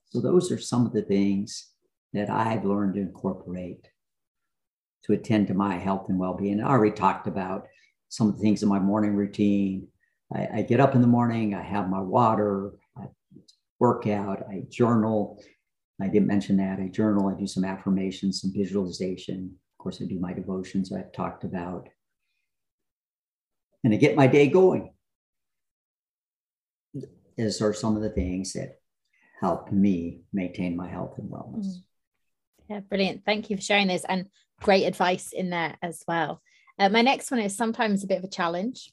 So, 0.06 0.20
those 0.20 0.50
are 0.50 0.58
some 0.58 0.84
of 0.84 0.92
the 0.92 1.02
things 1.02 1.68
that 2.12 2.28
I've 2.28 2.64
learned 2.64 2.94
to 2.94 3.00
incorporate 3.00 3.86
to 5.04 5.12
attend 5.12 5.46
to 5.46 5.54
my 5.54 5.76
health 5.76 6.08
and 6.08 6.18
well 6.18 6.34
being. 6.34 6.60
I 6.60 6.68
already 6.68 6.94
talked 6.94 7.28
about 7.28 7.68
some 8.08 8.28
of 8.28 8.36
the 8.36 8.42
things 8.42 8.64
in 8.64 8.68
my 8.68 8.80
morning 8.80 9.14
routine. 9.14 9.86
I, 10.34 10.48
I 10.54 10.62
get 10.62 10.80
up 10.80 10.96
in 10.96 11.00
the 11.00 11.06
morning, 11.06 11.54
I 11.54 11.62
have 11.62 11.88
my 11.88 12.00
water, 12.00 12.72
I 12.98 13.04
work 13.78 14.08
out, 14.08 14.42
I 14.50 14.64
journal. 14.68 15.40
I 16.02 16.08
didn't 16.08 16.28
mention 16.28 16.56
that. 16.56 16.80
I 16.80 16.88
journal, 16.88 17.28
I 17.28 17.38
do 17.38 17.46
some 17.46 17.64
affirmations, 17.64 18.40
some 18.40 18.52
visualization. 18.52 19.54
Of 19.78 19.82
course, 19.82 20.02
I 20.02 20.06
do 20.06 20.18
my 20.18 20.32
devotions 20.32 20.92
I've 20.92 21.12
talked 21.12 21.44
about. 21.44 21.88
And 23.82 23.94
I 23.94 23.96
get 23.96 24.16
my 24.16 24.26
day 24.26 24.48
going. 24.48 24.92
These 27.36 27.62
are 27.62 27.72
some 27.72 27.96
of 27.96 28.02
the 28.02 28.10
things 28.10 28.52
that 28.52 28.80
help 29.40 29.72
me 29.72 30.22
maintain 30.32 30.76
my 30.76 30.88
health 30.88 31.18
and 31.18 31.30
wellness. 31.30 31.66
Mm. 31.66 31.82
Yeah, 32.68 32.80
brilliant. 32.80 33.24
Thank 33.24 33.50
you 33.50 33.56
for 33.56 33.62
sharing 33.62 33.88
this 33.88 34.04
and 34.08 34.26
great 34.60 34.84
advice 34.84 35.32
in 35.32 35.50
there 35.50 35.76
as 35.82 36.04
well. 36.06 36.42
Uh, 36.78 36.88
my 36.88 37.02
next 37.02 37.30
one 37.30 37.40
is 37.40 37.56
sometimes 37.56 38.04
a 38.04 38.06
bit 38.06 38.18
of 38.18 38.24
a 38.24 38.28
challenge. 38.28 38.92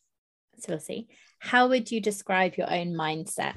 So 0.60 0.66
we'll 0.70 0.80
see. 0.80 1.08
How 1.40 1.68
would 1.68 1.92
you 1.92 2.02
describe 2.02 2.56
your 2.56 2.72
own 2.72 2.94
mindset? 2.94 3.56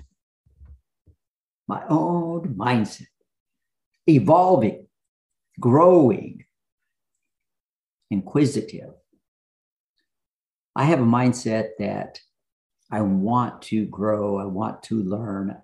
My 1.67 1.83
own 1.89 2.55
mindset, 2.55 3.07
evolving, 4.07 4.87
growing, 5.59 6.45
inquisitive. 8.11 8.91
I 10.81 10.85
have 10.85 11.01
a 11.01 11.05
mindset 11.05 11.73
that 11.79 12.21
I 12.91 13.03
want 13.03 13.61
to 13.65 13.85
grow, 13.85 14.39
I 14.39 14.47
want 14.47 14.83
to 14.85 15.03
learn 15.03 15.55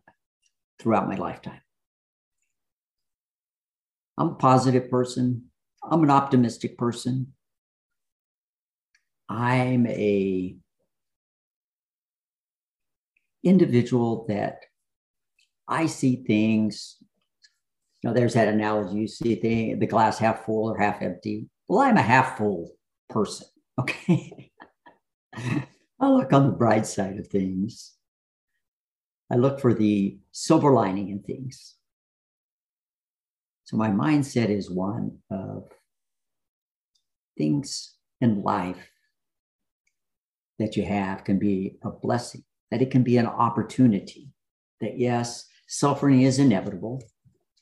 throughout 0.79 1.09
my 1.09 1.15
lifetime. 1.15 1.63
I'm 4.19 4.29
a 4.29 4.35
positive 4.35 4.91
person. 4.91 5.47
I'm 5.83 6.03
an 6.03 6.11
optimistic 6.11 6.77
person. 6.77 7.33
I'm 9.27 9.87
a 9.87 10.55
individual 13.43 14.27
that 14.29 14.67
I 15.67 15.87
see 15.87 16.25
things. 16.27 16.97
You 18.03 18.11
know, 18.11 18.15
there's 18.15 18.35
that 18.35 18.49
analogy. 18.49 18.99
You 18.99 19.09
see 19.09 19.41
the, 19.41 19.77
the 19.77 19.87
glass 19.87 20.19
half 20.19 20.45
full 20.45 20.71
or 20.71 20.77
half 20.77 21.01
empty. 21.01 21.49
Well, 21.69 21.81
I'm 21.81 21.97
a 21.97 22.03
half 22.03 22.37
full 22.37 22.73
person. 23.09 23.47
Okay. 23.79 24.46
I 26.01 26.09
look 26.09 26.33
on 26.33 26.47
the 26.47 26.53
bright 26.53 26.87
side 26.87 27.19
of 27.19 27.29
things. 27.29 27.95
I 29.31 29.37
look 29.37 29.61
for 29.61 29.75
the 29.75 30.19
silver 30.33 30.73
lining 30.73 31.09
in 31.09 31.21
things. 31.21 31.75
So 33.65 33.77
my 33.77 33.91
mindset 33.91 34.49
is 34.49 34.71
one 34.71 35.19
of 35.31 35.65
things 37.37 37.95
in 38.21 38.43
life 38.43 38.91
that 40.59 40.77
you 40.77 40.85
have 40.85 41.25
can 41.25 41.39
be 41.39 41.77
a 41.83 41.91
blessing, 41.91 42.45
that 42.71 42.81
it 42.81 42.91
can 42.91 43.03
be 43.03 43.17
an 43.17 43.27
opportunity, 43.27 44.31
that 44.81 44.99
yes, 44.99 45.47
suffering 45.67 46.23
is 46.23 46.39
inevitable. 46.39 47.03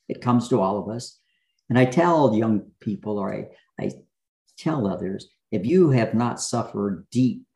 It 0.09 0.21
comes 0.21 0.49
to 0.49 0.61
all 0.61 0.79
of 0.79 0.95
us. 0.95 1.19
And 1.71 1.79
I 1.79 1.87
tell 1.87 2.35
young 2.35 2.71
people, 2.81 3.19
or 3.19 3.33
I, 3.33 3.47
I 3.83 3.91
tell 4.59 4.87
others, 4.87 5.27
if 5.51 5.65
you 5.65 5.91
have 5.91 6.15
not 6.15 6.41
suffered 6.41 7.07
deep, 7.11 7.47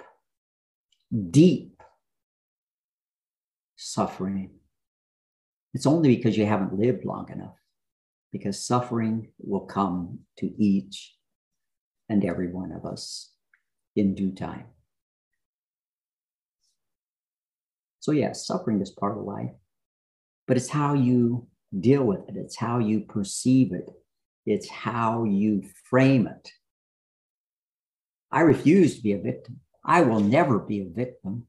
deep 1.30 1.82
suffering, 3.76 4.50
it's 5.74 5.86
only 5.86 6.16
because 6.16 6.36
you 6.36 6.46
haven't 6.46 6.78
lived 6.78 7.04
long 7.04 7.30
enough 7.30 7.56
because 8.32 8.61
suffering 8.61 9.28
will 9.38 9.66
come 9.66 10.20
to 10.38 10.46
each 10.62 11.14
and 12.09 12.24
every 12.24 12.48
one 12.48 12.72
of 12.72 12.84
us 12.84 13.32
in 13.96 14.14
due 14.14 14.32
time. 14.32 14.66
So, 18.00 18.12
yes, 18.12 18.46
suffering 18.46 18.80
is 18.80 18.90
part 18.90 19.18
of 19.18 19.24
life, 19.24 19.50
but 20.46 20.56
it's 20.56 20.68
how 20.68 20.94
you 20.94 21.46
deal 21.78 22.04
with 22.04 22.28
it, 22.28 22.36
it's 22.36 22.56
how 22.56 22.78
you 22.78 23.00
perceive 23.00 23.72
it, 23.72 23.88
it's 24.46 24.68
how 24.68 25.24
you 25.24 25.62
frame 25.84 26.26
it. 26.26 26.52
I 28.30 28.40
refuse 28.40 28.96
to 28.96 29.02
be 29.02 29.12
a 29.12 29.18
victim. 29.18 29.61
I 29.85 30.03
will 30.03 30.20
never 30.20 30.59
be 30.59 30.81
a 30.81 30.89
victim. 30.89 31.47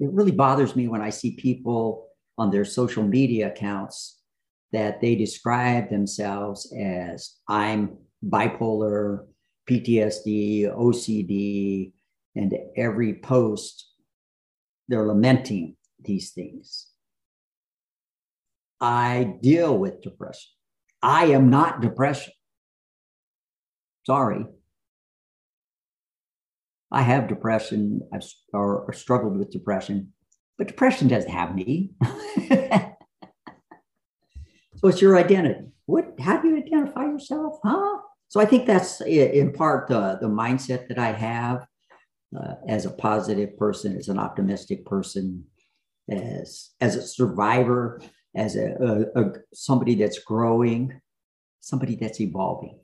It 0.00 0.10
really 0.10 0.32
bothers 0.32 0.74
me 0.74 0.88
when 0.88 1.00
I 1.00 1.10
see 1.10 1.36
people 1.36 2.08
on 2.36 2.50
their 2.50 2.64
social 2.64 3.04
media 3.04 3.48
accounts 3.48 4.20
that 4.72 5.00
they 5.00 5.14
describe 5.14 5.88
themselves 5.88 6.72
as 6.76 7.36
I'm 7.48 7.96
bipolar, 8.26 9.26
PTSD, 9.70 10.74
OCD, 10.76 11.92
and 12.34 12.54
every 12.76 13.14
post 13.14 13.92
they're 14.88 15.06
lamenting 15.06 15.76
these 16.02 16.32
things. 16.32 16.88
I 18.80 19.36
deal 19.40 19.78
with 19.78 20.02
depression. 20.02 20.50
I 21.02 21.26
am 21.26 21.48
not 21.50 21.80
depression. 21.80 22.32
Sorry. 24.04 24.44
I 26.94 27.02
have 27.02 27.28
depression 27.28 28.00
I've, 28.12 28.24
or, 28.52 28.80
or 28.86 28.92
struggled 28.92 29.36
with 29.36 29.50
depression 29.50 30.12
but 30.56 30.68
depression 30.68 31.08
doesn't 31.08 31.30
have 31.30 31.54
me. 31.54 31.90
so 32.48 32.96
it's 34.84 35.02
your 35.02 35.16
identity. 35.18 35.66
What? 35.86 36.14
How 36.20 36.40
do 36.40 36.48
you 36.48 36.56
identify 36.58 37.04
yourself? 37.04 37.58
Huh? 37.64 37.98
So 38.28 38.40
I 38.40 38.46
think 38.46 38.66
that's 38.66 39.00
in 39.00 39.52
part 39.52 39.88
the, 39.88 40.18
the 40.20 40.28
mindset 40.28 40.88
that 40.88 40.98
I 40.98 41.12
have 41.12 41.66
uh, 42.36 42.54
as 42.68 42.86
a 42.86 42.90
positive 42.90 43.56
person, 43.58 43.96
as 43.96 44.08
an 44.08 44.18
optimistic 44.18 44.86
person, 44.86 45.44
as 46.08 46.70
as 46.80 46.96
a 46.96 47.02
survivor, 47.02 48.00
as 48.34 48.56
a, 48.56 48.74
a, 49.14 49.20
a 49.20 49.32
somebody 49.52 49.94
that's 49.94 50.20
growing, 50.20 51.00
somebody 51.60 51.96
that's 51.96 52.20
evolving. 52.20 52.78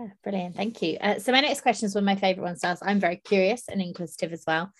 Yeah, 0.00 0.08
brilliant. 0.24 0.56
Thank 0.56 0.80
you. 0.80 0.96
Uh, 0.98 1.18
so 1.18 1.30
my 1.30 1.40
next 1.40 1.60
question 1.60 1.84
is 1.84 1.94
one 1.94 2.04
of 2.04 2.06
my 2.06 2.16
favorite 2.16 2.44
ones. 2.44 2.64
I'm 2.64 3.00
very 3.00 3.16
curious 3.16 3.64
and 3.68 3.82
inquisitive 3.82 4.32
as 4.32 4.44
well. 4.46 4.72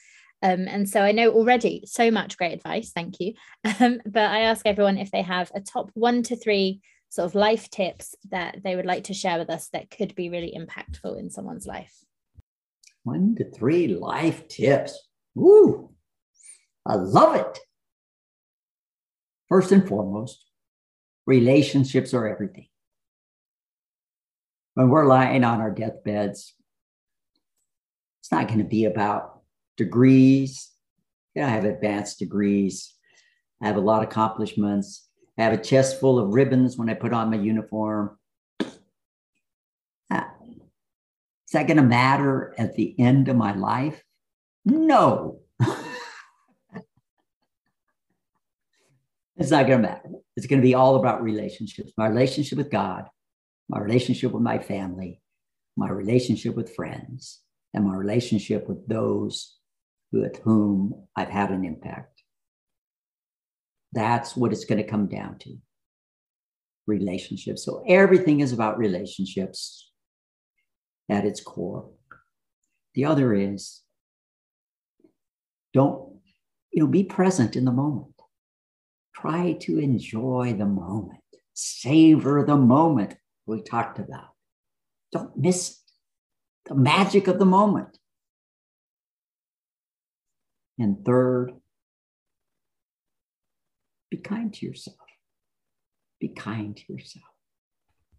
Um, 0.42 0.66
and 0.66 0.88
so 0.88 1.02
I 1.02 1.12
know 1.12 1.30
already 1.30 1.82
so 1.84 2.10
much 2.10 2.38
great 2.38 2.54
advice. 2.54 2.92
Thank 2.92 3.20
you. 3.20 3.34
Um, 3.80 4.00
but 4.06 4.30
I 4.30 4.40
ask 4.40 4.66
everyone 4.66 4.96
if 4.96 5.10
they 5.10 5.20
have 5.20 5.52
a 5.54 5.60
top 5.60 5.90
one 5.92 6.22
to 6.24 6.36
three 6.36 6.80
sort 7.10 7.26
of 7.26 7.34
life 7.34 7.68
tips 7.68 8.14
that 8.30 8.62
they 8.64 8.76
would 8.76 8.86
like 8.86 9.04
to 9.04 9.14
share 9.14 9.38
with 9.38 9.50
us 9.50 9.68
that 9.74 9.90
could 9.90 10.14
be 10.14 10.30
really 10.30 10.56
impactful 10.56 11.18
in 11.18 11.28
someone's 11.28 11.66
life. 11.66 11.94
One 13.02 13.34
to 13.36 13.50
three 13.50 13.88
life 13.88 14.48
tips. 14.48 14.98
Woo! 15.34 15.90
I 16.86 16.94
love 16.94 17.36
it. 17.36 17.58
First 19.50 19.70
and 19.72 19.86
foremost, 19.86 20.46
relationships 21.26 22.14
are 22.14 22.26
everything. 22.26 22.69
When 24.74 24.88
we're 24.88 25.06
lying 25.06 25.44
on 25.44 25.60
our 25.60 25.70
deathbeds, 25.70 26.54
it's 28.20 28.32
not 28.32 28.46
going 28.46 28.58
to 28.58 28.64
be 28.64 28.84
about 28.84 29.40
degrees. 29.76 30.70
Yeah, 31.34 31.46
I 31.46 31.50
have 31.50 31.64
advanced 31.64 32.18
degrees. 32.18 32.94
I 33.62 33.66
have 33.66 33.76
a 33.76 33.80
lot 33.80 34.02
of 34.02 34.08
accomplishments. 34.08 35.08
I 35.38 35.42
have 35.44 35.52
a 35.52 35.62
chest 35.62 36.00
full 36.00 36.18
of 36.18 36.34
ribbons 36.34 36.76
when 36.76 36.90
I 36.90 36.94
put 36.94 37.12
on 37.12 37.30
my 37.30 37.36
uniform. 37.36 38.18
Uh, 40.10 40.24
is 41.46 41.52
that 41.52 41.66
going 41.66 41.76
to 41.76 41.82
matter 41.82 42.54
at 42.58 42.74
the 42.74 42.94
end 42.98 43.28
of 43.28 43.36
my 43.36 43.54
life? 43.54 44.02
No. 44.64 45.40
it's 49.36 49.50
not 49.50 49.66
going 49.66 49.82
to 49.82 49.88
matter. 49.88 50.10
It's 50.36 50.46
going 50.46 50.60
to 50.60 50.66
be 50.66 50.74
all 50.74 50.96
about 50.96 51.22
relationships 51.22 51.92
my 51.96 52.08
relationship 52.08 52.58
with 52.58 52.70
God, 52.70 53.08
my 53.70 53.78
relationship 53.78 54.32
with 54.32 54.42
my 54.42 54.58
family, 54.58 55.20
my 55.76 55.88
relationship 55.88 56.56
with 56.56 56.74
friends, 56.74 57.40
and 57.72 57.86
my 57.86 57.94
relationship 57.94 58.68
with 58.68 58.86
those 58.88 59.56
with 60.10 60.38
whom 60.42 61.06
I've 61.14 61.28
had 61.28 61.52
an 61.52 61.64
impact. 61.64 62.24
That's 63.92 64.36
what 64.36 64.52
it's 64.52 64.64
going 64.64 64.82
to 64.82 64.90
come 64.90 65.06
down 65.06 65.38
to 65.38 65.56
relationships. 66.88 67.64
So 67.64 67.84
everything 67.86 68.40
is 68.40 68.52
about 68.52 68.76
relationships 68.76 69.92
at 71.08 71.24
its 71.24 71.40
core. 71.40 71.90
The 72.94 73.04
other 73.04 73.32
is 73.32 73.82
don't, 75.72 76.18
you 76.72 76.82
know, 76.82 76.88
be 76.88 77.04
present 77.04 77.54
in 77.54 77.64
the 77.64 77.72
moment. 77.72 78.14
Try 79.14 79.52
to 79.60 79.78
enjoy 79.78 80.56
the 80.58 80.66
moment. 80.66 81.20
savor 81.54 82.44
the 82.44 82.56
moment 82.56 83.14
we 83.50 83.62
talked 83.62 83.98
about. 83.98 84.30
Don't 85.12 85.36
miss 85.36 85.80
the 86.66 86.74
magic 86.74 87.28
of 87.28 87.38
the 87.38 87.44
moment. 87.44 87.98
And 90.78 91.04
third, 91.04 91.52
be 94.10 94.16
kind 94.16 94.52
to 94.54 94.66
yourself. 94.66 94.96
Be 96.20 96.28
kind 96.28 96.76
to 96.76 96.92
yourself. 96.92 97.24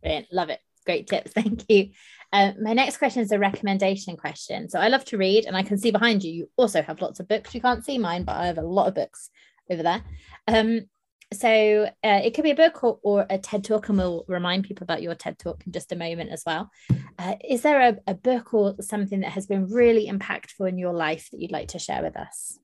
Brilliant. 0.02 0.28
Love 0.32 0.50
it. 0.50 0.60
Great 0.86 1.08
tips. 1.08 1.32
Thank 1.36 1.66
you. 1.70 1.90
Uh, 2.34 2.52
my 2.62 2.74
next 2.74 2.98
question 2.98 3.22
is 3.22 3.32
a 3.32 3.40
recommendation 3.40 4.18
question. 4.18 4.70
So 4.70 4.80
I 4.80 4.88
love 4.88 5.06
to 5.06 5.18
read, 5.18 5.46
and 5.46 5.56
I 5.56 5.64
can 5.64 5.78
see 5.78 5.92
behind 5.92 6.24
you, 6.24 6.32
you 6.32 6.50
also 6.56 6.82
have 6.82 7.02
lots 7.02 7.20
of 7.20 7.28
books. 7.28 7.54
You 7.54 7.62
can't 7.62 7.86
see 7.86 7.98
mine, 7.98 8.24
but 8.24 8.36
I 8.36 8.48
have 8.48 8.58
a 8.58 8.64
lot 8.64 8.88
of 8.88 8.96
books 8.96 9.30
over 9.70 9.84
there. 9.84 10.04
Um, 10.48 10.82
so 11.34 11.90
uh, 12.04 12.22
it 12.24 12.34
could 12.34 12.44
be 12.44 12.52
a 12.52 12.56
book 12.56 12.84
or, 12.84 13.00
or, 13.04 13.26
a 13.30 13.38
TED 13.38 13.64
talk, 13.64 13.90
and 13.90 13.98
we'll 13.98 14.26
remind 14.28 14.66
people 14.66 14.84
about 14.84 15.02
your 15.02 15.16
TED 15.16 15.40
talk 15.40 15.64
in 15.66 15.72
just 15.72 15.92
a 15.92 15.96
moment 15.96 16.30
as 16.30 16.44
well. 16.46 16.70
Uh, 17.18 17.36
is 17.48 17.62
there 17.62 17.82
a, 17.82 17.98
a, 18.06 18.14
book 18.14 18.54
or 18.54 18.76
something 18.82 19.22
that 19.22 19.32
has 19.32 19.48
been 19.48 19.68
really 19.68 20.08
impactful 20.10 20.68
in 20.68 20.78
your 20.78 20.94
life 20.94 21.30
that 21.32 21.40
you'd 21.40 21.52
like 21.52 21.70
to 21.70 21.80
share 21.80 22.04
with 22.04 22.18
us? 22.18 22.60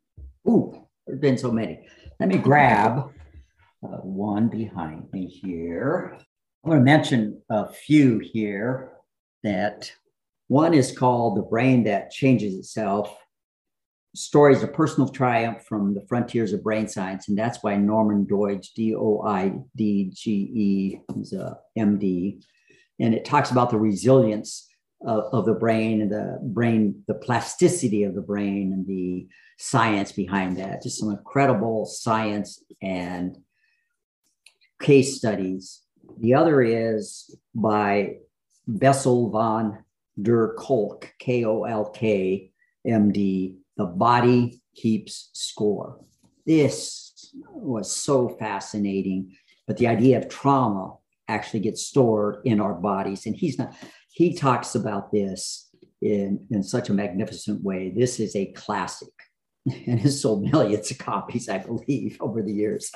Ooh, 0.50 0.86
there's 1.06 1.20
been 1.20 1.38
so 1.38 1.52
many. 1.52 1.88
Let 2.20 2.30
me 2.30 2.38
grab 2.38 3.12
uh, 3.84 3.98
one 3.98 4.50
behind 4.50 5.12
me 5.14 5.28
here. 5.28 6.18
I 6.66 6.70
want 6.70 6.82
to 6.82 6.84
mention 6.84 7.42
a 7.50 7.72
few 7.72 8.20
here 8.20 8.92
that 9.44 9.92
one 10.48 10.74
is 10.74 10.98
called 10.98 11.38
The 11.38 11.44
Brain 11.44 11.86
That 11.86 12.12
Changes 12.12 12.56
Itself 12.56 13.16
stories 14.16 14.64
of 14.64 14.74
personal 14.74 15.10
triumph 15.10 15.64
from 15.66 15.94
the 15.94 16.06
frontiers 16.08 16.54
of 16.54 16.64
brain 16.64 16.88
science. 16.88 17.28
And 17.28 17.38
that's 17.38 17.62
why 17.62 17.76
Norman 17.76 18.26
Doidge, 18.26 18.74
D 18.74 18.96
O 18.96 19.22
I 19.26 19.54
D 19.76 20.12
G 20.14 20.32
E, 20.32 21.00
is 21.20 21.34
a 21.34 21.58
MD. 21.78 22.44
And 23.00 23.14
it 23.14 23.26
talks 23.26 23.52
about 23.52 23.70
the 23.70 23.78
resilience 23.78 24.68
of, 25.06 25.26
of, 25.32 25.46
the 25.46 25.54
brain 25.54 26.02
and 26.02 26.12
the 26.12 26.40
brain, 26.42 27.04
the 27.08 27.14
plasticity 27.14 28.04
of 28.04 28.16
the 28.16 28.22
brain 28.22 28.74
and 28.74 28.88
the 28.88 29.28
science 29.60 30.12
behind 30.12 30.58
that. 30.58 30.82
Just 30.82 31.00
some 31.00 31.12
incredible 31.12 31.86
science 31.86 32.64
and 32.82 33.38
case 34.82 35.18
studies. 35.18 35.82
The 36.20 36.34
other 36.34 36.64
is 36.64 37.36
by 37.54 38.18
Bessel 38.68 39.30
van 39.30 39.84
der 40.20 40.56
Kolk, 40.56 41.14
K 41.20 41.46
O 41.46 41.64
L 41.64 41.90
K, 41.92 42.52
MD, 42.86 43.56
the 43.78 43.86
body 43.86 44.62
keeps 44.76 45.30
score. 45.34 46.00
This 46.46 47.34
was 47.50 47.94
so 47.94 48.30
fascinating. 48.30 49.36
But 49.68 49.78
the 49.78 49.88
idea 49.88 50.18
of 50.18 50.30
trauma 50.30 50.96
actually 51.28 51.60
gets 51.60 51.86
stored 51.86 52.38
in 52.46 52.62
our 52.62 52.74
bodies. 52.74 53.26
And 53.26 53.36
he's 53.36 53.58
not, 53.58 53.76
he 54.10 54.34
talks 54.34 54.76
about 54.76 55.12
this 55.12 55.70
in, 56.02 56.46
in 56.50 56.64
such 56.64 56.90
a 56.90 56.94
magnificent 56.94 57.64
way. 57.64 57.94
This 57.96 58.20
is 58.20 58.36
a 58.36 58.52
classic 58.54 59.10
and 59.88 60.00
has 60.00 60.22
sold 60.22 60.50
millions 60.50 60.90
of 60.90 60.98
copies, 60.98 61.50
I 61.50 61.60
believe, 61.60 62.18
over 62.22 62.42
the 62.42 62.54
years. 62.54 62.92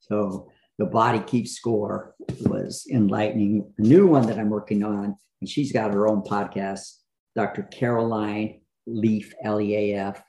So 0.00 0.50
the 0.78 0.86
body 0.86 1.20
keeps 1.20 1.52
score 1.52 2.14
was 2.40 2.86
enlightening. 2.90 3.72
A 3.78 3.82
new 3.82 4.06
one 4.06 4.26
that 4.26 4.38
I'm 4.38 4.50
working 4.50 4.84
on, 4.84 5.16
and 5.40 5.50
she's 5.50 5.72
got 5.72 5.92
her 5.92 6.08
own 6.08 6.22
podcast, 6.22 6.98
Dr. 7.34 7.62
Caroline 7.64 8.60
Leaf, 8.86 9.34
L 9.42 9.60
E 9.60 9.74
A 9.74 9.98
F, 9.98 10.22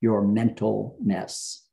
your 0.00 0.22
mental 0.22 0.96
mess. 1.02 1.66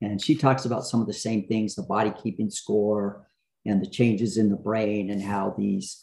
And 0.00 0.20
she 0.20 0.34
talks 0.34 0.64
about 0.64 0.86
some 0.86 1.00
of 1.00 1.06
the 1.06 1.12
same 1.12 1.46
things 1.46 1.74
the 1.74 1.82
body 1.82 2.12
keeping 2.22 2.50
score 2.50 3.28
and 3.64 3.80
the 3.80 3.88
changes 3.88 4.38
in 4.38 4.50
the 4.50 4.56
brain, 4.56 5.10
and 5.10 5.22
how 5.22 5.54
these 5.56 6.00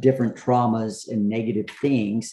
different 0.00 0.36
traumas 0.36 1.08
and 1.08 1.28
negative 1.28 1.66
things 1.80 2.32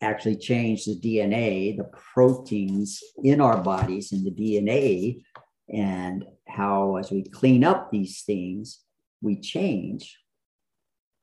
actually 0.00 0.36
change 0.36 0.86
the 0.86 0.98
DNA, 0.98 1.76
the 1.76 1.90
proteins 2.14 3.02
in 3.22 3.40
our 3.40 3.58
bodies 3.58 4.12
and 4.12 4.24
the 4.24 4.30
DNA, 4.30 5.22
and 5.68 6.24
how 6.48 6.96
as 6.96 7.10
we 7.10 7.22
clean 7.22 7.62
up 7.62 7.90
these 7.90 8.22
things, 8.22 8.80
we 9.20 9.38
change 9.38 10.18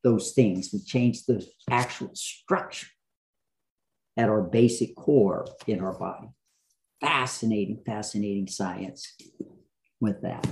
those 0.04 0.34
things, 0.34 0.70
we 0.72 0.80
change 0.80 1.26
the 1.26 1.44
actual 1.72 2.12
structure 2.14 2.88
at 4.18 4.30
our 4.30 4.42
basic 4.42 4.96
core 4.96 5.48
in 5.68 5.82
our 5.82 5.98
body. 5.98 6.28
Fascinating, 7.00 7.82
fascinating 7.86 8.48
science 8.48 9.14
with 10.00 10.22
that. 10.24 10.46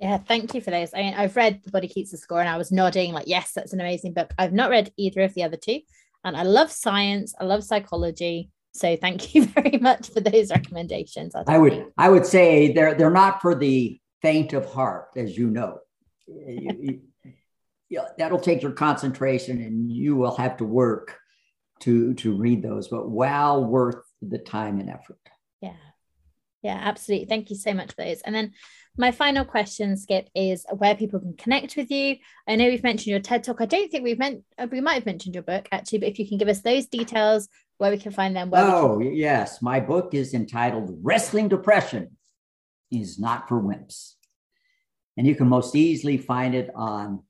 Yeah, 0.00 0.18
thank 0.18 0.54
you 0.54 0.60
for 0.60 0.70
those. 0.70 0.92
I 0.92 0.98
mean, 0.98 1.14
I've 1.14 1.36
read 1.36 1.62
The 1.64 1.70
Body 1.70 1.88
Keeps 1.88 2.10
the 2.10 2.18
Score 2.18 2.40
and 2.40 2.48
I 2.48 2.58
was 2.58 2.70
nodding, 2.70 3.12
like, 3.12 3.26
yes, 3.26 3.52
that's 3.54 3.72
an 3.72 3.80
amazing 3.80 4.12
book. 4.12 4.34
I've 4.38 4.52
not 4.52 4.70
read 4.70 4.92
either 4.98 5.22
of 5.22 5.34
the 5.34 5.44
other 5.44 5.56
two. 5.56 5.80
And 6.24 6.36
I 6.36 6.42
love 6.42 6.70
science, 6.70 7.34
I 7.40 7.44
love 7.44 7.64
psychology. 7.64 8.50
So 8.74 8.96
thank 8.96 9.34
you 9.34 9.46
very 9.46 9.78
much 9.78 10.10
for 10.10 10.20
those 10.20 10.50
recommendations. 10.50 11.34
I 11.46 11.58
would 11.58 11.86
I 11.96 12.08
would 12.08 12.26
say 12.26 12.72
they're 12.72 12.94
they're 12.94 13.10
not 13.10 13.40
for 13.40 13.54
the 13.54 13.98
faint 14.20 14.52
of 14.52 14.66
heart, 14.66 15.08
as 15.16 15.36
you 15.36 15.48
know. 15.48 15.78
you, 16.26 17.00
you, 17.88 18.02
that'll 18.18 18.40
take 18.40 18.62
your 18.62 18.72
concentration 18.72 19.60
and 19.62 19.92
you 19.92 20.16
will 20.16 20.34
have 20.36 20.56
to 20.56 20.64
work 20.64 21.18
to 21.84 22.14
to 22.14 22.34
read 22.34 22.62
those, 22.62 22.88
but 22.88 23.10
well 23.10 23.64
worth 23.64 24.02
the 24.20 24.38
time 24.38 24.80
and 24.80 24.90
effort. 24.90 25.18
Yeah. 25.60 25.76
Yeah, 26.62 26.80
absolutely. 26.80 27.26
Thank 27.26 27.50
you 27.50 27.56
so 27.56 27.74
much 27.74 27.92
for 27.92 28.04
those. 28.04 28.22
And 28.22 28.34
then 28.34 28.52
my 28.96 29.10
final 29.10 29.44
question, 29.44 29.98
Skip, 29.98 30.30
is 30.34 30.64
where 30.78 30.94
people 30.94 31.20
can 31.20 31.34
connect 31.36 31.76
with 31.76 31.90
you. 31.90 32.16
I 32.48 32.56
know 32.56 32.66
we've 32.66 32.82
mentioned 32.82 33.08
your 33.08 33.20
TED 33.20 33.44
Talk. 33.44 33.60
I 33.60 33.66
don't 33.66 33.90
think 33.90 34.02
we've 34.02 34.18
meant 34.18 34.44
uh, 34.56 34.66
we 34.70 34.80
might 34.80 34.94
have 34.94 35.06
mentioned 35.06 35.34
your 35.34 35.42
book 35.42 35.68
actually, 35.72 35.98
but 35.98 36.08
if 36.08 36.18
you 36.18 36.26
can 36.26 36.38
give 36.38 36.48
us 36.48 36.62
those 36.62 36.86
details, 36.86 37.48
where 37.78 37.90
we 37.90 37.98
can 37.98 38.12
find 38.12 38.34
them. 38.36 38.50
oh, 38.52 38.98
can... 38.98 39.14
yes. 39.14 39.60
My 39.60 39.80
book 39.80 40.14
is 40.14 40.34
entitled 40.34 40.96
Wrestling 41.02 41.48
Depression 41.48 42.16
is 42.90 43.18
Not 43.18 43.48
for 43.48 43.60
Wimps. 43.60 44.14
And 45.16 45.26
you 45.26 45.34
can 45.34 45.48
most 45.48 45.74
easily 45.74 46.18
find 46.18 46.54
it 46.54 46.70
on 46.74 47.22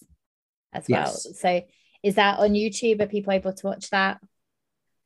as 0.73 0.87
well. 0.89 1.03
Yes. 1.03 1.39
So 1.41 1.63
is 2.03 2.17
that 2.17 2.41
on 2.41 2.51
YouTube? 2.51 3.01
Are 3.01 3.07
people 3.07 3.33
able 3.33 3.53
to 3.53 3.67
watch 3.67 3.91
that? 3.91 4.19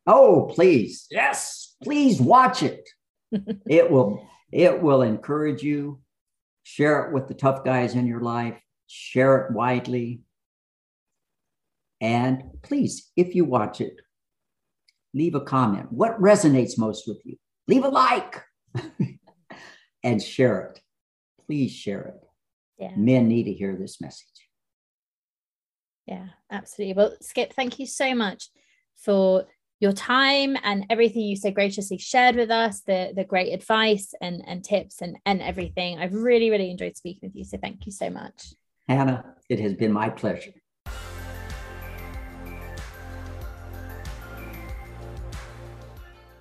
Oh, 0.07 0.51
please. 0.55 1.07
Yes, 1.11 1.60
please 1.83 2.21
watch 2.21 2.63
it. 2.63 2.89
it 3.69 3.91
will 3.91 4.27
it 4.53 4.83
will 4.83 5.03
encourage 5.03 5.63
you. 5.63 6.01
Share 6.63 7.07
it 7.07 7.15
with 7.15 7.29
the 7.29 7.35
tough 7.35 7.65
guys 7.65 7.95
in 7.95 8.07
your 8.07 8.21
life. 8.21 8.61
Share 8.87 9.39
it 9.39 9.53
widely. 9.53 10.21
And 12.01 12.43
please, 12.63 13.11
if 13.17 13.35
you 13.35 13.45
watch 13.45 13.81
it, 13.81 13.97
leave 15.15 15.35
a 15.35 15.41
comment. 15.41 15.93
What 15.93 16.21
resonates 16.21 16.79
most 16.79 17.07
with 17.07 17.21
you? 17.25 17.37
Leave 17.69 17.85
a 17.85 17.89
like 17.89 18.43
and 20.03 20.23
share 20.23 20.71
it. 20.71 20.81
Please 21.47 21.73
share 21.73 22.03
it. 22.03 22.27
Yeah. 22.79 22.93
Men 22.97 23.29
need 23.29 23.45
to 23.45 23.53
hear 23.53 23.77
this 23.77 24.01
message. 24.01 24.27
Yeah, 26.07 26.27
absolutely. 26.51 26.95
Well, 26.95 27.15
Skip, 27.21 27.53
thank 27.53 27.79
you 27.79 27.87
so 27.87 28.15
much 28.15 28.49
for 28.97 29.47
your 29.81 29.93
time 29.93 30.57
and 30.63 30.85
everything 30.91 31.23
you 31.23 31.37
so 31.37 31.51
graciously 31.51 31.97
shared 31.97 32.37
with 32.37 32.51
us, 32.51 32.83
the, 32.83 33.13
the 33.17 33.25
great 33.25 33.53
advice 33.53 34.13
and, 34.21 34.45
and 34.47 34.63
tips 34.63 35.01
and, 35.01 35.17
and 35.25 35.41
everything. 35.41 35.99
I've 35.99 36.15
really, 36.15 36.51
really 36.51 36.71
enjoyed 36.71 36.97
speaking 36.97 37.31
with 37.31 37.35
you. 37.35 37.45
So 37.45 37.57
thank 37.57 37.87
you 37.87 37.93
so 37.93 38.11
much. 38.11 38.53
Hannah, 38.89 39.25
it 39.49 39.59
has 39.61 39.75
been 39.75 39.93
my 39.93 40.11
pleasure. 40.11 40.53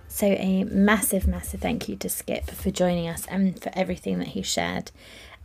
So, 0.08 0.26
a 0.26 0.64
massive, 0.64 1.26
massive 1.26 1.60
thank 1.60 1.88
you 1.88 1.96
to 1.96 2.10
Skip 2.10 2.50
for 2.50 2.70
joining 2.70 3.08
us 3.08 3.24
and 3.28 3.58
for 3.58 3.70
everything 3.72 4.18
that 4.18 4.28
he 4.28 4.42
shared. 4.42 4.90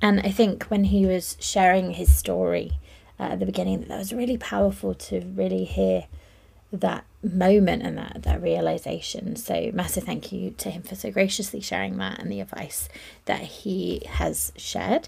And 0.01 0.19
I 0.19 0.31
think 0.31 0.65
when 0.65 0.85
he 0.85 1.05
was 1.05 1.37
sharing 1.39 1.91
his 1.91 2.13
story 2.13 2.73
uh, 3.17 3.23
at 3.23 3.39
the 3.39 3.45
beginning, 3.45 3.85
that 3.87 3.97
was 3.97 4.11
really 4.11 4.37
powerful 4.37 4.93
to 4.93 5.21
really 5.21 5.63
hear 5.63 6.07
that 6.71 7.05
moment 7.23 7.83
and 7.83 7.97
that 7.97 8.23
that 8.23 8.41
realization. 8.41 9.35
So 9.35 9.71
massive 9.73 10.03
thank 10.03 10.31
you 10.31 10.51
to 10.57 10.69
him 10.69 10.83
for 10.83 10.95
so 10.95 11.11
graciously 11.11 11.61
sharing 11.61 11.97
that 11.97 12.19
and 12.19 12.31
the 12.31 12.41
advice 12.41 12.89
that 13.25 13.41
he 13.41 14.01
has 14.07 14.51
shared. 14.55 15.07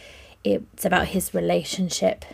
it's 0.45 0.84
about 0.84 1.09
his 1.09 1.34
relationship 1.34 2.24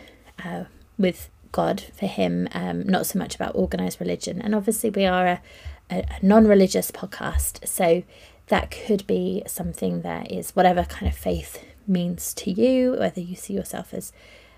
uh, 0.43 0.65
with 0.97 1.29
God 1.51 1.81
for 1.81 2.05
him, 2.05 2.47
um, 2.51 2.85
not 2.85 3.05
so 3.05 3.17
much 3.17 3.35
about 3.35 3.55
organized 3.55 4.01
religion. 4.01 4.41
And 4.41 4.53
obviously, 4.53 4.89
we 4.89 5.05
are 5.05 5.27
a, 5.27 5.41
a, 5.89 6.05
non 6.21 6.47
religious 6.47 6.91
podcast. 6.91 7.67
So 7.67 8.03
that 8.47 8.71
could 8.71 9.05
be 9.07 9.43
something 9.47 10.01
that 10.01 10.31
is 10.31 10.51
whatever 10.51 10.83
kind 10.83 11.07
of 11.07 11.17
faith 11.17 11.63
means 11.87 12.33
to 12.35 12.51
you, 12.51 12.93
whether 12.93 13.21
you 13.21 13.35
see 13.35 13.53
yourself 13.53 13.93
as 13.93 14.13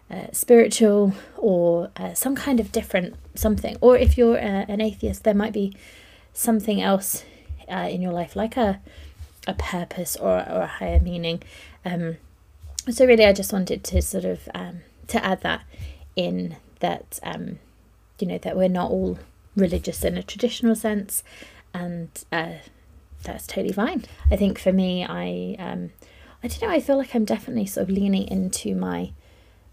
uh, 0.10 0.28
spiritual 0.32 1.14
or 1.36 1.92
uh, 1.98 2.14
some 2.14 2.36
kind 2.36 2.60
of 2.60 2.72
different 2.72 3.16
something. 3.36 3.78
Or 3.82 3.98
if 3.98 4.18
you're 4.18 4.38
uh, 4.38 4.66
an 4.68 4.82
atheist, 4.82 5.24
there 5.24 5.34
might 5.34 5.54
be 5.54 5.76
something 6.34 6.82
else 6.82 7.24
uh, 7.70 7.88
in 7.90 8.02
your 8.02 8.14
life, 8.14 8.36
like 8.36 8.58
a 8.58 8.80
a 9.48 9.54
purpose 9.54 10.16
or, 10.18 10.38
or 10.50 10.62
a 10.62 10.68
higher 10.68 11.00
meaning. 11.00 11.42
Um, 11.86 12.18
so 12.90 13.06
really, 13.06 13.26
I 13.26 13.34
just 13.34 13.54
wanted 13.54 13.84
to 13.86 14.02
sort 14.02 14.26
of 14.26 14.48
um, 14.54 14.82
to 15.08 15.24
add 15.24 15.42
that 15.42 15.64
in 16.16 16.58
that 16.80 17.20
um, 17.24 17.60
you 18.20 18.28
know 18.28 18.38
that 18.40 18.56
we're 18.56 18.70
not 18.70 18.92
all 18.92 19.18
religious 19.56 20.04
in 20.04 20.18
a 20.18 20.24
traditional 20.24 20.76
sense, 20.76 21.24
and 21.74 22.10
uh, 22.32 22.56
that's 23.24 23.48
totally 23.48 23.74
fine. 23.74 24.06
I 24.32 24.36
think 24.36 24.60
for 24.60 24.72
me, 24.72 25.06
I 25.06 25.56
um, 25.60 25.92
I 26.44 26.48
don't 26.48 26.62
know. 26.62 26.70
I 26.70 26.80
feel 26.80 26.98
like 26.98 27.16
I'm 27.16 27.26
definitely 27.26 27.66
sort 27.66 27.90
of 27.90 27.96
leaning 27.96 28.28
into 28.28 28.76
my 28.76 29.12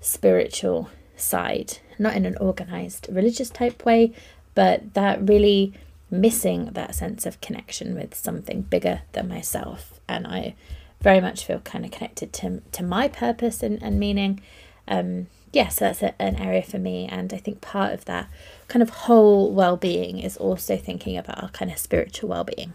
spiritual 0.01 0.91
side, 1.17 1.79
not 1.99 2.17
in 2.17 2.27
an 2.27 2.37
organized 2.39 3.09
religious 3.11 3.51
type 3.51 3.85
way, 3.85 4.13
but 4.55 4.95
that 4.95 5.29
really 5.29 5.75
missing 6.11 6.67
that 6.73 6.95
sense 6.95 7.27
of 7.27 7.41
connection 7.41 7.95
with 7.95 8.15
something 8.15 8.63
bigger 8.63 9.03
than 9.13 9.29
myself, 9.29 10.01
and 10.09 10.27
I 10.27 10.55
very 11.01 11.21
much 11.21 11.45
feel 11.45 11.61
kind 11.61 11.85
of 11.85 11.91
connected 11.91 12.33
to 12.35 12.63
to 12.73 12.83
my 12.83 13.09
purpose 13.09 13.63
and, 13.63 13.83
and 13.83 13.99
meaning. 13.99 14.41
Um, 14.87 15.29
yeah, 15.53 15.69
so 15.69 15.85
that's 15.85 16.03
a, 16.03 16.21
an 16.21 16.37
area 16.37 16.63
for 16.63 16.79
me, 16.79 17.07
and 17.07 17.33
I 17.33 17.37
think 17.37 17.61
part 17.61 17.93
of 17.93 18.05
that 18.07 18.29
kind 18.69 18.83
of 18.83 18.91
whole 18.91 19.53
well 19.53 19.77
being 19.77 20.19
is 20.19 20.37
also 20.37 20.77
thinking 20.77 21.17
about 21.17 21.43
our 21.43 21.51
kind 21.51 21.71
of 21.71 21.79
spiritual 21.79 22.29
well 22.31 22.45
being. 22.45 22.75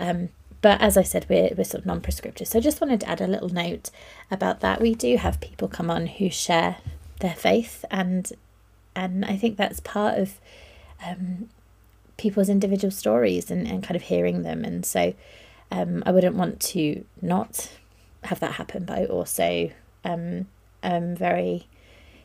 Um, 0.00 0.30
but 0.62 0.80
as 0.80 0.96
I 0.96 1.02
said, 1.02 1.26
we're, 1.28 1.50
we're 1.56 1.64
sort 1.64 1.82
of 1.82 1.86
non 1.86 2.00
prescriptive. 2.00 2.48
So 2.48 2.58
I 2.58 2.62
just 2.62 2.80
wanted 2.80 3.00
to 3.00 3.08
add 3.08 3.20
a 3.20 3.26
little 3.26 3.48
note 3.48 3.90
about 4.30 4.60
that. 4.60 4.80
We 4.80 4.94
do 4.94 5.16
have 5.16 5.40
people 5.40 5.68
come 5.68 5.90
on 5.90 6.06
who 6.06 6.30
share 6.30 6.78
their 7.20 7.34
faith, 7.34 7.84
and 7.90 8.32
and 8.96 9.24
I 9.24 9.36
think 9.36 9.56
that's 9.56 9.80
part 9.80 10.18
of 10.18 10.40
um, 11.06 11.48
people's 12.16 12.48
individual 12.48 12.90
stories 12.90 13.50
and, 13.50 13.66
and 13.66 13.82
kind 13.82 13.96
of 13.96 14.02
hearing 14.02 14.42
them. 14.42 14.64
And 14.64 14.84
so 14.84 15.14
um, 15.70 16.02
I 16.04 16.10
wouldn't 16.10 16.36
want 16.36 16.60
to 16.60 17.04
not 17.22 17.70
have 18.24 18.40
that 18.40 18.52
happen, 18.52 18.84
but 18.84 18.98
I 18.98 19.04
also 19.06 19.70
um, 20.04 20.46
am 20.82 21.16
very 21.16 21.66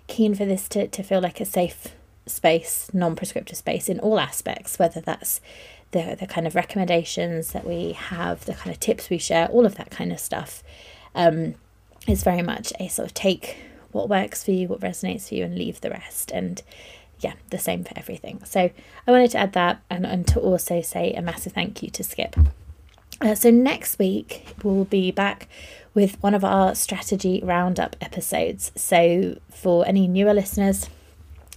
keen 0.08 0.36
for 0.36 0.46
this 0.46 0.68
to, 0.70 0.88
to 0.88 1.04
feel 1.04 1.22
like 1.22 1.40
a 1.40 1.46
safe 1.46 1.96
space, 2.26 2.90
non 2.94 3.16
prescriptive 3.16 3.58
space 3.58 3.88
in 3.88 4.00
all 4.00 4.20
aspects, 4.20 4.80
whether 4.80 5.00
that's 5.00 5.40
the, 5.96 6.18
the 6.20 6.28
kind 6.28 6.46
of 6.46 6.56
recommendations 6.56 7.54
that 7.54 7.66
we 7.66 7.94
have, 7.94 8.44
the 8.44 8.54
kind 8.54 8.70
of 8.70 8.80
tips 8.82 9.10
we 9.10 9.18
share, 9.18 9.48
all 9.48 9.66
of 9.66 9.76
that 9.76 9.90
kind 9.90 10.12
of 10.12 10.20
stuff 10.20 10.62
um, 11.16 11.56
is 12.06 12.22
very 12.22 12.42
much 12.42 12.74
a 12.82 12.90
sort 12.90 13.06
of 13.06 13.14
take 13.14 13.56
what 13.94 14.10
works 14.10 14.44
for 14.44 14.52
you, 14.52 14.68
what 14.68 14.82
resonates 14.82 15.30
for 15.30 15.36
you, 15.36 15.46
and 15.46 15.58
leave 15.58 15.80
the 15.80 15.90
rest. 15.90 16.32
And 16.32 16.62
yeah, 17.22 17.36
the 17.50 17.58
same 17.58 17.86
for 17.86 17.98
everything. 17.98 18.42
So 18.44 18.70
I 19.08 19.12
wanted 19.12 19.32
to 19.32 19.38
add 19.38 19.54
that 19.54 19.82
and, 19.90 20.06
and 20.06 20.28
to 20.28 20.40
also 20.42 20.82
say 20.82 21.14
a 21.14 21.22
massive 21.22 21.54
thank 21.54 21.82
you 21.82 21.90
to 21.92 22.04
Skip. 22.04 22.36
Uh, 23.22 23.34
so 23.34 23.50
next 23.50 23.98
week 23.98 24.54
we'll 24.64 24.84
be 24.84 25.12
back 25.12 25.48
with 25.94 26.22
one 26.22 26.34
of 26.34 26.44
our 26.44 26.76
strategy 26.76 27.40
roundup 27.42 27.96
episodes. 28.02 28.74
So 28.76 29.40
for 29.50 29.88
any 29.88 30.10
newer 30.10 30.34
listeners, 30.34 30.90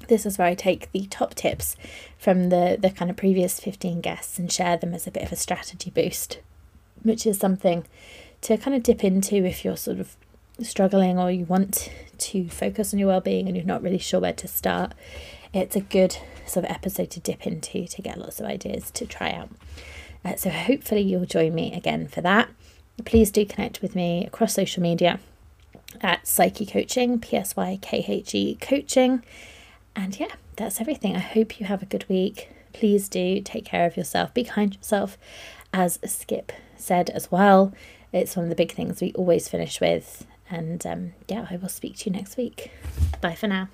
this 0.08 0.26
is 0.26 0.38
where 0.38 0.48
I 0.48 0.54
take 0.54 0.90
the 0.92 1.06
top 1.06 1.34
tips 1.34 1.76
from 2.18 2.48
the, 2.48 2.76
the 2.80 2.90
kind 2.90 3.10
of 3.10 3.16
previous 3.16 3.60
15 3.60 4.00
guests 4.00 4.38
and 4.38 4.50
share 4.50 4.76
them 4.76 4.94
as 4.94 5.06
a 5.06 5.10
bit 5.10 5.22
of 5.22 5.32
a 5.32 5.36
strategy 5.36 5.90
boost, 5.90 6.40
which 7.02 7.26
is 7.26 7.38
something 7.38 7.84
to 8.42 8.56
kind 8.56 8.76
of 8.76 8.82
dip 8.82 9.04
into 9.04 9.36
if 9.36 9.64
you're 9.64 9.76
sort 9.76 10.00
of 10.00 10.16
struggling 10.60 11.18
or 11.18 11.30
you 11.30 11.44
want 11.44 11.90
to 12.18 12.48
focus 12.48 12.92
on 12.92 12.98
your 12.98 13.08
well-being 13.08 13.46
and 13.46 13.56
you're 13.56 13.66
not 13.66 13.82
really 13.82 13.98
sure 13.98 14.20
where 14.20 14.32
to 14.32 14.48
start. 14.48 14.92
It's 15.52 15.76
a 15.76 15.80
good 15.80 16.16
sort 16.46 16.64
of 16.64 16.70
episode 16.70 17.10
to 17.10 17.20
dip 17.20 17.46
into 17.46 17.86
to 17.86 18.02
get 18.02 18.18
lots 18.18 18.40
of 18.40 18.46
ideas 18.46 18.90
to 18.92 19.06
try 19.06 19.32
out. 19.32 19.50
Uh, 20.24 20.36
so 20.36 20.50
hopefully 20.50 21.00
you'll 21.00 21.26
join 21.26 21.54
me 21.54 21.72
again 21.72 22.08
for 22.08 22.20
that. 22.22 22.48
Please 23.04 23.30
do 23.30 23.46
connect 23.46 23.80
with 23.80 23.94
me 23.94 24.26
across 24.26 24.54
social 24.54 24.82
media 24.82 25.20
at 26.00 26.24
psykhe 26.24 26.70
coaching 26.70 27.18
p-s-y-k-h-e 27.18 28.58
coaching 28.60 29.22
and 29.98 30.18
yeah, 30.18 30.32
that's 30.54 30.80
everything. 30.80 31.16
I 31.16 31.18
hope 31.18 31.58
you 31.58 31.66
have 31.66 31.82
a 31.82 31.86
good 31.86 32.08
week. 32.08 32.50
Please 32.72 33.08
do 33.08 33.40
take 33.40 33.64
care 33.64 33.84
of 33.84 33.96
yourself, 33.96 34.32
be 34.32 34.44
kind 34.44 34.72
to 34.72 34.78
yourself, 34.78 35.18
as 35.72 35.98
Skip 36.04 36.52
said 36.76 37.10
as 37.10 37.32
well. 37.32 37.72
It's 38.12 38.36
one 38.36 38.44
of 38.44 38.48
the 38.48 38.54
big 38.54 38.72
things 38.72 39.00
we 39.00 39.12
always 39.14 39.48
finish 39.48 39.80
with. 39.80 40.24
And 40.48 40.86
um, 40.86 41.12
yeah, 41.26 41.48
I 41.50 41.56
will 41.56 41.68
speak 41.68 41.96
to 41.98 42.10
you 42.10 42.16
next 42.16 42.36
week. 42.36 42.70
Bye 43.20 43.34
for 43.34 43.48
now. 43.48 43.68